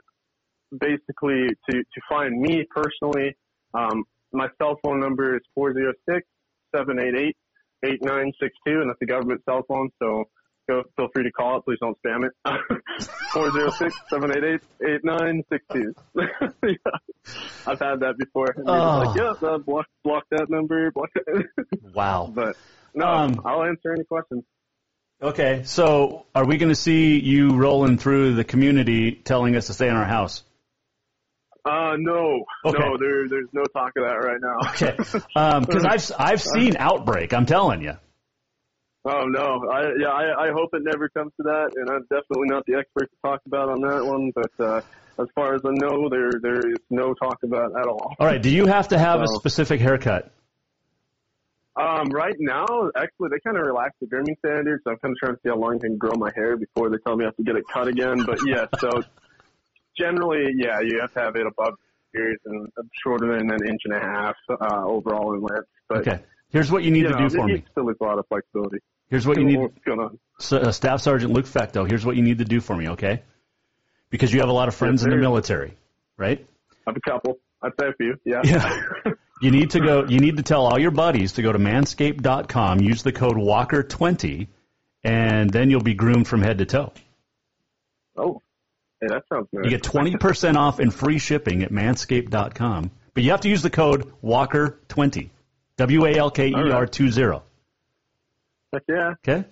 basically 0.80 1.48
to 1.70 1.78
to 1.78 2.02
find 2.10 2.40
me 2.40 2.66
personally, 2.74 3.36
um, 3.74 4.04
my 4.34 4.48
cell 4.62 4.78
phone 4.84 5.00
number 5.00 5.36
is 5.36 5.42
406 5.56 6.26
788 6.76 7.36
8962, 7.84 8.82
and 8.82 8.90
that's 8.90 9.00
the 9.00 9.06
government 9.08 9.42
cell 9.50 9.64
phone. 9.68 9.90
So 10.02 10.26
go 10.70 10.84
feel 10.96 11.08
free 11.14 11.24
to 11.24 11.32
call 11.32 11.58
it. 11.58 11.66
Please 11.66 11.80
don't 11.82 11.98
spam 12.06 12.26
it. 12.26 12.32
406-788-8962. 14.92 15.94
I've 17.68 17.80
had 17.80 18.00
that 18.02 18.16
before. 18.18 18.48
And 18.56 18.68
Oh. 18.70 19.00
like, 19.06 19.18
yeah, 19.18 19.34
uh, 19.48 19.58
block, 19.60 19.86
block 20.04 20.24
that 20.32 20.50
number. 20.50 20.92
Block 20.92 21.10
that. 21.16 21.46
Wow. 21.94 22.32
but 22.34 22.56
no, 22.94 23.06
Um, 23.08 23.42
I'll 23.46 23.64
answer 23.64 23.94
any 23.94 24.04
questions. 24.04 24.44
Okay, 25.22 25.62
so 25.66 26.26
are 26.34 26.46
we 26.46 26.58
going 26.58 26.70
to 26.70 26.76
see 26.76 27.20
you 27.20 27.56
rolling 27.56 27.98
through 28.00 28.34
the 28.34 28.44
community 28.44 29.12
telling 29.12 29.56
us 29.56 29.68
to 29.68 29.74
stay 29.74 29.88
in 29.88 29.96
our 29.96 30.06
house? 30.06 30.44
Uh, 31.64 31.96
no, 32.00 32.44
Okay. 32.66 32.80
no, 32.80 32.98
there, 32.98 33.28
there's 33.30 33.50
no 33.54 33.62
talk 33.66 33.92
of 33.98 34.04
that 34.04 34.16
right 34.16 34.40
now. 34.42 34.72
Okay, 34.72 34.96
because 34.98 35.86
I've 35.86 36.12
I've 36.20 36.42
seen 36.42 36.76
outbreak. 36.78 37.34
I'm 37.36 37.46
telling 37.46 37.82
you. 37.84 37.94
Oh 39.06 39.26
no, 39.26 39.68
I 39.72 39.82
yeah, 40.00 40.08
I, 40.08 40.48
I 40.48 40.52
hope 40.54 40.70
it 40.74 40.82
never 40.84 41.08
comes 41.10 41.32
to 41.38 41.44
that, 41.44 41.72
and 41.76 41.88
I'm 41.90 42.02
definitely 42.04 42.48
not 42.48 42.66
the 42.66 42.76
expert 42.80 43.10
to 43.12 43.18
talk 43.24 43.42
about 43.46 43.70
on 43.70 43.82
that 43.82 44.04
one. 44.04 44.32
But 44.34 44.52
uh, 44.64 44.82
as 45.22 45.28
far 45.36 45.54
as 45.54 45.62
I 45.64 45.70
know, 45.72 46.10
there 46.10 46.32
there 46.42 46.68
is 46.68 46.78
no 46.90 47.14
talk 47.14 47.38
about 47.44 47.80
at 47.80 47.88
all. 47.88 48.16
All 48.20 48.26
right, 48.26 48.42
do 48.42 48.50
you 48.50 48.66
have 48.66 48.88
to 48.88 48.98
have 48.98 49.22
a 49.22 49.28
specific 49.28 49.82
haircut? 49.82 50.32
Um, 51.82 52.10
right 52.10 52.36
now, 52.40 52.66
actually, 52.96 53.30
they 53.30 53.40
kind 53.44 53.58
of 53.58 53.66
relaxed 53.66 54.00
the 54.00 54.08
grooming 54.08 54.36
standards. 54.46 54.84
So 54.84 54.92
I'm 54.92 54.98
kind 54.98 55.14
of 55.14 55.18
trying 55.18 55.36
to 55.36 55.40
see 55.44 55.50
how 55.50 55.58
long 55.58 55.76
I 55.76 55.80
can 55.80 55.98
grow 55.98 56.14
my 56.16 56.32
hair 56.36 56.56
before 56.58 56.90
they 56.90 56.98
tell 57.06 57.16
me 57.18 57.26
I 57.26 57.28
have 57.30 57.36
to 57.38 57.44
get 57.44 57.56
it 57.56 57.64
cut 57.72 57.88
again. 57.88 58.24
But 58.26 58.40
yeah, 58.46 58.66
so 58.80 59.04
generally, 59.98 60.52
yeah, 60.56 60.80
you 60.82 61.00
have 61.02 61.14
to 61.14 61.20
have 61.20 61.36
it 61.36 61.46
above 61.48 61.74
ears 62.16 62.38
and 62.46 62.68
shorter 63.04 63.38
than 63.38 63.52
an 63.52 63.68
inch 63.68 63.82
and 63.86 63.96
a 63.96 64.00
half 64.00 64.36
uh, 64.50 64.84
overall 64.86 65.34
in 65.34 65.42
length. 65.42 65.68
But 65.88 66.00
Okay, 66.08 66.20
here's 66.50 66.72
what 66.72 66.84
you 66.84 66.92
need 66.92 67.04
you 67.04 67.10
to 67.10 67.20
know, 67.20 67.30
do 67.30 67.36
for 67.36 67.48
me. 67.48 67.64
still 67.72 67.90
a 67.90 68.04
lot 68.04 68.20
of 68.20 68.28
flexibility. 68.28 68.78
Here's 69.10 69.28
what 69.28 69.38
you 69.38 69.46
need. 69.46 69.58
What's 69.60 69.78
going 69.86 70.00
on? 70.00 70.20
S- 70.40 70.54
uh, 70.54 70.72
Staff 70.72 71.02
Sergeant 71.02 71.34
Luke 71.34 71.46
Fecteau, 71.46 71.88
here's 71.88 72.06
what 72.06 72.16
you 72.16 72.22
need 72.22 72.38
to 72.38 72.46
do 72.46 72.62
for 72.62 72.76
me, 72.76 72.90
okay? 72.90 73.24
Because 74.10 74.34
you 74.34 74.40
have 74.40 74.50
a 74.50 74.54
lot 74.54 74.68
of 74.68 74.76
friends 74.76 75.02
Yes, 75.02 75.06
in 75.06 75.12
the 75.12 75.18
military, 75.18 75.74
right? 76.18 76.46
I 76.88 76.92
have 76.92 76.98
a 76.98 77.10
couple. 77.10 77.40
I'd 77.62 77.72
say 77.80 77.88
a 77.90 77.94
few. 77.94 78.16
Yeah. 78.26 78.42
Yeah. 78.44 78.82
You 79.42 79.50
need 79.50 79.72
to 79.72 79.80
go. 79.80 80.06
You 80.06 80.20
need 80.20 80.38
to 80.38 80.44
tell 80.44 80.68
all 80.68 80.78
your 80.78 80.92
buddies 80.92 81.34
to 81.34 81.42
go 81.42 81.52
to 81.52 81.58
manscaped.com, 81.58 82.80
use 82.80 83.02
the 83.02 83.12
code 83.12 83.38
Walker20, 83.38 84.48
and 85.04 85.50
then 85.50 85.72
you'll 85.72 85.82
be 85.82 85.96
groomed 85.96 86.28
from 86.28 86.44
head 86.44 86.60
to 86.60 86.66
toe. 86.66 86.94
oh, 88.16 88.40
hey, 89.02 89.08
that 89.08 89.24
sounds 89.34 89.48
nice. 89.52 89.66
You 89.66 89.72
get 89.72 89.82
20% 89.82 90.58
off 90.58 90.78
and 90.78 90.94
free 90.94 91.18
shipping 91.18 91.64
at 91.64 91.72
manscaped.com, 91.72 92.92
but 93.16 93.24
you 93.24 93.32
have 93.32 93.42
to 93.42 93.50
use 93.50 93.64
the 93.64 93.72
code 93.72 94.14
Walker20, 94.24 95.32
W 95.78 96.06
A 96.06 96.16
L 96.16 96.30
K 96.30 96.50
E 96.50 96.54
R 96.54 96.86
20. 96.86 97.42
Heck 98.72 98.84
yeah. 98.88 99.14
Okay? 99.28 99.46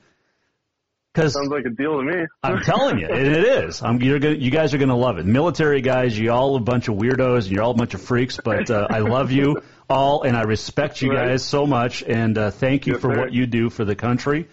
Because 1.12 1.34
Sounds 1.34 1.50
like 1.50 1.66
a 1.66 1.72
deal 1.72 1.98
to 1.98 2.04
me. 2.04 2.28
I'm 2.44 2.62
telling 2.62 3.00
you, 3.00 3.08
it, 3.08 3.28
it 3.28 3.44
is. 3.44 3.82
I'm, 3.82 4.00
you're 4.02 4.20
gonna, 4.20 4.36
you 4.36 4.52
guys 4.52 4.76
are 4.76 4.78
going 4.78 4.90
to 4.90 4.96
love 4.96 5.18
it. 5.18 5.26
Military 5.26 5.82
guys, 5.82 6.18
you 6.18 6.32
all 6.32 6.56
a 6.56 6.60
bunch 6.60 6.88
of 6.88 6.96
weirdos 6.96 7.46
and 7.46 7.52
you're 7.52 7.64
all 7.64 7.72
a 7.72 7.76
bunch 7.76 7.96
of 7.96 8.02
freaks, 8.02 8.40
but 8.42 8.70
uh, 8.70 8.86
I 8.90 9.00
love 9.00 9.32
you 9.32 9.64
all 9.90 10.22
and 10.24 10.38
I 10.38 10.44
respect 10.44 11.02
you 11.02 11.10
Right. 11.10 11.30
guys 11.30 11.44
so 11.44 11.66
much 11.66 12.04
and 12.04 12.38
uh, 12.38 12.52
thank 12.52 12.86
you 12.88 12.94
Yes, 12.94 13.02
for 13.02 13.12
sir. 13.14 13.18
what 13.20 13.34
you 13.34 13.48
do 13.48 13.70
for 13.70 13.84
the 13.86 13.96
country. 13.96 14.48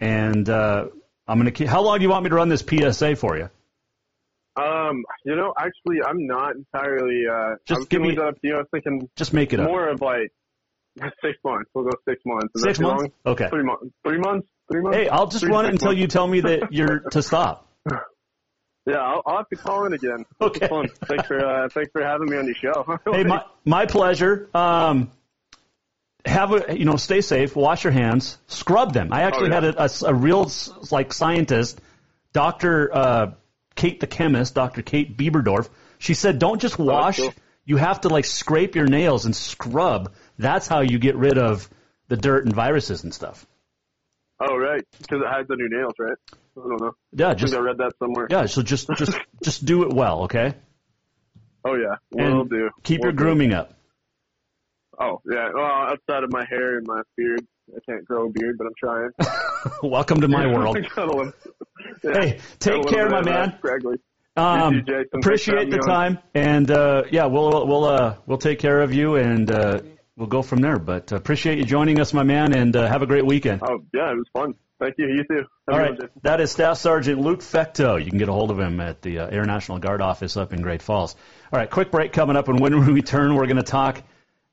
And 0.00 0.48
uh, 0.48 0.86
I'm 1.28 1.38
going 1.38 1.46
to 1.46 1.52
keep. 1.52 1.68
How 1.68 1.82
long 1.82 1.98
do 1.98 2.02
you 2.04 2.10
want 2.10 2.24
me 2.24 2.30
to 2.30 2.36
run 2.36 2.48
this 2.48 2.62
PSA 2.68 3.16
for 3.16 3.36
you? 3.36 3.48
Um, 4.56 5.04
you 5.24 5.36
know, 5.36 5.54
actually, 5.58 6.02
I'm 6.04 6.26
not 6.26 6.56
entirely. 6.56 7.22
Uh, 7.30 7.54
Just 7.66 7.88
give 7.88 8.02
me- 8.02 8.14
that 8.16 8.22
up 8.26 8.34
to 8.40 8.48
you. 8.48 8.54
I 8.56 8.58
was 8.58 8.66
thinking 8.72 9.08
Just 9.16 9.32
make 9.32 9.52
it 9.52 9.60
up. 9.60 9.66
more 9.68 9.88
of 9.88 10.00
like 10.00 10.32
six 11.22 11.38
months. 11.44 11.70
We'll 11.74 11.84
go 11.84 11.92
six 12.08 12.20
months. 12.26 12.48
Is 12.56 12.62
Six 12.62 12.80
months? 12.80 13.02
long? 13.02 13.12
Okay. 13.34 13.48
Three 13.48 13.62
months. 13.62 13.86
Three 14.04 14.18
months. 14.18 14.46
Three 14.70 14.80
months. 14.82 14.96
Hey, 14.98 15.08
I'll 15.08 15.26
just 15.28 15.44
Three, 15.44 15.52
run 15.52 15.66
it 15.66 15.70
until 15.72 15.88
months. 15.88 16.00
you 16.00 16.06
tell 16.08 16.26
me 16.26 16.40
that 16.40 16.72
you're 16.72 17.00
to 17.10 17.22
stop. 17.22 17.68
Yeah, 18.90 18.98
I'll, 18.98 19.22
I'll 19.26 19.36
have 19.38 19.48
to 19.50 19.56
call 19.56 19.84
in 19.86 19.92
again. 19.92 20.24
Okay. 20.40 20.68
Fun. 20.68 20.88
Thanks 21.04 21.26
for 21.26 21.38
uh, 21.44 21.68
thanks 21.68 21.90
for 21.92 22.02
having 22.02 22.28
me 22.30 22.36
on 22.36 22.46
your 22.46 22.54
show. 22.54 22.98
Hey, 23.12 23.24
my 23.24 23.44
my 23.64 23.86
pleasure. 23.86 24.48
Um, 24.54 25.10
have 26.24 26.52
a 26.52 26.76
you 26.78 26.84
know 26.84 26.96
stay 26.96 27.20
safe, 27.20 27.56
wash 27.56 27.84
your 27.84 27.92
hands, 27.92 28.38
scrub 28.46 28.92
them. 28.92 29.12
I 29.12 29.22
actually 29.22 29.48
Oh, 29.50 29.54
yeah. 29.54 29.60
had 29.60 29.64
a, 29.76 29.82
a, 29.84 29.90
a 30.10 30.14
real 30.14 30.50
like 30.90 31.12
scientist, 31.12 31.80
Doctor 32.32 32.90
uh, 32.94 33.32
Kate 33.74 34.00
the 34.00 34.06
chemist, 34.06 34.54
Doctor 34.54 34.82
Kate 34.82 35.16
Biberdorf. 35.16 35.68
She 35.98 36.14
said, 36.14 36.38
don't 36.38 36.60
just 36.60 36.78
wash. 36.78 37.18
cool. 37.18 37.32
You 37.64 37.76
have 37.76 38.02
to 38.02 38.08
like 38.08 38.24
scrape 38.24 38.74
your 38.74 38.86
nails 38.86 39.24
and 39.26 39.34
scrub. 39.36 40.12
That's 40.38 40.66
how 40.66 40.80
you 40.80 40.98
get 40.98 41.16
rid 41.16 41.38
of 41.38 41.68
the 42.08 42.16
dirt 42.16 42.44
and 42.44 42.54
viruses 42.54 43.04
and 43.04 43.14
stuff. 43.14 43.46
Oh, 44.40 44.56
right. 44.56 44.82
Because 44.98 45.20
it 45.20 45.26
hides 45.28 45.50
under 45.50 45.64
your 45.66 45.78
nails, 45.80 45.92
right? 45.98 46.16
I 46.32 46.60
don't 46.60 46.80
know. 46.80 46.92
Yeah, 47.12 47.28
I 47.30 47.34
just 47.34 47.52
think 47.52 47.60
I 47.62 47.64
read 47.64 47.78
that 47.78 47.92
somewhere. 47.98 48.26
yeah. 48.30 48.46
So 48.46 48.62
just 48.62 48.88
just 48.96 49.16
just 49.44 49.64
do 49.64 49.82
it 49.84 49.92
well, 49.92 50.22
okay? 50.24 50.54
Oh, 51.64 51.74
yeah. 51.74 51.96
we'll 52.12 52.40
And 52.42 52.50
do. 52.50 52.70
Keep 52.84 53.00
Will 53.00 53.06
your 53.06 53.12
do. 53.12 53.18
grooming 53.18 53.52
up. 53.52 53.74
Oh, 54.98 55.20
yeah. 55.30 55.48
Well, 55.54 55.64
outside 55.64 56.24
of 56.24 56.32
my 56.32 56.44
hair 56.48 56.78
and 56.78 56.86
my 56.86 57.00
beard, 57.16 57.46
I 57.74 57.78
can't 57.88 58.04
grow 58.04 58.26
a 58.26 58.30
beard, 58.30 58.56
but 58.58 58.66
I'm 58.66 58.72
trying. 58.78 59.10
Welcome 59.82 60.20
to 60.22 60.28
my 60.28 60.46
world. 60.52 60.76
Got 60.94 61.08
a 61.08 61.10
little- 61.10 61.32
yeah, 62.02 62.12
Hey, 62.20 62.38
take 62.58 62.86
care, 62.88 63.08
my 63.10 63.22
man. 63.22 63.54
Scraggly. 63.58 63.96
Um, 64.36 64.74
You 64.74 64.80
too, 64.80 64.86
Jason. 64.86 64.94
Thanks 64.94 65.10
for 65.12 65.18
appreciate 65.18 65.70
the 65.70 65.78
time, 65.78 66.18
and 66.34 66.70
uh, 66.70 67.02
yeah, 67.10 67.26
we'll 67.26 67.66
we'll 67.66 67.84
uh, 67.84 68.16
we'll 68.26 68.38
take 68.38 68.58
care 68.58 68.80
of 68.80 68.94
you, 68.94 69.16
and 69.16 69.50
uh, 69.50 69.80
we'll 70.20 70.28
go 70.28 70.42
from 70.42 70.60
there. 70.60 70.78
But 70.78 71.10
appreciate 71.10 71.58
you 71.58 71.64
joining 71.64 71.98
us, 71.98 72.12
my 72.12 72.22
man, 72.22 72.52
and 72.52 72.76
uh, 72.76 72.86
have 72.86 73.02
a 73.02 73.06
great 73.06 73.26
weekend. 73.26 73.62
Oh, 73.64 73.82
yeah, 73.92 74.12
it 74.12 74.16
was 74.16 74.28
fun. 74.32 74.54
Thank 74.78 74.94
you. 74.98 75.08
You 75.08 75.24
too. 75.24 75.36
Have 75.36 75.46
All 75.68 75.78
right, 75.78 75.90
good 75.90 75.98
one, 75.98 76.08
Jason. 76.08 76.20
that 76.22 76.40
is 76.40 76.50
Staff 76.52 76.78
Sergeant 76.78 77.20
Luke 77.20 77.40
Fecteau. 77.40 78.02
You 78.02 78.08
can 78.08 78.18
get 78.18 78.28
a 78.28 78.32
hold 78.32 78.50
of 78.50 78.58
him 78.58 78.80
at 78.80 79.02
the 79.02 79.18
uh, 79.18 79.28
Air 79.28 79.44
National 79.44 79.78
Guard 79.78 80.00
office 80.00 80.36
up 80.36 80.52
in 80.52 80.62
Great 80.62 80.82
Falls. 80.82 81.16
All 81.52 81.58
right, 81.58 81.68
quick 81.68 81.90
break 81.90 82.12
coming 82.12 82.36
up, 82.36 82.48
and 82.48 82.60
when 82.60 82.78
we 82.78 82.92
return, 82.92 83.34
we're 83.34 83.46
going 83.46 83.56
to 83.56 83.62
talk 83.62 84.02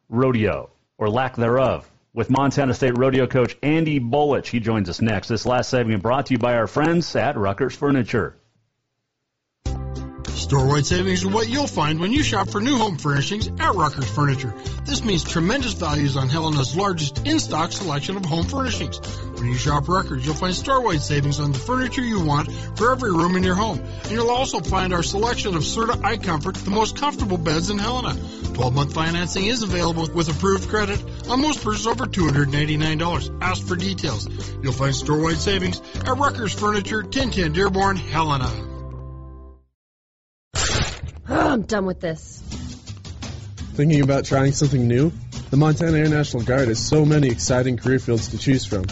rodeo 0.09 0.69
or 0.97 1.09
lack 1.09 1.35
thereof 1.35 1.89
with 2.13 2.29
Montana 2.29 2.73
State 2.73 2.97
rodeo 2.97 3.27
coach 3.27 3.55
Andy 3.61 3.99
Bolich. 3.99 4.47
He 4.47 4.59
joins 4.59 4.89
us 4.89 5.01
next. 5.01 5.27
This 5.27 5.45
last 5.45 5.69
segment 5.69 6.01
brought 6.01 6.25
to 6.27 6.33
you 6.33 6.39
by 6.39 6.55
our 6.55 6.67
friends 6.67 7.15
at 7.15 7.35
Ruckers 7.35 7.75
Furniture. 7.75 8.35
Store-wide 10.37 10.85
savings 10.85 11.25
are 11.25 11.29
what 11.29 11.49
you'll 11.49 11.65
find 11.65 11.99
when 11.99 12.13
you 12.13 12.21
shop 12.21 12.49
for 12.49 12.61
new 12.61 12.77
home 12.77 12.97
furnishings 12.97 13.47
at 13.47 13.73
Ruckers 13.73 14.05
Furniture. 14.05 14.53
This 14.85 15.03
means 15.03 15.23
tremendous 15.23 15.73
values 15.73 16.15
on 16.15 16.29
Helena's 16.29 16.75
largest 16.75 17.25
in-stock 17.25 17.71
selection 17.71 18.15
of 18.17 18.23
home 18.23 18.45
furnishings. 18.45 18.99
When 19.33 19.47
you 19.47 19.55
shop 19.55 19.85
Ruckers, 19.85 20.23
you'll 20.23 20.35
find 20.35 20.53
store-wide 20.53 21.01
savings 21.01 21.39
on 21.39 21.53
the 21.53 21.57
furniture 21.57 22.03
you 22.03 22.23
want 22.23 22.51
for 22.77 22.91
every 22.91 23.11
room 23.11 23.35
in 23.35 23.43
your 23.43 23.55
home. 23.55 23.79
And 23.79 24.11
you'll 24.11 24.29
also 24.29 24.59
find 24.59 24.93
our 24.93 25.01
selection 25.01 25.55
of 25.55 25.63
Serta 25.63 25.95
iComfort, 25.95 26.63
the 26.63 26.71
most 26.71 26.97
comfortable 26.97 27.39
beds 27.39 27.71
in 27.71 27.79
Helena. 27.79 28.13
12-month 28.13 28.93
financing 28.93 29.45
is 29.45 29.63
available 29.63 30.07
with 30.13 30.29
approved 30.29 30.69
credit 30.69 31.03
on 31.29 31.41
most 31.41 31.63
purchases 31.63 31.87
over 31.87 32.05
$289. 32.05 33.37
Ask 33.41 33.65
for 33.65 33.75
details. 33.75 34.29
You'll 34.61 34.71
find 34.73 34.95
store-wide 34.95 35.37
savings 35.37 35.79
at 35.79 36.05
Ruckers 36.05 36.57
Furniture, 36.57 37.01
1010 37.01 37.53
Dearborn, 37.53 37.97
Helena. 37.97 38.76
Oh, 41.29 41.47
I'm 41.53 41.63
done 41.63 41.85
with 41.85 41.99
this. 41.99 42.41
Thinking 43.73 44.01
about 44.01 44.25
trying 44.25 44.53
something 44.53 44.87
new? 44.87 45.11
The 45.49 45.57
Montana 45.57 45.97
Air 45.97 46.09
National 46.09 46.43
Guard 46.43 46.67
has 46.67 46.79
so 46.79 47.05
many 47.05 47.29
exciting 47.29 47.77
career 47.77 47.99
fields 47.99 48.29
to 48.29 48.37
choose 48.37 48.65
from, 48.65 48.85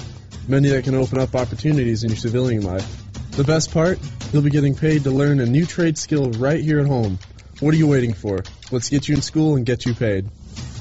many 0.48 0.70
that 0.70 0.84
can 0.84 0.96
open 0.96 1.20
up 1.20 1.36
opportunities 1.36 2.04
in 2.04 2.10
your 2.10 2.18
civilian 2.18 2.64
life. 2.64 3.04
The 3.32 3.44
best 3.44 3.72
part? 3.72 4.00
You'll 4.32 4.42
be 4.42 4.50
getting 4.50 4.76
paid 4.76 5.04
to 5.04 5.12
learn 5.12 5.40
a 5.40 5.46
new 5.46 5.66
trade 5.66 5.98
skill 5.98 6.32
right 6.32 6.62
here 6.62 6.80
at 6.80 6.88
home. 6.88 7.20
What 7.60 7.74
are 7.74 7.78
you 7.78 7.88
waiting 7.88 8.14
for? 8.14 8.44
Let's 8.72 8.90
get 8.90 9.08
you 9.08 9.16
in 9.16 9.22
school 9.22 9.56
and 9.56 9.66
get 9.66 9.86
you 9.86 9.94
paid. 9.94 10.30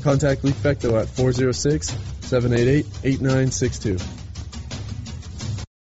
Contact 0.03 0.45
Luke 0.45 0.55
Fecteau 0.55 1.01
at 1.01 1.09
406 1.09 1.89
788 2.21 2.87
8962. 3.05 4.24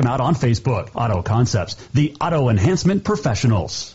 them 0.00 0.10
out 0.10 0.20
on 0.20 0.34
Facebook. 0.34 0.90
Auto 0.94 1.22
Concepts, 1.22 1.74
the 1.94 2.16
auto 2.20 2.48
enhancement 2.48 3.04
professionals. 3.04 3.94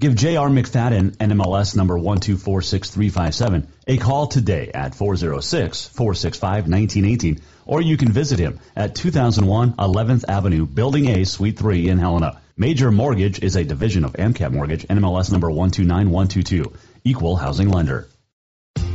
Give 0.00 0.14
J.R. 0.14 0.48
McFadden, 0.48 1.16
NMLS 1.16 1.74
number 1.74 1.98
1246357, 1.98 3.66
a 3.88 3.96
call 3.96 4.28
today 4.28 4.70
at 4.72 4.92
406-465-1918, 4.92 7.40
or 7.66 7.82
you 7.82 7.96
can 7.96 8.12
visit 8.12 8.38
him 8.38 8.60
at 8.76 8.94
2001 8.94 9.72
11th 9.72 10.24
Avenue, 10.28 10.66
Building 10.66 11.08
A, 11.08 11.24
Suite 11.24 11.58
3 11.58 11.88
in 11.88 11.98
Helena. 11.98 12.40
Major 12.56 12.92
Mortgage 12.92 13.42
is 13.42 13.56
a 13.56 13.64
division 13.64 14.04
of 14.04 14.12
AMCAP 14.12 14.52
Mortgage, 14.52 14.86
NMLS 14.86 15.32
number 15.32 15.50
129122, 15.50 16.72
equal 17.02 17.34
housing 17.34 17.70
lender. 17.70 18.06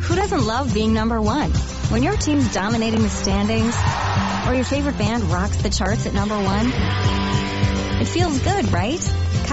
Who 0.04 0.16
doesn't 0.16 0.46
love 0.46 0.74
being 0.74 0.94
number 0.94 1.22
one? 1.22 1.52
When 1.92 2.04
your 2.04 2.16
team's 2.16 2.54
dominating 2.54 3.02
the 3.02 3.10
standings, 3.10 3.76
or 4.48 4.56
your 4.56 4.64
favorite 4.64 4.98
band 4.98 5.24
rocks 5.24 5.58
the 5.58 5.70
charts 5.70 6.06
at 6.06 6.14
number 6.14 6.36
one, 6.36 6.72
it 8.02 8.06
feels 8.06 8.40
good, 8.40 8.72
right? 8.72 9.02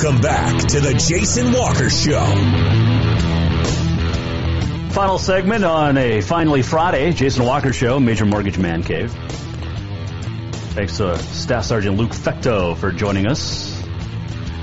Welcome 0.00 0.20
back 0.22 0.56
to 0.68 0.80
the 0.80 0.94
Jason 0.94 1.52
Walker 1.52 1.90
Show. 1.90 2.24
Final 4.92 5.18
segment 5.18 5.64
on 5.64 5.98
a 5.98 6.20
finally 6.20 6.62
Friday, 6.62 7.12
Jason 7.12 7.44
Walker 7.44 7.72
Show, 7.72 7.98
Major 7.98 8.24
Mortgage 8.24 8.58
Man 8.58 8.84
Cave. 8.84 9.10
Thanks 10.74 10.98
to 10.98 11.18
Staff 11.18 11.64
Sergeant 11.64 11.96
Luke 11.96 12.12
Fecteau 12.12 12.76
for 12.76 12.92
joining 12.92 13.26
us 13.26 13.82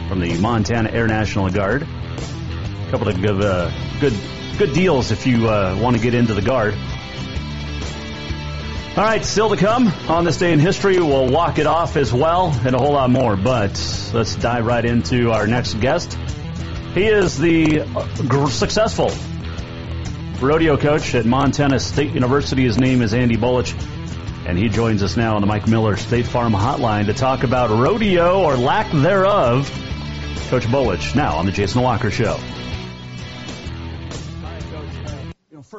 from 0.08 0.22
the 0.22 0.40
Montana 0.40 0.90
Air 0.90 1.08
National 1.08 1.50
Guard. 1.50 1.82
A 1.84 2.88
couple 2.90 3.10
of 3.10 3.22
good, 3.22 3.42
uh, 3.42 3.72
good, 4.00 4.14
good 4.58 4.74
deals 4.74 5.12
if 5.12 5.28
you 5.28 5.50
uh, 5.50 5.78
want 5.82 5.98
to 5.98 6.02
get 6.02 6.14
into 6.14 6.34
the 6.34 6.42
Guard. 6.42 6.76
All 8.98 9.04
right, 9.04 9.26
still 9.26 9.50
to 9.50 9.58
come 9.58 9.90
on 10.08 10.24
this 10.24 10.38
day 10.38 10.54
in 10.54 10.60
history. 10.60 10.98
We'll 11.00 11.30
walk 11.30 11.60
it 11.60 11.68
off 11.68 11.98
as 11.98 12.14
well 12.14 12.58
and 12.66 12.74
a 12.74 12.80
whole 12.80 12.94
lot 12.94 13.10
more. 13.10 13.36
But 13.36 13.72
let's 14.14 14.36
dive 14.36 14.66
right 14.66 14.86
into 14.86 15.34
our 15.34 15.48
next 15.48 15.74
guest. 15.82 16.18
He 16.94 17.04
is 17.04 17.38
the 17.38 17.82
uh, 17.82 18.48
successful 18.48 19.12
rodeo 20.40 20.78
coach 20.78 21.14
at 21.14 21.26
Montana 21.26 21.78
State 21.78 22.14
University. 22.14 22.64
His 22.64 22.78
name 22.78 23.02
is 23.02 23.14
Andy 23.14 23.36
Bolich, 23.36 23.76
and 24.48 24.58
he 24.58 24.70
joins 24.70 25.04
us 25.04 25.18
now 25.18 25.36
on 25.36 25.42
the 25.42 25.48
Mike 25.48 25.68
Miller 25.68 25.98
State 25.98 26.26
Farm 26.26 26.54
Hotline 26.54 27.08
to 27.08 27.14
talk 27.14 27.44
about 27.44 27.72
rodeo 27.72 28.44
or 28.44 28.56
lack 28.56 28.90
thereof. 28.94 29.70
Coach 30.48 30.68
Bolich 30.68 31.14
now 31.18 31.36
on 31.36 31.46
the 31.46 31.52
Jason 31.52 31.82
Walker 31.82 32.12
Show. 32.12 32.40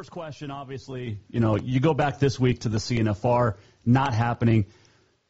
First 0.07 0.13
question, 0.13 0.53
obviously, 0.53 1.19
you 1.31 1.41
know, 1.41 1.57
you 1.57 1.81
go 1.81 1.93
back 1.93 2.21
this 2.21 2.39
week 2.39 2.61
to 2.61 2.69
the 2.69 2.79
CNFR, 2.79 3.57
not 3.85 4.15
happening 4.15 4.67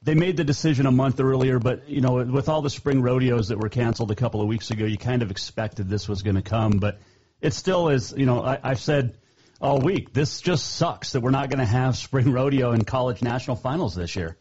they 0.03 0.15
made 0.15 0.37
the 0.37 0.45
decision 0.45 0.87
a 0.87 0.93
month 0.93 1.19
earlier, 1.19 1.59
but 1.59 1.89
you 1.89 2.01
know, 2.01 2.23
with 2.25 2.49
all 2.49 2.63
the 2.63 2.71
spring 2.71 3.03
rodeos 3.03 3.49
that 3.49 3.59
were 3.59 3.71
canceled 3.71 4.11
a 4.11 4.15
couple 4.15 4.41
of 4.41 4.47
weeks 4.47 4.71
ago, 4.71 4.85
you 4.85 4.99
kind 4.99 5.23
of 5.23 5.31
expected 5.33 5.89
this 5.89 6.07
was 6.09 6.23
going 6.23 6.37
to 6.37 6.43
come. 6.43 6.73
But 6.73 7.01
it 7.41 7.55
still 7.55 7.89
is. 7.89 8.15
You 8.17 8.27
know, 8.27 8.41
I, 8.41 8.59
I've 8.63 8.79
said 8.79 9.17
all 9.61 9.81
week 9.81 10.13
this 10.13 10.41
just 10.41 10.77
sucks 10.77 11.13
that 11.13 11.23
we're 11.23 11.31
not 11.31 11.49
going 11.49 11.59
to 11.59 11.65
have 11.65 11.97
spring 11.97 12.31
rodeo 12.31 12.71
and 12.71 12.87
college 12.87 13.21
national 13.21 13.57
finals 13.57 13.97
this 13.97 14.15
year. 14.15 14.37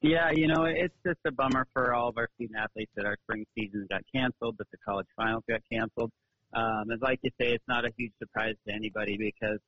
Yeah, 0.00 0.30
you 0.34 0.48
know, 0.48 0.64
it's 0.64 0.96
just 1.06 1.20
a 1.26 1.30
bummer 1.30 1.66
for 1.72 1.94
all 1.94 2.08
of 2.08 2.18
our 2.18 2.28
student 2.34 2.58
athletes 2.58 2.90
that 2.96 3.06
our 3.06 3.16
spring 3.22 3.44
seasons 3.54 3.86
got 3.88 4.02
canceled, 4.12 4.56
that 4.58 4.70
the 4.72 4.78
college 4.84 5.06
finals 5.16 5.44
got 5.48 5.60
canceled. 5.70 6.10
Um, 6.54 6.90
and 6.90 7.02
like 7.02 7.18
you 7.22 7.30
say, 7.40 7.52
it's 7.52 7.64
not 7.68 7.84
a 7.84 7.90
huge 7.96 8.12
surprise 8.18 8.54
to 8.68 8.74
anybody 8.74 9.16
because 9.18 9.58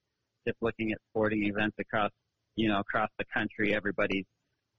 just 0.47 0.59
looking 0.61 0.93
at 0.93 0.99
sporting 1.11 1.45
events 1.45 1.77
across 1.81 2.11
you 2.57 2.69
know, 2.69 2.81
across 2.81 3.11
the 3.19 3.25
country, 3.33 3.75
everybody's 3.75 4.25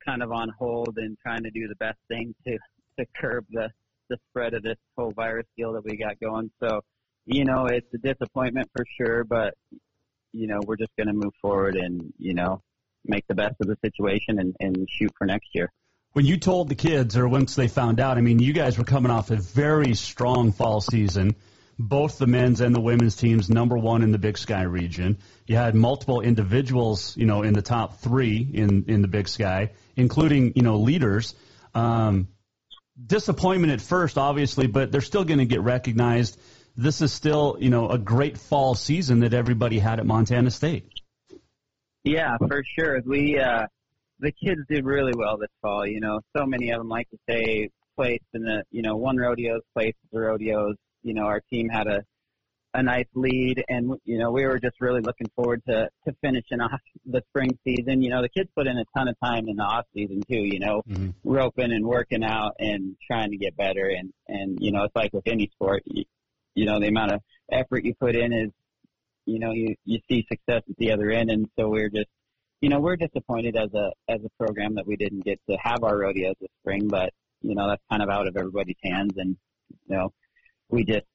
kind 0.06 0.22
of 0.22 0.32
on 0.32 0.50
hold 0.58 0.98
and 0.98 1.18
trying 1.20 1.44
to 1.44 1.52
do 1.52 1.68
the 1.68 1.76
best 1.76 1.98
thing 2.08 2.36
to 2.46 2.58
to 3.00 3.06
curb 3.20 3.46
the 3.52 3.70
the 4.10 4.18
spread 4.30 4.54
of 4.54 4.64
this 4.64 4.78
whole 4.98 5.12
virus 5.12 5.46
deal 5.58 5.74
that 5.74 5.84
we 5.84 5.98
got 5.98 6.20
going. 6.20 6.50
So, 6.64 6.82
you 7.26 7.44
know, 7.44 7.66
it's 7.66 7.88
a 7.94 7.98
disappointment 7.98 8.70
for 8.76 8.86
sure, 8.98 9.24
but 9.24 9.54
you 10.34 10.48
know, 10.48 10.60
we're 10.66 10.78
just 10.78 10.92
going 10.98 11.08
to 11.08 11.14
move 11.14 11.34
forward 11.42 11.76
and 11.76 12.14
you 12.18 12.34
know 12.34 12.62
make 13.06 13.26
the 13.28 13.36
best 13.36 13.56
of 13.62 13.68
the 13.68 13.78
situation 13.86 14.40
and, 14.40 14.56
and 14.60 14.88
shoot 14.90 15.12
for 15.18 15.26
next 15.26 15.50
year. 15.54 15.72
When 16.14 16.26
you 16.26 16.38
told 16.38 16.68
the 16.68 16.76
kids, 16.76 17.16
or 17.16 17.28
once 17.28 17.56
they 17.56 17.68
found 17.68 18.00
out, 18.00 18.18
I 18.18 18.22
mean, 18.22 18.40
you 18.40 18.52
guys 18.52 18.78
were 18.78 18.84
coming 18.84 19.12
off 19.12 19.30
a 19.30 19.36
very 19.36 19.94
strong 19.94 20.52
fall 20.52 20.82
season 20.82 21.36
both 21.80 22.18
the 22.18 22.28
men's 22.28 22.62
and 22.62 22.74
the 22.74 22.82
women's 22.82 23.16
teams 23.16 23.50
number 23.50 23.78
one 23.78 24.02
in 24.02 24.12
the 24.12 24.18
Big 24.18 24.38
Sky 24.38 24.64
region. 24.64 25.18
You 25.46 25.56
had 25.56 25.76
multiple 25.76 26.22
individuals, 26.22 27.16
you 27.18 27.26
know, 27.26 27.44
in 27.44 27.54
the 27.54 27.62
top 27.62 28.00
three 28.00 28.38
in 28.38 28.86
in 28.88 29.02
the 29.02 29.08
Big 29.08 29.28
Sky, 29.28 29.72
including 29.96 30.54
you 30.56 30.64
know 30.64 30.78
leaders. 30.78 31.36
Um, 31.76 32.30
disappointment 33.04 33.74
at 33.74 33.82
first, 33.82 34.18
obviously, 34.18 34.68
but 34.68 34.92
they're 34.92 35.02
still 35.02 35.24
going 35.24 35.40
to 35.40 35.46
get 35.46 35.62
recognized. 35.62 36.40
This 36.76 37.02
is 37.02 37.14
still, 37.14 37.58
you 37.60 37.70
know, 37.70 37.90
a 37.90 37.98
great 37.98 38.38
fall 38.38 38.76
season 38.76 39.20
that 39.20 39.34
everybody 39.34 39.80
had 39.80 40.00
at 40.00 40.06
Montana 40.06 40.52
State. 40.52 40.90
Yeah, 42.04 42.38
for 42.38 42.64
sure. 42.78 43.02
We 43.06 43.40
uh, 43.40 43.68
the 44.20 44.32
kids 44.32 44.62
did 44.70 44.86
really 44.86 45.14
well 45.16 45.38
this 45.38 45.50
fall. 45.62 45.86
You 45.86 46.00
know, 46.00 46.22
so 46.36 46.46
many 46.46 46.72
of 46.72 46.80
them 46.80 46.90
like 46.90 47.10
to 47.10 47.18
say 47.30 47.70
placed 47.96 48.24
in 48.34 48.44
the, 48.44 48.64
you 48.72 48.82
know, 48.82 48.96
one 48.96 49.18
rodeos, 49.18 49.62
placed 49.74 49.98
the 50.12 50.20
rodeos, 50.20 50.76
you 51.08 51.14
know, 51.14 51.24
our 51.24 51.42
team 51.50 51.70
had 51.70 51.88
a 51.88 52.04
a 52.74 52.84
nice 52.84 53.08
lead, 53.16 53.64
and 53.70 53.94
you 54.04 54.20
know, 54.20 54.32
we 54.32 54.46
were 54.46 54.60
just 54.60 54.80
really 54.80 55.02
looking 55.02 55.28
forward 55.36 55.62
to 55.68 55.90
to 56.06 56.16
finishing 56.22 56.62
off 56.62 56.80
the 57.06 57.24
spring 57.30 57.58
season. 57.64 58.02
You 58.02 58.12
know, 58.12 58.22
the 58.22 58.30
kids 58.30 58.50
put 58.56 58.68
in 58.68 58.78
a 58.78 58.86
ton 58.96 59.08
of 59.08 59.16
time 59.24 59.48
in 59.48 59.56
the 59.56 59.64
off 59.64 59.86
season 59.94 60.22
too. 60.30 60.42
You 60.42 60.60
know, 60.60 60.84
mm-hmm. 60.88 61.10
roping 61.24 61.72
and 61.72 61.86
working 61.86 62.24
out 62.24 62.54
and 62.60 62.96
trying 63.06 63.32
to 63.32 63.38
get 63.38 63.56
better, 63.58 63.90
and 63.90 64.14
and 64.28 64.58
you 64.62 64.72
know, 64.72 64.84
it's 64.84 64.96
like 64.96 65.14
with 65.14 65.28
any 65.28 65.50
sport, 65.54 65.84
you, 65.86 66.04
you 66.56 66.66
know, 66.66 66.80
the 66.80 66.88
amount 66.88 67.14
of 67.14 67.22
effort 67.52 67.86
you 67.86 67.96
put 67.96 68.16
in 68.16 68.34
is, 68.34 68.52
you 69.26 69.40
know, 69.40 69.52
you 69.52 69.76
you 69.86 70.00
see 70.10 70.26
success 70.30 70.62
at 70.70 70.78
the 70.78 70.92
other 70.92 71.10
end, 71.10 71.32
and 71.32 71.48
so 71.58 71.70
we're 71.70 71.90
just 71.90 72.10
you 72.62 72.70
know, 72.70 72.80
we're 72.80 72.96
disappointed 72.96 73.56
as 73.56 73.74
a 73.74 73.92
as 74.08 74.20
a 74.24 74.44
program 74.44 74.76
that 74.76 74.86
we 74.86 74.98
didn't 74.98 75.24
get 75.24 75.40
to 75.50 75.58
have 75.58 75.84
our 75.84 75.98
rodeos 75.98 76.36
this 76.40 76.50
spring, 76.62 76.88
but 76.88 77.12
you 77.42 77.56
know, 77.56 77.68
that's 77.68 77.84
kind 77.90 78.04
of 78.04 78.10
out 78.10 78.28
of 78.28 78.36
everybody's 78.36 78.78
hands 78.84 79.14
and 79.18 79.38
you 79.88 79.96
know, 79.96 80.12
we 80.70 80.84
just 80.84 81.06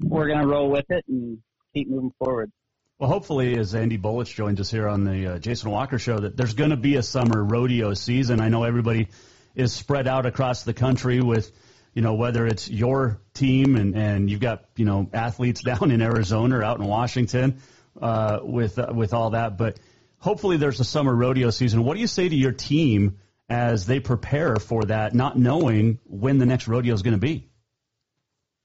we're 0.00 0.28
going 0.28 0.40
to 0.40 0.46
roll 0.46 0.70
with 0.70 0.90
it 0.90 1.04
and 1.08 1.38
keep 1.74 1.90
moving 1.90 2.12
forward. 2.18 2.52
Well, 2.98 3.10
hopefully, 3.10 3.56
as 3.56 3.74
Andy 3.74 3.96
Bolich 3.96 4.34
joins 4.34 4.60
us 4.60 4.70
here 4.70 4.88
on 4.88 5.04
the 5.04 5.34
uh, 5.34 5.38
Jason 5.38 5.70
Walker 5.70 5.98
Show, 5.98 6.18
that 6.18 6.36
there's 6.36 6.54
going 6.54 6.70
to 6.70 6.76
be 6.76 6.96
a 6.96 7.02
summer 7.02 7.44
rodeo 7.44 7.94
season. 7.94 8.40
I 8.40 8.48
know 8.48 8.64
everybody 8.64 9.08
is 9.54 9.72
spread 9.72 10.08
out 10.08 10.26
across 10.26 10.64
the 10.64 10.74
country 10.74 11.20
with, 11.20 11.50
you 11.94 12.02
know, 12.02 12.14
whether 12.14 12.44
it's 12.46 12.68
your 12.68 13.20
team 13.34 13.76
and, 13.76 13.96
and 13.96 14.28
you've 14.28 14.40
got, 14.40 14.64
you 14.76 14.84
know, 14.84 15.08
athletes 15.12 15.62
down 15.64 15.92
in 15.92 16.02
Arizona 16.02 16.58
or 16.58 16.64
out 16.64 16.80
in 16.80 16.86
Washington 16.86 17.60
uh, 18.00 18.40
with 18.42 18.78
uh, 18.78 18.92
with 18.92 19.14
all 19.14 19.30
that. 19.30 19.56
But 19.56 19.78
hopefully, 20.18 20.56
there's 20.56 20.80
a 20.80 20.84
summer 20.84 21.14
rodeo 21.14 21.50
season. 21.50 21.84
What 21.84 21.94
do 21.94 22.00
you 22.00 22.08
say 22.08 22.28
to 22.28 22.36
your 22.36 22.52
team 22.52 23.18
as 23.48 23.86
they 23.86 24.00
prepare 24.00 24.56
for 24.56 24.82
that, 24.84 25.14
not 25.14 25.38
knowing 25.38 26.00
when 26.04 26.38
the 26.38 26.46
next 26.46 26.66
rodeo 26.66 26.94
is 26.94 27.02
going 27.02 27.14
to 27.14 27.20
be? 27.20 27.47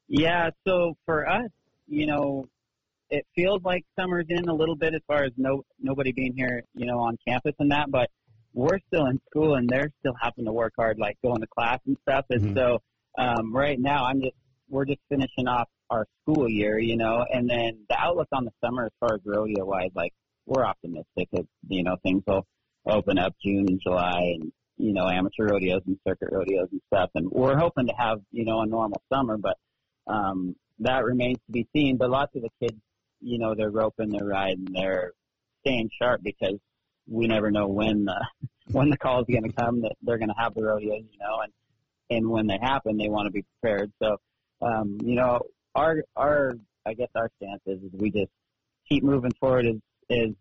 Yeah, 0.08 0.50
so 0.68 0.96
for 1.06 1.28
us, 1.28 1.50
you 1.88 2.06
know, 2.06 2.48
it 3.10 3.26
feels 3.36 3.62
like 3.64 3.86
summer's 4.00 4.26
in 4.30 4.50
a 4.50 4.54
little 4.54 4.76
bit 4.76 4.94
as 4.94 5.02
far 5.08 5.24
as 5.24 5.32
no 5.38 5.64
nobody 5.80 6.12
being 6.12 6.34
here, 6.36 6.64
you 6.74 6.86
know, 6.86 7.00
on 7.00 7.18
campus 7.28 7.54
and 7.60 7.72
that, 7.72 7.92
but 7.92 8.10
we're 8.54 8.80
still 8.88 9.06
in 9.08 9.20
school 9.30 9.56
and 9.56 9.70
they're 9.70 9.92
still 10.00 10.14
having 10.20 10.46
to 10.46 10.52
work 10.52 10.74
hard, 10.78 10.98
like 11.00 11.18
going 11.24 11.42
to 11.42 11.48
class 11.48 11.80
and 11.86 11.98
stuff. 12.02 12.26
And 12.30 12.42
mm-hmm. 12.42 12.58
so 12.58 12.80
um, 13.18 13.54
right 13.54 13.80
now, 13.80 14.06
I'm 14.06 14.22
just 14.22 14.36
we're 14.70 14.86
just 14.86 15.02
finishing 15.10 15.48
off 15.48 15.68
our 15.90 16.08
school 16.22 16.50
year, 16.50 16.80
you 16.80 16.98
know, 16.98 17.26
and 17.32 17.50
then 17.50 17.80
the 17.90 18.00
outlook 18.00 18.28
on 18.32 18.46
the 18.46 18.52
summer 18.64 18.86
as 18.86 18.92
far 19.00 19.16
as 19.16 19.22
rodeo 19.26 19.66
wise, 19.66 19.92
like 19.96 20.14
we're 20.46 20.66
optimistic 20.66 21.30
that 21.32 21.46
you 21.68 21.84
know 21.84 21.96
things 22.04 22.24
will 22.28 22.46
open 22.88 23.18
up 23.18 23.34
June 23.44 23.66
and 23.68 23.80
July 23.82 24.36
and 24.36 24.52
you 24.78 24.94
know 24.94 25.08
amateur 25.08 25.48
rodeos 25.48 25.82
and 25.86 25.98
circuit 26.08 26.30
rodeos 26.32 26.68
and 26.72 26.82
stuff, 26.88 27.10
and 27.16 27.30
we're 27.32 27.58
hoping 27.58 27.88
to 27.88 27.94
have 27.98 28.20
you 28.32 28.46
know 28.46 28.62
a 28.62 28.66
normal 28.66 29.02
summer, 29.12 29.38
but 29.38 29.58
um, 30.08 30.56
that 30.80 31.04
remains 31.04 31.38
to 31.46 31.52
be 31.52 31.68
seen. 31.74 31.98
But 31.98 32.10
lots 32.10 32.36
of 32.36 32.42
the 32.42 32.50
kids, 32.62 32.80
you 33.22 33.40
know, 33.40 33.56
they're 33.56 33.72
roping, 33.72 34.10
they're 34.10 34.28
riding, 34.28 34.68
they're 34.72 35.12
staying 35.62 35.90
sharp 36.00 36.22
because 36.24 36.58
we 37.08 37.28
never 37.28 37.52
know 37.52 37.68
when 37.68 38.06
the 38.06 38.26
when 38.72 38.90
the 38.90 38.98
call 38.98 39.20
is 39.20 39.26
going 39.30 39.44
to 39.44 39.54
come 39.54 39.82
that 39.82 39.94
they're 40.02 40.18
going 40.18 40.30
to 40.30 40.36
have 40.38 40.54
the 40.54 40.64
rodeos, 40.64 41.04
you 41.12 41.20
know, 41.20 41.40
and 41.42 41.52
and 42.10 42.30
when 42.30 42.48
they 42.48 42.58
happen, 42.62 42.98
they 42.98 43.10
want 43.10 43.28
to 43.28 43.32
be 43.32 43.44
prepared. 43.62 43.92
So, 44.02 44.18
um, 44.62 44.98
you 45.04 45.16
know, 45.16 45.42
our 45.76 46.04
our 46.16 46.54
I 46.86 46.94
guess 46.94 47.10
our 47.16 47.30
stance 47.38 47.62
is, 47.66 47.82
is 47.82 47.92
we 47.94 48.12
just 48.12 48.32
keep 48.88 49.04
moving 49.04 49.34
forward. 49.40 49.66
Is 49.66 49.82
is 50.10 50.36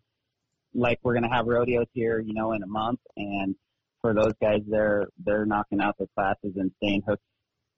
like 0.74 0.98
we're 1.02 1.14
going 1.14 1.28
to 1.28 1.34
have 1.34 1.46
rodeos 1.46 1.86
here, 1.92 2.18
you 2.20 2.34
know, 2.34 2.52
in 2.52 2.62
a 2.62 2.66
month, 2.66 3.00
and 3.16 3.54
for 4.00 4.14
those 4.14 4.32
guys, 4.40 4.60
they're 4.66 5.06
they're 5.24 5.46
knocking 5.46 5.80
out 5.80 5.96
their 5.98 6.08
classes 6.14 6.54
and 6.56 6.70
staying 6.78 7.02
hooked, 7.06 7.22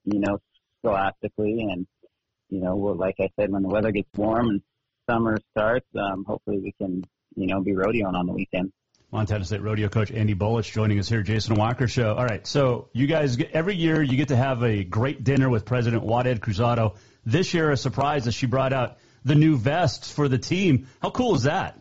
you 0.04 0.20
know, 0.20 0.40
scholastically. 0.84 1.60
And, 1.70 1.86
you 2.50 2.60
know, 2.60 2.76
we'll, 2.76 2.96
like 2.96 3.16
I 3.20 3.30
said, 3.38 3.50
when 3.50 3.62
the 3.62 3.68
weather 3.68 3.90
gets 3.90 4.08
warm 4.16 4.48
and 4.48 4.62
summer 5.08 5.38
starts, 5.52 5.86
um, 5.98 6.24
hopefully 6.24 6.58
we 6.58 6.72
can, 6.72 7.02
you 7.36 7.46
know, 7.46 7.60
be 7.60 7.72
rodeoing 7.72 8.14
on 8.14 8.26
the 8.26 8.32
weekend. 8.32 8.72
Montana 9.10 9.44
State 9.44 9.62
Rodeo 9.62 9.88
Coach 9.88 10.10
Andy 10.10 10.34
Bolich 10.34 10.72
joining 10.72 10.98
us 10.98 11.08
here, 11.08 11.22
Jason 11.22 11.54
Walker 11.54 11.86
Show. 11.86 12.14
All 12.14 12.24
right, 12.24 12.44
so 12.46 12.88
you 12.92 13.06
guys, 13.06 13.38
every 13.52 13.76
year 13.76 14.02
you 14.02 14.16
get 14.16 14.28
to 14.28 14.36
have 14.36 14.64
a 14.64 14.82
great 14.82 15.22
dinner 15.22 15.48
with 15.48 15.64
President 15.64 16.02
Waded 16.02 16.40
Cruzado. 16.40 16.96
This 17.24 17.54
year, 17.54 17.70
a 17.70 17.76
surprise 17.76 18.24
that 18.24 18.32
she 18.32 18.46
brought 18.46 18.72
out 18.72 18.98
the 19.24 19.36
new 19.36 19.56
vests 19.56 20.10
for 20.10 20.28
the 20.28 20.36
team. 20.36 20.88
How 21.00 21.10
cool 21.10 21.36
is 21.36 21.44
that? 21.44 21.80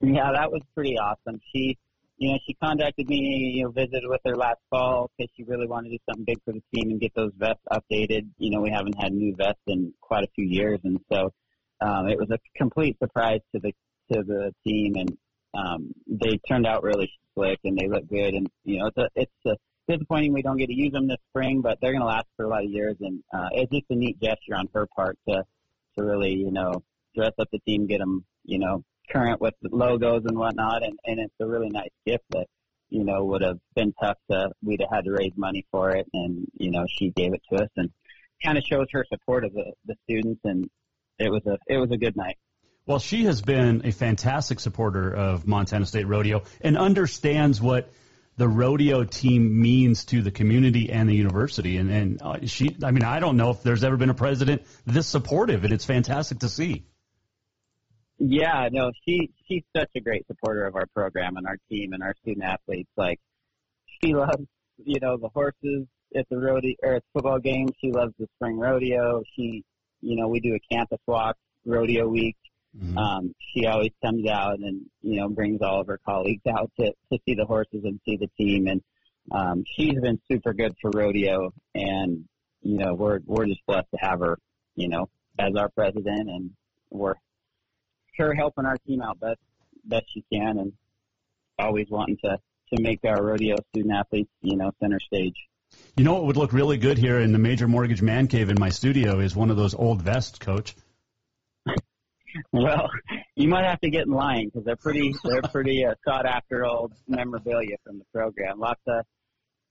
Yeah, 0.00 0.32
that 0.32 0.50
was 0.50 0.62
pretty 0.74 0.98
awesome. 0.98 1.40
She 1.52 1.76
you 2.20 2.30
know, 2.30 2.38
she 2.46 2.52
contacted 2.62 3.08
me, 3.08 3.16
you 3.56 3.64
know, 3.64 3.70
visited 3.70 4.02
with 4.04 4.20
her 4.26 4.36
last 4.36 4.60
fall 4.68 5.10
because 5.16 5.32
she 5.34 5.42
really 5.44 5.66
wanted 5.66 5.88
to 5.88 5.96
do 5.96 6.02
something 6.06 6.24
big 6.26 6.36
for 6.44 6.52
the 6.52 6.62
team 6.74 6.90
and 6.90 7.00
get 7.00 7.12
those 7.16 7.32
vests 7.38 7.64
updated. 7.72 8.28
You 8.36 8.50
know, 8.50 8.60
we 8.60 8.70
haven't 8.70 9.00
had 9.00 9.12
new 9.12 9.34
vests 9.34 9.62
in 9.66 9.94
quite 10.02 10.24
a 10.24 10.28
few 10.34 10.44
years, 10.44 10.78
and 10.84 11.00
so 11.10 11.30
um, 11.80 12.08
it 12.08 12.18
was 12.18 12.28
a 12.30 12.38
complete 12.56 12.98
surprise 12.98 13.40
to 13.54 13.60
the 13.60 13.72
to 14.12 14.22
the 14.22 14.52
team, 14.66 14.96
and 14.96 15.16
um, 15.54 15.92
they 16.06 16.38
turned 16.46 16.66
out 16.66 16.82
really 16.82 17.10
slick 17.34 17.58
and 17.64 17.78
they 17.78 17.88
look 17.88 18.06
good. 18.06 18.34
And 18.34 18.46
you 18.64 18.80
know, 18.80 18.88
it's 18.88 18.98
a 18.98 19.08
it's 19.14 19.32
a 19.46 19.56
disappointing 19.90 20.34
we 20.34 20.42
don't 20.42 20.58
get 20.58 20.66
to 20.66 20.74
use 20.74 20.92
them 20.92 21.08
this 21.08 21.16
spring, 21.30 21.62
but 21.62 21.78
they're 21.80 21.92
going 21.92 22.02
to 22.02 22.06
last 22.06 22.26
for 22.36 22.44
a 22.44 22.50
lot 22.50 22.64
of 22.64 22.70
years, 22.70 22.96
and 23.00 23.22
uh, 23.32 23.48
it's 23.52 23.72
just 23.72 23.86
a 23.88 23.96
neat 23.96 24.20
gesture 24.20 24.56
on 24.56 24.68
her 24.74 24.86
part 24.94 25.18
to 25.26 25.42
to 25.96 26.04
really 26.04 26.34
you 26.34 26.52
know 26.52 26.82
dress 27.16 27.32
up 27.38 27.48
the 27.50 27.60
team, 27.60 27.86
get 27.86 28.00
them 28.00 28.26
you 28.44 28.58
know 28.58 28.84
current 29.12 29.40
with 29.40 29.54
logos 29.62 30.22
and 30.26 30.38
whatnot, 30.38 30.82
and, 30.82 30.98
and 31.04 31.20
it's 31.20 31.34
a 31.40 31.46
really 31.46 31.68
nice 31.70 31.90
gift 32.06 32.24
that 32.30 32.46
you 32.88 33.04
know 33.04 33.24
would 33.24 33.42
have 33.42 33.58
been 33.74 33.92
tough 34.00 34.16
to 34.30 34.50
we'd 34.62 34.80
have 34.80 34.90
had 34.90 35.04
to 35.04 35.12
raise 35.12 35.32
money 35.36 35.66
for 35.70 35.90
it, 35.90 36.06
and 36.12 36.46
you 36.54 36.70
know 36.70 36.86
she 36.88 37.10
gave 37.10 37.32
it 37.34 37.42
to 37.50 37.62
us 37.62 37.68
and 37.76 37.90
kind 38.42 38.58
of 38.58 38.64
shows 38.64 38.86
her 38.92 39.04
support 39.12 39.44
of 39.44 39.52
the, 39.52 39.72
the 39.86 39.94
students, 40.04 40.40
and 40.44 40.68
it 41.18 41.30
was 41.30 41.42
a 41.46 41.58
it 41.66 41.78
was 41.78 41.90
a 41.90 41.96
good 41.96 42.16
night. 42.16 42.36
Well, 42.86 42.98
she 42.98 43.24
has 43.24 43.42
been 43.42 43.82
a 43.84 43.92
fantastic 43.92 44.58
supporter 44.58 45.14
of 45.14 45.46
Montana 45.46 45.86
State 45.86 46.06
Rodeo 46.06 46.42
and 46.60 46.76
understands 46.76 47.60
what 47.60 47.92
the 48.36 48.48
rodeo 48.48 49.04
team 49.04 49.60
means 49.60 50.06
to 50.06 50.22
the 50.22 50.30
community 50.30 50.90
and 50.90 51.08
the 51.08 51.14
university. 51.14 51.76
And, 51.76 51.90
and 51.90 52.22
uh, 52.22 52.38
she, 52.46 52.74
I 52.82 52.90
mean, 52.90 53.04
I 53.04 53.20
don't 53.20 53.36
know 53.36 53.50
if 53.50 53.62
there's 53.62 53.84
ever 53.84 53.98
been 53.98 54.08
a 54.08 54.14
president 54.14 54.62
this 54.86 55.06
supportive, 55.06 55.64
and 55.64 55.72
it's 55.72 55.84
fantastic 55.84 56.38
to 56.38 56.48
see. 56.48 56.86
Yeah, 58.22 58.68
no, 58.70 58.92
she 59.06 59.30
she's 59.48 59.62
such 59.74 59.88
a 59.96 60.00
great 60.00 60.26
supporter 60.26 60.66
of 60.66 60.76
our 60.76 60.86
program 60.94 61.38
and 61.38 61.46
our 61.46 61.56
team 61.70 61.94
and 61.94 62.02
our 62.02 62.14
student 62.20 62.44
athletes. 62.44 62.90
Like, 62.94 63.18
she 64.02 64.14
loves, 64.14 64.44
you 64.84 65.00
know, 65.00 65.16
the 65.16 65.30
horses 65.30 65.86
at 66.14 66.28
the 66.28 66.36
rodeo 66.36 66.74
or 66.82 66.96
at 66.96 67.02
the 67.02 67.08
football 67.14 67.38
games. 67.38 67.70
She 67.80 67.90
loves 67.90 68.12
the 68.18 68.26
spring 68.36 68.58
rodeo. 68.58 69.22
She, 69.34 69.64
you 70.02 70.16
know, 70.16 70.28
we 70.28 70.40
do 70.40 70.54
a 70.54 70.74
campus 70.74 70.98
walk 71.06 71.36
rodeo 71.64 72.08
week. 72.08 72.36
Mm-hmm. 72.76 72.98
Um, 72.98 73.34
she 73.54 73.66
always 73.66 73.92
comes 74.04 74.28
out 74.28 74.58
and 74.58 74.82
you 75.00 75.18
know 75.18 75.30
brings 75.30 75.62
all 75.62 75.80
of 75.80 75.86
her 75.86 75.98
colleagues 76.04 76.42
out 76.46 76.70
to 76.78 76.92
to 77.10 77.18
see 77.26 77.34
the 77.34 77.46
horses 77.46 77.80
and 77.84 78.00
see 78.04 78.18
the 78.18 78.28
team. 78.38 78.66
And 78.66 78.82
um, 79.32 79.64
she's 79.76 79.98
been 79.98 80.20
super 80.30 80.52
good 80.52 80.74
for 80.82 80.90
rodeo, 80.94 81.52
and 81.74 82.26
you 82.60 82.76
know 82.76 82.92
we're 82.92 83.20
we're 83.24 83.46
just 83.46 83.64
blessed 83.66 83.88
to 83.92 84.06
have 84.06 84.20
her, 84.20 84.38
you 84.76 84.88
know, 84.88 85.08
as 85.38 85.54
our 85.56 85.70
president, 85.70 86.28
and 86.28 86.50
we're 86.90 87.14
her 88.20 88.34
helping 88.34 88.66
our 88.66 88.76
team 88.86 89.02
out 89.02 89.18
best 89.20 89.40
best 89.84 90.04
she 90.12 90.24
can, 90.32 90.58
and 90.58 90.72
always 91.58 91.86
wanting 91.90 92.18
to 92.24 92.38
to 92.72 92.82
make 92.82 93.00
our 93.04 93.22
rodeo 93.22 93.56
student 93.70 93.94
athletes, 93.94 94.30
you 94.42 94.56
know, 94.56 94.70
center 94.80 95.00
stage. 95.00 95.34
You 95.96 96.04
know 96.04 96.14
what 96.14 96.24
would 96.24 96.36
look 96.36 96.52
really 96.52 96.78
good 96.78 96.98
here 96.98 97.18
in 97.20 97.32
the 97.32 97.38
Major 97.38 97.68
Mortgage 97.68 98.02
Man 98.02 98.26
Cave 98.28 98.50
in 98.50 98.56
my 98.58 98.70
studio 98.70 99.20
is 99.20 99.34
one 99.34 99.50
of 99.50 99.56
those 99.56 99.74
old 99.74 100.02
vests, 100.02 100.38
Coach. 100.38 100.74
well, 102.52 102.88
you 103.36 103.48
might 103.48 103.64
have 103.64 103.80
to 103.80 103.90
get 103.90 104.06
in 104.06 104.12
line 104.12 104.46
because 104.46 104.64
they're 104.64 104.76
pretty 104.76 105.14
they're 105.24 105.42
pretty 105.42 105.84
uh, 105.84 105.94
sought 106.04 106.26
after 106.26 106.64
old 106.64 106.92
memorabilia 107.08 107.76
from 107.84 107.98
the 107.98 108.04
program. 108.12 108.58
Lots 108.58 108.80
of 108.86 109.04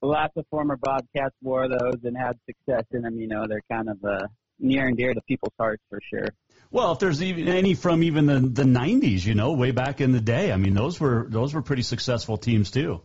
lots 0.02 0.36
of 0.36 0.46
former 0.50 0.76
Bobcats 0.76 1.34
wore 1.42 1.68
those 1.68 1.98
and 2.04 2.16
had 2.16 2.38
success 2.46 2.84
in 2.92 3.02
them. 3.02 3.18
You 3.18 3.28
know, 3.28 3.46
they're 3.48 3.62
kind 3.70 3.88
of 3.88 4.02
uh, 4.04 4.26
near 4.58 4.86
and 4.86 4.96
dear 4.96 5.14
to 5.14 5.20
people's 5.22 5.54
hearts 5.58 5.82
for 5.88 6.00
sure. 6.08 6.28
Well, 6.72 6.92
if 6.92 7.00
there's 7.00 7.22
even 7.22 7.48
any 7.48 7.74
from 7.74 8.02
even 8.04 8.26
the 8.26 8.38
the 8.40 8.62
90s, 8.62 9.24
you 9.24 9.34
know, 9.34 9.52
way 9.52 9.72
back 9.72 10.00
in 10.00 10.12
the 10.12 10.20
day, 10.20 10.52
I 10.52 10.56
mean, 10.56 10.74
those 10.74 11.00
were 11.00 11.26
those 11.28 11.52
were 11.52 11.62
pretty 11.62 11.82
successful 11.82 12.36
teams 12.36 12.70
too. 12.70 13.02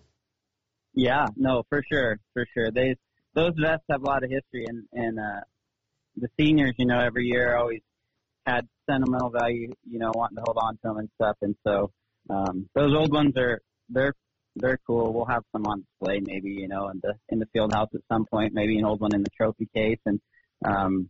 Yeah, 0.94 1.26
no, 1.36 1.64
for 1.70 1.84
sure, 1.92 2.20
for 2.34 2.46
sure. 2.54 2.72
They 2.72 2.96
those 3.34 3.54
vests 3.60 3.86
have 3.90 4.02
a 4.02 4.06
lot 4.06 4.24
of 4.24 4.30
history, 4.30 4.66
and 4.68 4.86
and 4.94 5.20
uh, 5.20 5.42
the 6.16 6.28
seniors, 6.40 6.74
you 6.78 6.86
know, 6.86 7.00
every 7.00 7.26
year 7.26 7.58
always 7.58 7.82
had 8.46 8.68
sentimental 8.90 9.32
value, 9.32 9.74
you 9.90 10.00
know, 10.00 10.12
wanting 10.14 10.38
to 10.38 10.44
hold 10.46 10.58
on 10.62 10.76
to 10.76 10.80
them 10.84 10.98
and 10.98 11.10
stuff. 11.16 11.38
And 11.42 11.56
so 11.66 11.92
um, 12.30 12.70
those 12.76 12.94
old 12.96 13.12
ones 13.12 13.34
are 13.38 13.62
they're 13.90 14.14
they're 14.56 14.80
cool. 14.86 15.12
We'll 15.12 15.26
have 15.26 15.44
some 15.52 15.66
on 15.66 15.82
display, 15.82 16.22
maybe 16.22 16.52
you 16.52 16.68
know, 16.68 16.90
in 16.90 17.00
the 17.02 17.16
in 17.30 17.40
the 17.40 17.48
field 17.48 17.74
house 17.74 17.90
at 17.94 18.02
some 18.12 18.26
point. 18.26 18.54
Maybe 18.54 18.78
an 18.78 18.86
old 18.86 19.02
one 19.02 19.14
in 19.14 19.24
the 19.24 19.30
trophy 19.36 19.68
case, 19.74 20.00
and 20.06 20.22
um, 20.64 21.10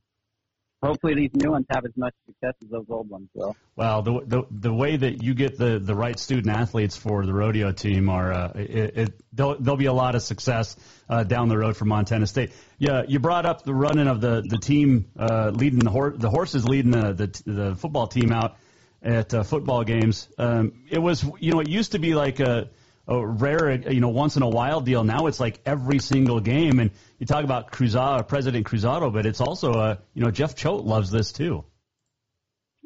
hopefully 0.82 1.15
these 1.15 1.34
new 1.34 1.51
ones 1.51 1.65
have 1.69 1.86
as 1.86 1.91
much 1.95 2.13
success 2.26 2.53
as 2.61 2.69
those 2.69 2.86
old 2.89 3.09
ones 3.09 3.28
will. 3.34 3.55
Well, 3.76 4.01
the 4.01 4.21
the 4.26 4.43
the 4.51 4.73
way 4.73 4.97
that 4.97 5.23
you 5.23 5.34
get 5.34 5.57
the 5.57 5.80
the 5.80 5.95
right 5.95 6.17
student 6.17 6.55
athletes 6.55 6.95
for 6.95 7.26
the 7.26 7.34
rodeo 7.34 7.71
team 7.71 8.09
are 8.09 8.32
uh, 8.32 8.51
it, 8.55 8.97
it 8.97 9.21
there'll, 9.34 9.57
there'll 9.59 9.78
be 9.78 9.86
a 9.86 9.93
lot 9.93 10.15
of 10.15 10.21
success 10.21 10.76
uh, 11.09 11.23
down 11.23 11.49
the 11.49 11.57
road 11.57 11.76
for 11.78 11.86
Montana 11.86 12.28
State. 12.28 12.51
Yeah, 12.78 13.03
you 13.07 13.19
brought 13.19 13.45
up 13.45 13.63
the 13.63 13.73
running 13.73 14.07
of 14.07 14.21
the 14.21 14.43
the 14.47 14.57
team 14.57 15.11
uh, 15.17 15.51
leading 15.53 15.80
the 15.80 15.91
horse 15.91 16.15
the 16.17 16.30
horses 16.30 16.67
leading 16.67 16.91
the 16.91 17.13
the, 17.13 17.43
the 17.45 17.76
football 17.76 18.07
team 18.07 18.32
out 18.32 18.57
at 19.01 19.34
uh, 19.34 19.43
football 19.43 19.84
games. 19.84 20.28
Um, 20.38 20.73
it 20.89 20.99
was 20.99 21.23
you 21.39 21.51
know 21.51 21.59
it 21.59 21.69
used 21.69 21.93
to 21.93 21.99
be 21.99 22.15
like 22.15 22.39
a 22.39 22.69
a 23.08 23.26
rare, 23.26 23.72
you 23.72 24.01
know, 24.01 24.10
once 24.10 24.36
in 24.36 24.43
a 24.43 24.49
while 24.49 24.82
deal. 24.82 25.03
Now 25.03 25.28
it's 25.28 25.39
like 25.39 25.60
every 25.66 25.99
single 25.99 26.39
game. 26.39 26.80
And 26.80 26.91
you 27.20 27.26
talk 27.26 27.43
about 27.43 27.72
Cruzado, 27.72 28.24
President 28.28 28.66
Cruzado, 28.66 29.12
but 29.12 29.26
it's 29.26 29.41
also, 29.41 29.74
a, 29.74 29.99
you 30.14 30.24
know, 30.24 30.32
Jeff 30.32 30.56
Choate 30.56 30.84
loves 30.84 31.12
this 31.12 31.32
too. 31.32 31.64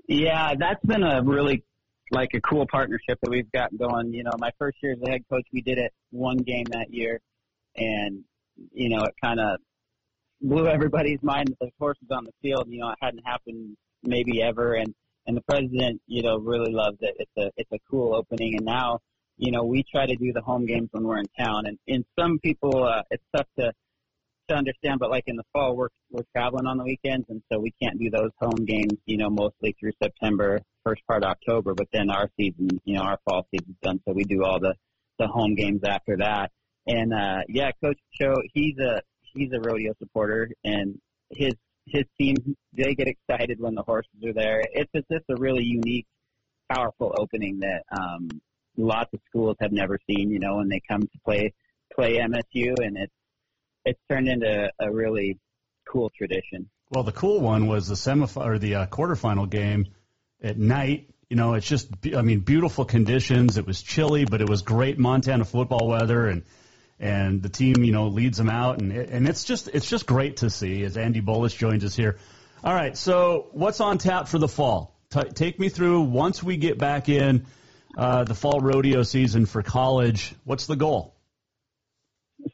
Yeah, 0.08 0.56
that's 0.58 0.84
been 0.84 1.04
a 1.04 1.22
really 1.24 1.64
like 2.12 2.32
a 2.34 2.42
cool 2.42 2.66
partnership 2.66 3.20
that 3.22 3.30
we've 3.30 3.52
got 3.52 3.70
going. 3.78 4.14
You 4.14 4.24
know, 4.24 4.32
my 4.40 4.52
first 4.58 4.78
year 4.82 4.94
as 4.94 5.00
the 5.00 5.12
head 5.12 5.22
coach, 5.32 5.46
we 5.54 5.62
did 5.62 5.78
it 5.78 5.94
one 6.10 6.38
game 6.38 6.66
that 6.72 6.92
year, 6.92 7.20
and 7.76 8.24
you 8.74 8.90
know, 8.90 9.04
it 9.04 9.14
kind 9.24 9.40
of 9.40 9.60
blew 10.42 10.68
everybody's 10.68 11.22
mind 11.22 11.50
that 11.50 11.58
the 11.60 11.70
horses 11.78 12.08
on 12.12 12.24
the 12.24 12.32
field. 12.42 12.66
You 12.70 12.80
know, 12.80 12.90
it 12.90 12.98
hadn't 13.00 13.24
happened 13.26 13.78
maybe 14.04 14.42
ever, 14.42 14.74
and 14.74 14.94
and 15.28 15.38
the 15.38 15.42
president, 15.42 16.02
you 16.08 16.24
know, 16.24 16.40
really 16.40 16.72
loves 16.72 16.98
it. 17.02 17.16
It's 17.20 17.38
a 17.38 17.52
it's 17.56 17.72
a 17.72 17.80
cool 17.90 18.16
opening, 18.16 18.56
and 18.56 18.66
now 18.66 19.00
you 19.40 19.52
know, 19.52 19.64
we 19.64 19.84
try 19.90 20.06
to 20.06 20.16
do 20.18 20.34
the 20.34 20.42
home 20.42 20.66
games 20.66 20.90
when 20.92 21.06
we're 21.06 21.20
in 21.20 21.26
town. 21.40 21.66
And 21.66 21.80
in 21.88 22.04
some 22.20 22.40
people, 22.40 22.84
uh, 22.84 23.04
it's 23.10 23.24
tough 23.34 23.48
to, 23.58 23.72
to 24.50 24.56
understand, 24.56 25.00
but 25.00 25.10
like 25.10 25.24
in 25.28 25.38
the 25.38 25.46
fall, 25.54 25.78
we're, 25.78 25.88
we're 26.12 26.26
traveling 26.36 26.68
on 26.68 26.78
the 26.78 26.84
weekends. 26.84 27.26
And 27.30 27.42
so 27.50 27.58
we 27.58 27.72
can't 27.82 27.98
do 27.98 28.10
those 28.10 28.32
home 28.42 28.66
games, 28.66 28.96
you 29.06 29.16
know, 29.16 29.30
mostly 29.30 29.74
through 29.80 29.94
September, 30.04 30.60
first 30.84 31.02
part 31.08 31.24
of 31.24 31.30
October, 31.30 31.74
but 31.74 31.88
then 31.94 32.10
our 32.10 32.30
season, 32.38 32.82
you 32.84 32.96
know, 32.96 33.02
our 33.02 33.18
fall 33.24 33.48
season's 33.50 33.78
done. 33.82 34.02
So 34.06 34.14
we 34.14 34.26
do 34.26 34.44
all 34.44 34.60
the, 34.60 34.76
the 35.20 35.28
home 35.28 35.56
games 35.56 35.82
after 35.86 36.18
that. 36.18 36.52
And, 36.86 37.14
uh, 37.14 37.44
yeah, 37.48 37.72
Coach 37.82 38.00
Choate, 38.20 38.52
he's 38.54 38.78
a, 38.78 39.02
he's 39.34 39.54
a 39.54 39.62
rodeo 39.62 39.94
supporter 40.00 40.50
and 40.66 41.00
his, 41.32 41.54
his 41.86 42.04
team, 42.20 42.36
they 42.74 42.94
get 42.94 43.08
excited 43.08 43.58
when 43.62 43.74
the 43.74 43.84
horses 43.84 44.12
are 44.26 44.34
there. 44.34 44.62
It's 44.74 44.92
just, 44.94 45.06
it's 45.10 45.26
a 45.30 45.40
really 45.40 45.64
unique, 45.64 46.08
powerful 46.70 47.16
opening 47.18 47.60
that, 47.62 47.84
um, 47.98 48.30
lots 48.80 49.14
of 49.14 49.20
schools 49.28 49.58
have 49.60 49.72
never 49.72 50.00
seen, 50.10 50.32
you 50.32 50.40
know, 50.40 50.58
when 50.58 50.70
they 50.70 50.82
come 50.88 51.02
to 51.02 51.20
play 51.24 51.54
play 51.94 52.18
MSU, 52.18 52.74
and 52.80 52.98
it's 52.98 53.14
it's 53.86 54.00
turned 54.10 54.28
into 54.28 54.70
a 54.80 54.92
really 54.92 55.40
cool 55.88 56.12
tradition. 56.18 56.70
Well, 56.90 57.04
the 57.04 57.12
cool 57.12 57.40
one 57.40 57.68
was 57.68 57.88
the 57.88 57.96
semifinal 57.96 58.46
or 58.46 58.60
the 58.60 58.76
uh, 58.76 58.86
quarterfinal 58.88 59.50
game 59.50 59.88
at 60.42 60.58
night. 60.58 61.10
You 61.30 61.36
know, 61.36 61.54
it's 61.54 61.68
just 61.68 61.90
I 62.16 62.22
mean, 62.22 62.40
beautiful 62.40 62.86
conditions. 62.86 63.58
It 63.58 63.68
was 63.68 63.82
chilly, 63.82 64.26
but 64.26 64.42
it 64.42 64.50
was 64.50 64.64
great 64.64 64.98
Montana 64.98 65.46
football 65.46 65.88
weather, 65.88 66.28
and 66.28 66.44
and 67.00 67.42
the 67.42 67.50
team, 67.50 67.84
you 67.84 67.92
know, 67.92 68.08
leads 68.08 68.38
them 68.38 68.50
out, 68.50 68.82
and 68.82 68.92
and 68.92 69.28
it's 69.28 69.44
just 69.44 69.68
it's 69.68 69.88
just 69.88 70.06
great 70.06 70.38
to 70.38 70.50
see 70.50 70.84
as 70.84 70.98
Andy 70.98 71.22
Bolich 71.22 71.58
joins 71.58 71.86
us 71.86 71.96
here. 71.96 72.18
All 72.64 72.74
right, 72.74 72.98
so 72.98 73.48
what's 73.52 73.80
on 73.80 74.00
tap 74.00 74.28
for 74.28 74.38
the 74.38 74.48
fall? 74.48 74.96
T- 75.12 75.30
take 75.34 75.60
me 75.60 75.70
through 75.70 76.02
once 76.02 76.44
we 76.44 76.58
get 76.58 76.78
back 76.78 77.08
in 77.08 77.46
uh, 78.00 78.24
the 78.24 78.34
fall 78.34 78.62
rodeo 78.62 79.04
season 79.04 79.46
for 79.46 79.62
college. 79.62 80.34
What's 80.46 80.68
the 80.68 80.78
goal? 80.78 81.14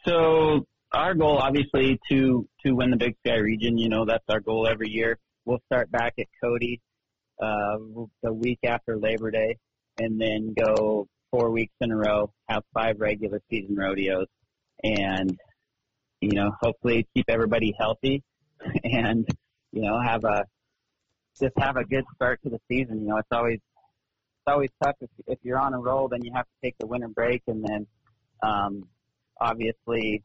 So 0.08 0.66
our 0.92 1.14
goal, 1.14 1.38
obviously, 1.38 2.00
to 2.10 2.48
to 2.66 2.72
win 2.72 2.90
the 2.90 2.98
Big 2.98 3.16
Sky 3.24 3.38
region. 3.38 3.78
You 3.78 3.90
know, 3.90 4.06
that's 4.06 4.24
our 4.28 4.40
goal 4.40 4.68
every 4.68 4.90
year. 4.90 5.20
We'll 5.46 5.62
start 5.68 5.92
back 5.92 6.14
at 6.18 6.26
Cody 6.44 6.82
uh, 7.40 7.78
the 8.24 8.34
week 8.34 8.58
after 8.66 8.98
Labor 8.98 9.30
Day, 9.30 9.58
and 10.00 10.20
then 10.20 10.56
go 10.58 11.08
four 11.30 11.52
weeks 11.52 11.74
in 11.80 11.92
a 11.92 11.96
row, 11.96 12.34
have 12.50 12.64
five 12.74 12.96
regular 13.00 13.40
season 13.52 13.76
rodeos, 13.76 14.26
and 14.84 15.38
you 16.22 16.32
know, 16.32 16.54
hopefully 16.60 17.08
keep 17.14 17.26
everybody 17.30 17.72
healthy, 17.80 18.24
and 18.84 19.28
you 19.72 19.84
know, 19.84 20.02
have 20.02 20.24
a 20.24 20.44
just 21.40 21.54
have 21.60 21.78
a 21.78 21.86
good 21.86 22.06
start 22.16 22.40
to 22.44 22.50
the 22.50 22.60
season. 22.68 23.02
You 23.02 23.10
know, 23.10 23.18
it's 23.18 23.28
always 23.32 23.60
always 24.48 24.70
tough 24.84 24.96
if 25.02 25.10
if 25.28 25.40
you're 25.44 25.60
on 25.60 25.74
a 25.74 25.80
roll, 25.80 26.08
then 26.08 26.24
you 26.24 26.32
have 26.34 26.46
to 26.46 26.52
take 26.64 26.76
the 26.80 26.88
winter 26.88 27.08
break, 27.08 27.42
and 27.48 27.64
then 27.64 27.88
um, 28.44 28.84
obviously 29.40 30.22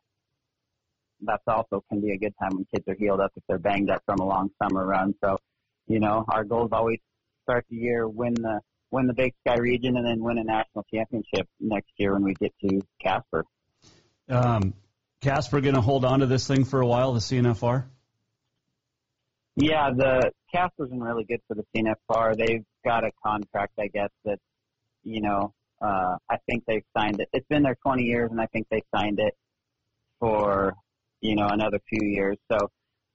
that's 1.22 1.42
also 1.46 1.84
can 1.88 2.00
be 2.00 2.12
a 2.12 2.18
good 2.18 2.34
time 2.40 2.50
when 2.54 2.66
kids 2.74 2.84
are 2.88 2.96
healed 2.98 3.20
up 3.20 3.32
if 3.36 3.42
they're 3.48 3.58
banged 3.58 3.90
up 3.90 4.02
from 4.06 4.18
a 4.20 4.24
long 4.24 4.50
summer 4.62 4.86
run. 4.86 5.14
So, 5.22 5.38
you 5.86 6.00
know, 6.00 6.24
our 6.28 6.44
goal 6.44 6.66
is 6.66 6.72
always 6.72 6.98
start 7.42 7.66
the 7.68 7.76
year, 7.76 8.08
win 8.08 8.34
the 8.34 8.60
win 8.90 9.06
the 9.06 9.14
Big 9.14 9.34
Sky 9.46 9.56
region, 9.58 9.96
and 9.96 10.06
then 10.06 10.20
win 10.20 10.38
a 10.38 10.44
national 10.44 10.84
championship 10.92 11.48
next 11.60 11.92
year 11.96 12.12
when 12.12 12.24
we 12.24 12.34
get 12.34 12.52
to 12.64 12.80
Casper. 13.00 13.44
Um, 14.28 14.74
Casper 15.20 15.60
going 15.60 15.74
to 15.74 15.80
hold 15.80 16.04
on 16.04 16.20
to 16.20 16.26
this 16.26 16.46
thing 16.46 16.64
for 16.64 16.80
a 16.80 16.86
while, 16.86 17.12
the 17.12 17.20
CNFR. 17.20 17.84
Yeah, 19.56 19.90
the 19.94 20.32
Casper's 20.52 20.88
been 20.88 21.02
really 21.02 21.24
good 21.24 21.40
for 21.46 21.54
the 21.54 21.64
CNFR. 21.74 22.36
They've 22.36 22.64
got 22.84 23.04
a 23.04 23.10
contract, 23.24 23.74
I 23.78 23.88
guess, 23.88 24.10
that, 24.24 24.38
you 25.02 25.20
know, 25.20 25.52
uh, 25.80 26.16
I 26.28 26.36
think 26.46 26.64
they've 26.66 26.84
signed 26.96 27.20
it. 27.20 27.28
It's 27.32 27.46
been 27.48 27.62
there 27.62 27.76
20 27.82 28.02
years, 28.02 28.30
and 28.30 28.40
I 28.40 28.46
think 28.46 28.66
they 28.70 28.82
signed 28.94 29.18
it 29.18 29.34
for, 30.18 30.74
you 31.20 31.36
know, 31.36 31.48
another 31.48 31.80
few 31.88 32.06
years. 32.06 32.36
So 32.50 32.70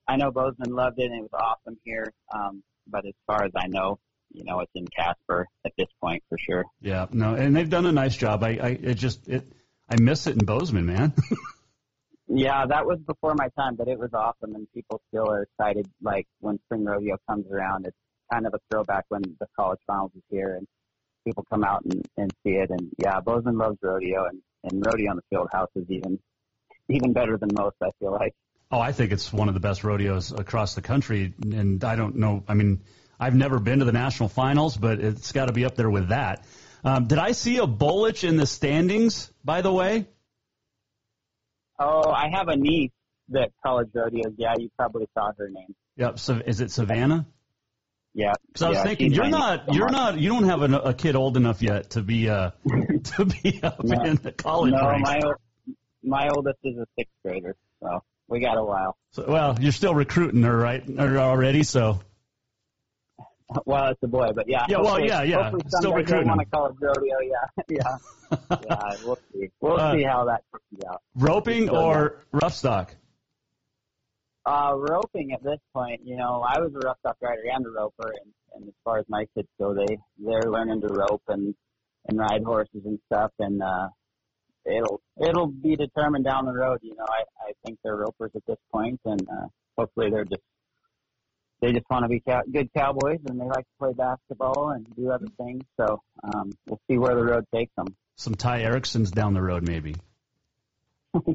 I 0.08 0.18
know 0.18 0.32
Bozeman 0.32 0.72
loved 0.72 1.00
it, 1.00 1.12
and 1.12 1.16
it 1.16 1.22
was 1.22 1.34
awesome 1.34 1.78
here. 1.84 2.12
Um, 2.34 2.64
but 2.88 3.06
as 3.06 3.14
far 3.28 3.44
as 3.44 3.52
I 3.56 3.68
know, 3.68 4.00
you 4.32 4.44
know, 4.44 4.60
it's 4.60 4.72
in 4.76 4.88
Casper 4.88 5.48
at 5.66 5.74
this 5.78 5.88
point 6.02 6.24
for 6.30 6.38
sure. 6.38 6.66
Yeah, 6.82 7.06
no, 7.12 7.36
and 7.36 7.56
they've 7.56 7.70
done 7.70 7.86
a 7.86 7.92
nice 7.92 8.16
job. 8.18 8.44
I, 8.44 8.50
I 8.62 8.68
it 8.82 8.96
just 8.96 9.28
it, 9.28 9.46
I 9.90 10.00
miss 10.00 10.28
it 10.28 10.34
in 10.34 10.46
Bozeman, 10.46 10.86
man. 10.86 11.14
Yeah, 12.28 12.66
that 12.66 12.88
was 12.88 13.00
before 13.06 13.36
my 13.36 13.50
time, 13.50 13.76
but 13.76 13.88
it 13.88 14.00
was 14.00 14.10
awesome, 14.14 14.56
and 14.56 14.68
people 14.74 15.00
still 15.10 15.30
are 15.30 15.44
excited. 15.44 15.88
Like 16.02 16.28
when 16.40 16.60
spring 16.66 16.84
rodeo 16.84 17.18
comes 17.30 17.46
around, 17.52 17.86
it's 17.86 17.98
kind 18.32 18.48
of 18.48 18.54
a 18.54 18.60
throwback 18.70 19.06
when 19.10 19.22
the 19.40 19.48
college 19.58 19.80
finals 19.88 20.12
is 20.16 20.24
here, 20.30 20.56
and 20.56 20.68
people 21.26 21.46
come 21.50 21.64
out 21.64 21.84
and, 21.84 22.06
and 22.18 22.32
see 22.44 22.54
it. 22.54 22.70
And 22.70 22.90
yeah, 22.98 23.20
Bozeman 23.20 23.58
loves 23.58 23.78
rodeo, 23.82 24.26
and, 24.26 24.42
and 24.64 24.86
rodeo 24.86 25.12
on 25.12 25.18
the 25.18 25.24
field 25.30 25.50
house 25.52 25.70
is 25.76 25.86
even 25.90 26.20
even 26.90 27.14
better 27.14 27.38
than 27.38 27.50
most. 27.58 27.76
I 27.82 27.90
feel 28.00 28.12
like. 28.12 28.34
Oh, 28.72 28.80
I 28.80 28.92
think 28.92 29.12
it's 29.12 29.32
one 29.32 29.48
of 29.48 29.54
the 29.54 29.60
best 29.60 29.84
rodeos 29.84 30.32
across 30.32 30.76
the 30.76 30.82
country, 30.82 31.34
and 31.44 31.84
I 31.84 31.96
don't 31.96 32.16
know. 32.16 32.44
I 32.48 32.56
mean, 32.56 32.82
I've 33.20 33.36
never 33.36 33.60
been 33.60 33.80
to 33.80 33.86
the 33.86 33.92
national 33.92 34.30
finals, 34.30 34.76
but 34.76 35.00
it's 35.00 35.32
got 35.32 35.46
to 35.46 35.54
be 35.54 35.66
up 35.66 35.76
there 35.76 35.90
with 35.90 36.10
that. 36.10 36.46
Um, 36.84 37.08
did 37.08 37.20
I 37.20 37.32
see 37.32 37.58
a 37.58 37.68
Bolich 37.68 38.28
in 38.28 38.38
the 38.38 38.46
standings? 38.46 39.32
By 39.44 39.62
the 39.62 39.72
way. 39.72 40.08
Oh, 41.80 42.12
I 42.12 42.30
have 42.30 42.48
a 42.48 42.56
niece 42.56 42.92
that 43.30 43.52
college 43.66 43.90
rodeos. 43.94 44.34
Yeah, 44.38 44.54
you 44.58 44.70
probably 44.78 45.08
saw 45.14 45.32
her 45.38 45.50
name. 45.50 45.76
Yep. 45.98 46.20
So 46.20 46.42
is 46.46 46.62
it 46.62 46.72
Savannah? 46.72 47.26
Yeah. 48.16 48.32
Because 48.48 48.62
I 48.62 48.70
was 48.70 48.78
yeah, 48.78 48.84
thinking, 48.86 49.12
you're 49.12 49.28
not, 49.28 49.74
you're 49.74 49.90
not, 49.90 50.18
you 50.18 50.30
don't 50.30 50.46
have 50.46 50.62
a, 50.62 50.74
a 50.80 50.94
kid 50.94 51.16
old 51.18 51.36
enough 51.36 51.62
yet 51.62 51.90
to 51.92 52.02
be, 52.02 52.30
uh, 52.30 52.52
to 53.16 53.26
be 53.26 53.60
up 53.62 53.84
No. 53.84 54.02
in 54.04 54.16
the 54.16 54.32
college 54.32 54.72
No, 54.72 54.88
ranks. 54.90 55.10
my 55.10 55.22
my 56.02 56.30
oldest 56.30 56.60
is 56.64 56.78
a 56.78 56.86
sixth 56.98 57.12
grader, 57.24 57.56
so 57.82 58.02
we 58.30 58.40
got 58.40 58.58
a 58.58 58.64
while. 58.64 58.96
So, 59.12 59.26
well, 59.28 59.58
you're 59.60 59.72
still 59.74 59.94
recruiting 59.94 60.44
her, 60.44 60.56
right? 60.56 60.84
Or 60.98 61.18
already, 61.18 61.64
so. 61.64 62.00
Well, 63.66 63.90
it's 63.90 64.02
a 64.04 64.08
boy, 64.08 64.30
but 64.34 64.48
yeah. 64.48 64.66
Yeah, 64.70 64.80
well, 64.80 65.00
yeah, 65.00 65.22
yeah. 65.24 65.52
Still 65.68 65.94
recruiting 65.94 66.28
want 66.30 66.40
to 66.40 66.46
college 66.46 66.76
rodeo. 66.80 67.18
Yeah, 67.22 67.64
yeah, 67.70 68.38
yeah. 68.64 68.96
We'll 69.04 69.20
see. 69.34 69.50
We'll 69.62 69.80
Uh, 69.80 69.94
see 69.94 70.04
how 70.04 70.26
that 70.26 70.44
turns 70.52 70.84
out. 70.90 71.02
Roping 71.16 71.70
or 71.70 72.24
rough 72.32 72.56
stock? 72.56 72.96
Uh, 74.46 74.76
roping 74.78 75.32
at 75.34 75.44
this 75.44 75.60
point, 75.74 76.02
you 76.04 76.16
know, 76.16 76.46
I 76.48 76.60
was 76.60 76.72
a 76.76 76.86
rough 76.86 77.00
stock 77.00 77.18
rider 77.20 77.42
and 77.52 77.66
a 77.66 77.70
roper, 77.70 78.10
and, 78.10 78.32
and 78.54 78.68
as 78.68 78.74
far 78.84 79.00
as 79.00 79.06
my 79.10 79.26
kids 79.36 79.48
go, 79.60 79.74
they 79.74 79.98
they're 80.20 80.52
learning 80.52 80.82
to 80.82 80.88
rope 80.88 81.24
and 81.28 81.56
and 82.08 82.20
ride 82.20 82.44
horses 82.44 82.82
and 82.86 83.00
stuff, 83.08 83.32
and 83.40 83.64
uh, 83.64 83.88
it'll 84.66 85.02
it'll 85.20 85.48
be 85.48 85.76
determined 85.76 86.26
down 86.26 86.46
the 86.46 86.54
road. 86.54 86.78
You 86.84 86.96
know, 86.96 87.06
I 87.10 87.24
I 87.50 87.52
think 87.66 87.80
they're 87.84 87.96
ropers 87.96 88.32
at 88.36 88.46
this 88.46 88.60
point, 88.72 89.00
and 89.06 89.22
uh, 89.22 89.48
hopefully 89.80 90.12
they're 90.12 90.26
just 90.26 90.44
they 91.62 91.72
just 91.72 91.90
want 91.90 92.04
to 92.04 92.10
be 92.10 92.20
cow- 92.20 92.44
good 92.52 92.70
cowboys, 92.78 93.22
and 93.28 93.42
they 93.42 93.46
like 93.46 93.66
to 93.66 93.78
play 93.80 93.94
basketball 93.94 94.70
and 94.76 94.86
do 94.96 95.10
other 95.10 95.28
things. 95.38 95.64
So 95.80 96.02
um, 96.24 96.52
we'll 96.68 96.82
see 96.88 97.00
where 97.00 97.16
the 97.16 97.24
road 97.24 97.46
takes 97.52 97.74
them. 97.76 97.88
Some 98.16 98.36
Ty 98.36 98.62
Ericksons 98.62 99.10
down 99.12 99.34
the 99.34 99.42
road, 99.42 99.68
maybe. 99.68 99.96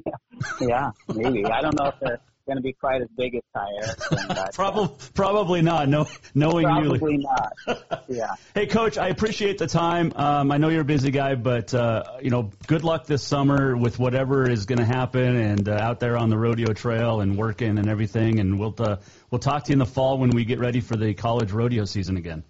yeah, 0.61 0.91
maybe. 1.13 1.45
I 1.47 1.61
don't 1.63 1.77
know 1.77 1.87
if 1.87 1.95
they're 2.01 2.21
going 2.51 2.57
to 2.57 2.63
be 2.63 2.73
quite 2.73 3.01
as 3.01 3.09
big 3.17 3.37
as 3.37 3.43
Ty 3.55 3.67
Erickson, 3.77 4.19
but 4.29 4.53
Probably, 4.55 4.97
probably 5.15 5.63
not. 5.63 5.89
No, 5.89 6.07
knowing 6.35 6.67
probably 6.67 7.13
you. 7.13 7.19
not. 7.19 8.03
Yeah. 8.09 8.35
Hey, 8.55 8.67
Coach, 8.67 8.99
I 8.99 9.07
appreciate 9.09 9.59
the 9.59 9.69
time. 9.69 10.13
Um, 10.17 10.51
I 10.51 10.57
know 10.57 10.69
you're 10.69 10.81
a 10.81 10.85
busy 10.85 11.13
guy, 11.13 11.37
but 11.37 11.73
uh, 11.73 12.03
you 12.21 12.31
know, 12.31 12.51
good 12.67 12.83
luck 12.83 13.07
this 13.07 13.23
summer 13.23 13.77
with 13.77 14.01
whatever 14.01 14.51
is 14.51 14.67
going 14.67 14.81
to 14.81 14.85
happen, 14.85 15.37
and 15.37 15.69
uh, 15.69 15.75
out 15.75 16.01
there 16.01 16.17
on 16.17 16.29
the 16.29 16.37
rodeo 16.37 16.73
trail 16.73 17.21
and 17.21 17.39
working 17.39 17.79
and 17.79 17.89
everything. 17.89 18.41
And 18.41 18.59
we'll 18.59 18.75
uh, 18.79 18.97
we'll 19.31 19.39
talk 19.39 19.65
to 19.65 19.71
you 19.71 19.75
in 19.75 19.79
the 19.79 19.87
fall 19.87 20.19
when 20.19 20.31
we 20.31 20.45
get 20.45 20.59
ready 20.59 20.81
for 20.81 20.97
the 20.97 21.15
college 21.15 21.53
rodeo 21.53 21.85
season 21.85 22.17
again. 22.17 22.43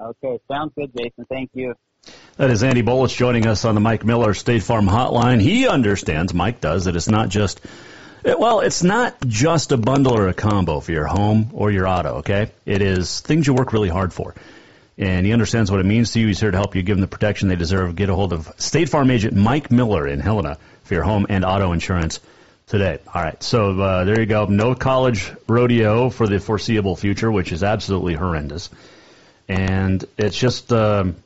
Okay, 0.00 0.38
sounds 0.50 0.72
good, 0.74 0.90
Jason. 0.96 1.26
Thank 1.28 1.50
you. 1.52 1.74
That 2.36 2.50
is 2.50 2.62
Andy 2.62 2.82
Bolich 2.82 3.14
joining 3.16 3.46
us 3.46 3.66
on 3.66 3.74
the 3.74 3.80
Mike 3.80 4.04
Miller 4.04 4.32
State 4.32 4.62
Farm 4.62 4.86
Hotline. 4.86 5.40
He 5.42 5.68
understands, 5.68 6.32
Mike 6.32 6.60
does, 6.60 6.84
that 6.86 6.96
it's 6.96 7.08
not 7.08 7.28
just, 7.28 7.60
well, 8.24 8.60
it's 8.60 8.82
not 8.82 9.16
just 9.26 9.72
a 9.72 9.76
bundle 9.76 10.16
or 10.16 10.28
a 10.28 10.34
combo 10.34 10.80
for 10.80 10.92
your 10.92 11.06
home 11.06 11.50
or 11.52 11.70
your 11.70 11.86
auto, 11.86 12.16
okay? 12.16 12.50
It 12.64 12.82
is 12.82 13.20
things 13.20 13.46
you 13.46 13.54
work 13.54 13.72
really 13.72 13.88
hard 13.88 14.12
for. 14.12 14.34
And 14.96 15.24
he 15.24 15.32
understands 15.32 15.70
what 15.70 15.80
it 15.80 15.86
means 15.86 16.12
to 16.12 16.20
you. 16.20 16.26
He's 16.26 16.40
here 16.40 16.50
to 16.50 16.56
help 16.56 16.74
you 16.74 16.82
give 16.82 16.96
them 16.96 17.02
the 17.02 17.08
protection 17.08 17.48
they 17.48 17.56
deserve. 17.56 17.94
Get 17.94 18.10
a 18.10 18.14
hold 18.14 18.32
of 18.32 18.52
State 18.58 18.88
Farm 18.88 19.10
agent 19.10 19.34
Mike 19.34 19.70
Miller 19.70 20.06
in 20.08 20.18
Helena 20.18 20.58
for 20.84 20.94
your 20.94 21.04
home 21.04 21.26
and 21.28 21.44
auto 21.44 21.72
insurance 21.72 22.18
today. 22.66 22.98
All 23.14 23.22
right, 23.22 23.40
so 23.42 23.80
uh, 23.80 24.04
there 24.04 24.18
you 24.18 24.26
go. 24.26 24.46
No 24.46 24.74
college 24.74 25.32
rodeo 25.46 26.10
for 26.10 26.26
the 26.26 26.40
foreseeable 26.40 26.96
future, 26.96 27.30
which 27.30 27.52
is 27.52 27.62
absolutely 27.62 28.14
horrendous. 28.14 28.70
And 29.48 30.04
it's 30.16 30.36
just. 30.36 30.72
Um, 30.72 31.16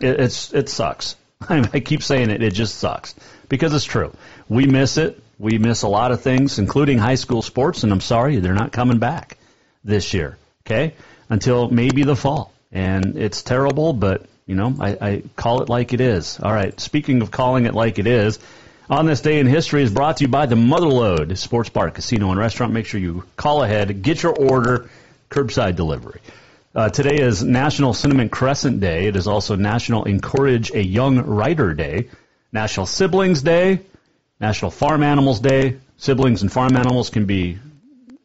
it, 0.00 0.20
it's 0.20 0.52
it 0.52 0.68
sucks. 0.68 1.16
I 1.48 1.80
keep 1.80 2.02
saying 2.02 2.30
it. 2.30 2.42
It 2.42 2.52
just 2.52 2.76
sucks 2.76 3.14
because 3.48 3.74
it's 3.74 3.84
true. 3.84 4.12
We 4.48 4.66
miss 4.66 4.96
it. 4.96 5.22
We 5.40 5.56
miss 5.56 5.82
a 5.82 5.88
lot 5.88 6.12
of 6.12 6.20
things, 6.20 6.58
including 6.58 6.98
high 6.98 7.14
school 7.14 7.40
sports. 7.40 7.82
And 7.82 7.92
I'm 7.92 8.02
sorry, 8.02 8.36
they're 8.36 8.52
not 8.52 8.72
coming 8.72 8.98
back 8.98 9.38
this 9.82 10.12
year. 10.12 10.36
Okay, 10.66 10.94
until 11.30 11.70
maybe 11.70 12.04
the 12.04 12.14
fall. 12.14 12.52
And 12.70 13.16
it's 13.16 13.42
terrible, 13.42 13.94
but 13.94 14.26
you 14.46 14.54
know, 14.54 14.74
I, 14.78 14.98
I 15.00 15.22
call 15.36 15.62
it 15.62 15.70
like 15.70 15.94
it 15.94 16.00
is. 16.02 16.38
All 16.38 16.52
right. 16.52 16.78
Speaking 16.78 17.22
of 17.22 17.30
calling 17.30 17.64
it 17.64 17.74
like 17.74 17.98
it 17.98 18.06
is, 18.06 18.38
on 18.90 19.06
this 19.06 19.22
day 19.22 19.38
in 19.38 19.46
history 19.46 19.82
is 19.82 19.90
brought 19.90 20.18
to 20.18 20.24
you 20.24 20.28
by 20.28 20.44
the 20.44 20.56
Motherlode 20.56 21.38
Sports 21.38 21.70
Bar, 21.70 21.90
Casino, 21.90 22.30
and 22.30 22.38
Restaurant. 22.38 22.72
Make 22.72 22.86
sure 22.86 23.00
you 23.00 23.24
call 23.36 23.62
ahead, 23.62 24.02
get 24.02 24.22
your 24.22 24.34
order, 24.34 24.90
curbside 25.30 25.76
delivery. 25.76 26.20
Uh, 26.74 26.90
today 26.90 27.16
is 27.16 27.42
National 27.42 27.94
Cinnamon 27.94 28.28
Crescent 28.28 28.80
Day. 28.80 29.06
It 29.06 29.16
is 29.16 29.26
also 29.26 29.56
National 29.56 30.04
Encourage 30.04 30.70
a 30.72 30.82
Young 30.82 31.18
Writer 31.18 31.72
Day, 31.72 32.08
National 32.52 32.84
Siblings 32.84 33.42
Day, 33.42 33.80
National 34.40 34.70
Farm 34.70 35.02
Animals 35.02 35.40
Day. 35.40 35.76
Siblings 35.98 36.40
and 36.40 36.50
farm 36.50 36.76
animals 36.76 37.10
can 37.10 37.26
be 37.26 37.58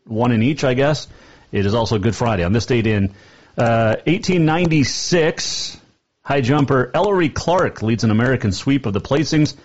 one 0.05 0.32
in 0.32 0.41
each, 0.41 0.63
I 0.63 0.74
guess. 0.74 1.07
It 1.51 1.66
is 1.66 1.74
also 1.74 1.99
Good 1.99 2.16
Friday. 2.16 2.43
On 2.43 2.53
this 2.53 2.66
date 2.66 2.88
in 2.88 3.09
uh, 3.57 3.97
1896, 4.05 5.78
high 6.22 6.41
jumper 6.41 6.89
Ellery 6.93 7.30
Clark 7.30 7.82
leads 7.82 8.05
an 8.05 8.11
American 8.11 8.53
sweep 8.53 8.86
of 8.86 8.93
the 8.93 9.01
placings, 9.01 9.55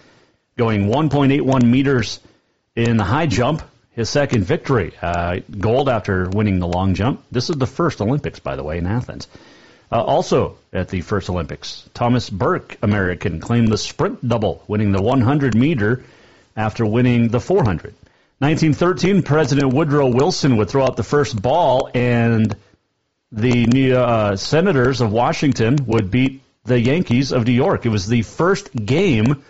going 0.56 0.86
1.81 0.86 1.62
meters 1.62 2.18
in 2.74 2.96
the 2.96 3.04
high 3.04 3.26
jump. 3.26 3.62
His 3.92 4.08
second 4.08 4.44
victory, 4.44 4.92
uh, 5.02 5.40
gold 5.58 5.88
after 5.88 6.28
winning 6.30 6.58
the 6.58 6.66
long 6.66 6.94
jump. 6.94 7.24
This 7.30 7.50
is 7.50 7.56
the 7.56 7.66
first 7.66 8.00
Olympics, 8.00 8.38
by 8.38 8.56
the 8.56 8.62
way, 8.62 8.78
in 8.78 8.86
Athens. 8.86 9.28
Uh, 9.92 10.02
also 10.02 10.56
at 10.72 10.88
the 10.88 11.00
first 11.00 11.28
Olympics, 11.28 11.88
Thomas 11.92 12.30
Burke, 12.30 12.78
American, 12.82 13.40
claimed 13.40 13.68
the 13.68 13.76
sprint 13.76 14.26
double, 14.26 14.64
winning 14.68 14.92
the 14.92 15.02
100 15.02 15.56
meter 15.56 16.04
after 16.56 16.84
winning 16.84 17.28
the 17.28 17.40
400. 17.40 17.94
1913, 18.38 19.22
President 19.22 19.72
Woodrow 19.72 20.08
Wilson 20.08 20.56
would 20.56 20.70
throw 20.70 20.84
out 20.84 20.96
the 20.96 21.02
first 21.02 21.40
ball, 21.40 21.90
and 21.94 22.56
the 23.32 23.66
New, 23.66 23.94
uh, 23.94 24.36
Senators 24.36 25.00
of 25.00 25.12
Washington 25.12 25.76
would 25.86 26.10
beat 26.10 26.42
the 26.64 26.80
Yankees 26.80 27.32
of 27.32 27.46
New 27.46 27.52
York. 27.52 27.86
It 27.86 27.90
was 27.90 28.06
the 28.06 28.22
first 28.22 28.74
game 28.74 29.42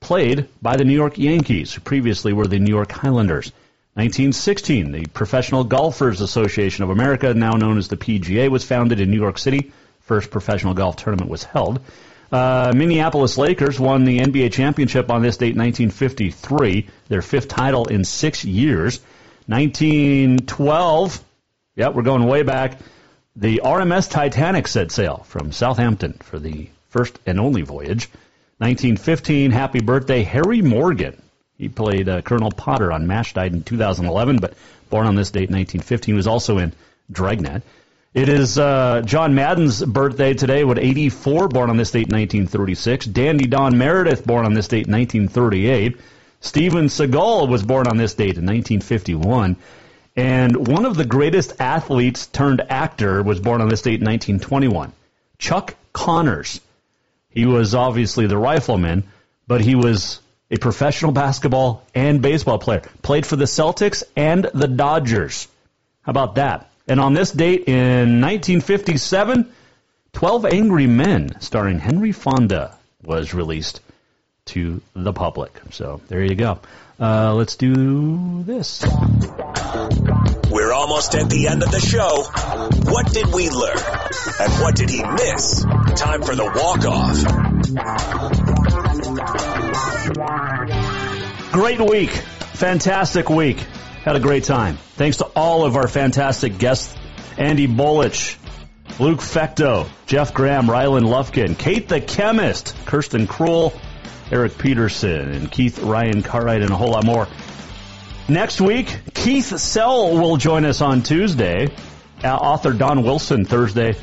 played 0.00 0.48
by 0.62 0.76
the 0.76 0.84
New 0.84 0.94
York 0.94 1.18
Yankees, 1.18 1.74
who 1.74 1.80
previously 1.80 2.32
were 2.32 2.46
the 2.46 2.58
New 2.58 2.72
York 2.74 2.90
Highlanders. 2.90 3.52
1916, 3.94 4.92
the 4.92 5.06
Professional 5.06 5.64
Golfers 5.64 6.20
Association 6.20 6.84
of 6.84 6.90
America, 6.90 7.34
now 7.34 7.52
known 7.52 7.76
as 7.76 7.88
the 7.88 7.96
PGA, 7.96 8.48
was 8.48 8.64
founded 8.64 9.00
in 9.00 9.10
New 9.10 9.20
York 9.20 9.36
City. 9.36 9.72
First 10.00 10.30
professional 10.30 10.74
golf 10.74 10.96
tournament 10.96 11.30
was 11.30 11.44
held. 11.44 11.80
Uh, 12.32 12.72
Minneapolis 12.74 13.36
Lakers 13.36 13.80
won 13.80 14.04
the 14.04 14.20
NBA 14.20 14.52
championship 14.52 15.10
on 15.10 15.22
this 15.22 15.36
date, 15.36 15.56
1953, 15.56 16.88
their 17.08 17.22
fifth 17.22 17.48
title 17.48 17.86
in 17.86 18.04
six 18.04 18.44
years. 18.44 19.00
1912, 19.46 21.24
yeah, 21.74 21.88
we're 21.88 22.02
going 22.02 22.24
way 22.26 22.42
back. 22.44 22.78
The 23.34 23.62
RMS 23.64 24.08
Titanic 24.08 24.68
set 24.68 24.92
sail 24.92 25.24
from 25.26 25.50
Southampton 25.50 26.12
for 26.22 26.38
the 26.38 26.68
first 26.90 27.18
and 27.26 27.40
only 27.40 27.62
voyage. 27.62 28.08
1915, 28.58 29.50
happy 29.50 29.80
birthday, 29.80 30.22
Harry 30.22 30.62
Morgan. 30.62 31.20
He 31.58 31.68
played 31.68 32.08
uh, 32.08 32.22
Colonel 32.22 32.50
Potter 32.50 32.92
on 32.92 33.06
MASH, 33.06 33.34
died 33.34 33.52
in 33.52 33.62
2011, 33.62 34.38
but 34.38 34.54
born 34.88 35.06
on 35.06 35.14
this 35.14 35.30
date, 35.30 35.50
1915, 35.50 36.14
was 36.14 36.26
also 36.26 36.58
in 36.58 36.72
Dragnet. 37.10 37.62
It 38.12 38.28
is 38.28 38.58
uh, 38.58 39.02
John 39.04 39.36
Madden's 39.36 39.84
birthday 39.84 40.34
today, 40.34 40.64
what 40.64 40.80
84, 40.80 41.46
born 41.46 41.70
on 41.70 41.76
this 41.76 41.92
date, 41.92 42.10
1936. 42.10 43.06
Dandy 43.06 43.46
Don 43.46 43.78
Meredith, 43.78 44.26
born 44.26 44.44
on 44.44 44.52
this 44.52 44.66
date, 44.66 44.88
1938. 44.88 45.96
Steven 46.40 46.86
Seagal 46.86 47.48
was 47.48 47.62
born 47.62 47.86
on 47.86 47.98
this 47.98 48.14
date 48.14 48.36
in 48.36 48.46
1951. 48.46 49.54
And 50.16 50.66
one 50.66 50.86
of 50.86 50.96
the 50.96 51.04
greatest 51.04 51.60
athletes 51.60 52.26
turned 52.26 52.62
actor 52.68 53.22
was 53.22 53.38
born 53.38 53.60
on 53.60 53.68
this 53.68 53.82
date 53.82 54.00
in 54.00 54.06
1921. 54.06 54.92
Chuck 55.38 55.76
Connors. 55.92 56.60
He 57.28 57.46
was 57.46 57.76
obviously 57.76 58.26
the 58.26 58.36
rifleman, 58.36 59.04
but 59.46 59.60
he 59.60 59.76
was 59.76 60.20
a 60.50 60.56
professional 60.56 61.12
basketball 61.12 61.84
and 61.94 62.20
baseball 62.20 62.58
player. 62.58 62.82
Played 63.02 63.24
for 63.24 63.36
the 63.36 63.44
Celtics 63.44 64.02
and 64.16 64.50
the 64.52 64.66
Dodgers. 64.66 65.46
How 66.02 66.10
about 66.10 66.34
that? 66.34 66.69
And 66.90 66.98
on 66.98 67.14
this 67.14 67.30
date 67.30 67.68
in 67.68 68.20
1957, 68.20 69.52
12 70.12 70.44
Angry 70.46 70.88
Men, 70.88 71.40
starring 71.40 71.78
Henry 71.78 72.10
Fonda, 72.10 72.76
was 73.04 73.32
released 73.32 73.80
to 74.46 74.82
the 74.94 75.12
public. 75.12 75.52
So 75.70 76.00
there 76.08 76.24
you 76.24 76.34
go. 76.34 76.58
Uh, 76.98 77.34
let's 77.34 77.54
do 77.54 78.42
this. 78.42 78.82
We're 80.50 80.72
almost 80.72 81.14
at 81.14 81.30
the 81.30 81.46
end 81.48 81.62
of 81.62 81.70
the 81.70 81.78
show. 81.78 82.24
What 82.90 83.12
did 83.12 83.32
we 83.32 83.50
learn? 83.50 83.78
And 84.40 84.52
what 84.60 84.74
did 84.74 84.90
he 84.90 85.04
miss? 85.04 85.62
Time 85.94 86.22
for 86.22 86.34
the 86.34 86.44
walk-off. 86.44 87.22
Great 91.52 91.80
week. 91.80 92.10
Fantastic 92.10 93.30
week. 93.30 93.64
Had 94.04 94.16
a 94.16 94.20
great 94.20 94.44
time. 94.44 94.78
Thanks 94.96 95.18
to 95.18 95.26
all 95.36 95.66
of 95.66 95.76
our 95.76 95.86
fantastic 95.86 96.56
guests 96.56 96.96
Andy 97.36 97.68
Bolich, 97.68 98.36
Luke 98.98 99.20
Fecteau, 99.20 99.86
Jeff 100.06 100.32
Graham, 100.32 100.66
Rylan 100.66 101.06
Lufkin, 101.06 101.58
Kate 101.58 101.86
the 101.86 102.00
Chemist, 102.00 102.74
Kirsten 102.86 103.26
Kroll, 103.26 103.74
Eric 104.32 104.56
Peterson, 104.56 105.32
and 105.32 105.50
Keith 105.50 105.80
Ryan 105.80 106.22
Cartwright, 106.22 106.62
and 106.62 106.70
a 106.70 106.76
whole 106.76 106.92
lot 106.92 107.04
more. 107.04 107.28
Next 108.26 108.58
week, 108.58 109.00
Keith 109.12 109.58
Sell 109.58 110.16
will 110.16 110.38
join 110.38 110.64
us 110.64 110.80
on 110.80 111.02
Tuesday. 111.02 111.68
Uh, 112.24 112.28
author 112.28 112.72
Don 112.72 113.02
Wilson 113.02 113.44
Thursday. 113.44 113.96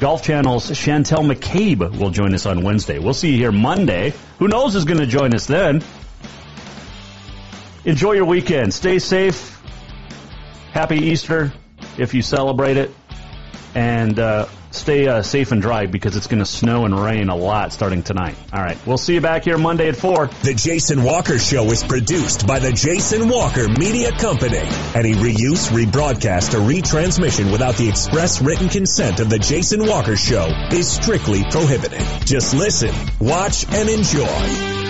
Golf 0.00 0.22
Channel's 0.22 0.70
Chantel 0.70 1.30
McCabe 1.30 1.98
will 1.98 2.10
join 2.10 2.34
us 2.34 2.46
on 2.46 2.62
Wednesday. 2.62 2.98
We'll 2.98 3.14
see 3.14 3.32
you 3.32 3.38
here 3.38 3.52
Monday. 3.52 4.14
Who 4.38 4.48
knows 4.48 4.72
who's 4.72 4.84
going 4.84 5.00
to 5.00 5.06
join 5.06 5.34
us 5.34 5.46
then? 5.46 5.82
Enjoy 7.84 8.12
your 8.12 8.24
weekend. 8.24 8.72
Stay 8.72 8.98
safe. 8.98 9.60
Happy 10.72 10.96
Easter 10.96 11.52
if 11.98 12.14
you 12.14 12.22
celebrate 12.22 12.76
it. 12.76 12.90
And 13.74 14.18
uh, 14.18 14.46
stay 14.70 15.06
uh, 15.06 15.22
safe 15.22 15.52
and 15.52 15.60
dry 15.60 15.86
because 15.86 16.16
it's 16.16 16.28
going 16.28 16.38
to 16.38 16.46
snow 16.46 16.84
and 16.84 16.98
rain 16.98 17.28
a 17.28 17.36
lot 17.36 17.72
starting 17.72 18.02
tonight. 18.02 18.36
All 18.52 18.62
right. 18.62 18.78
We'll 18.86 18.98
see 18.98 19.14
you 19.14 19.20
back 19.20 19.44
here 19.44 19.58
Monday 19.58 19.88
at 19.88 19.96
4. 19.96 20.28
The 20.42 20.54
Jason 20.54 21.02
Walker 21.02 21.38
Show 21.38 21.64
is 21.66 21.82
produced 21.82 22.46
by 22.46 22.58
the 22.58 22.72
Jason 22.72 23.28
Walker 23.28 23.68
Media 23.68 24.12
Company. 24.12 24.58
Any 24.94 25.14
reuse, 25.14 25.70
rebroadcast, 25.70 26.54
or 26.54 26.60
retransmission 26.60 27.52
without 27.52 27.76
the 27.76 27.88
express 27.88 28.40
written 28.40 28.68
consent 28.68 29.20
of 29.20 29.28
the 29.28 29.38
Jason 29.38 29.86
Walker 29.86 30.16
Show 30.16 30.48
is 30.70 30.90
strictly 30.90 31.42
prohibited. 31.50 32.00
Just 32.24 32.54
listen, 32.54 32.94
watch, 33.20 33.66
and 33.72 33.88
enjoy. 33.88 34.83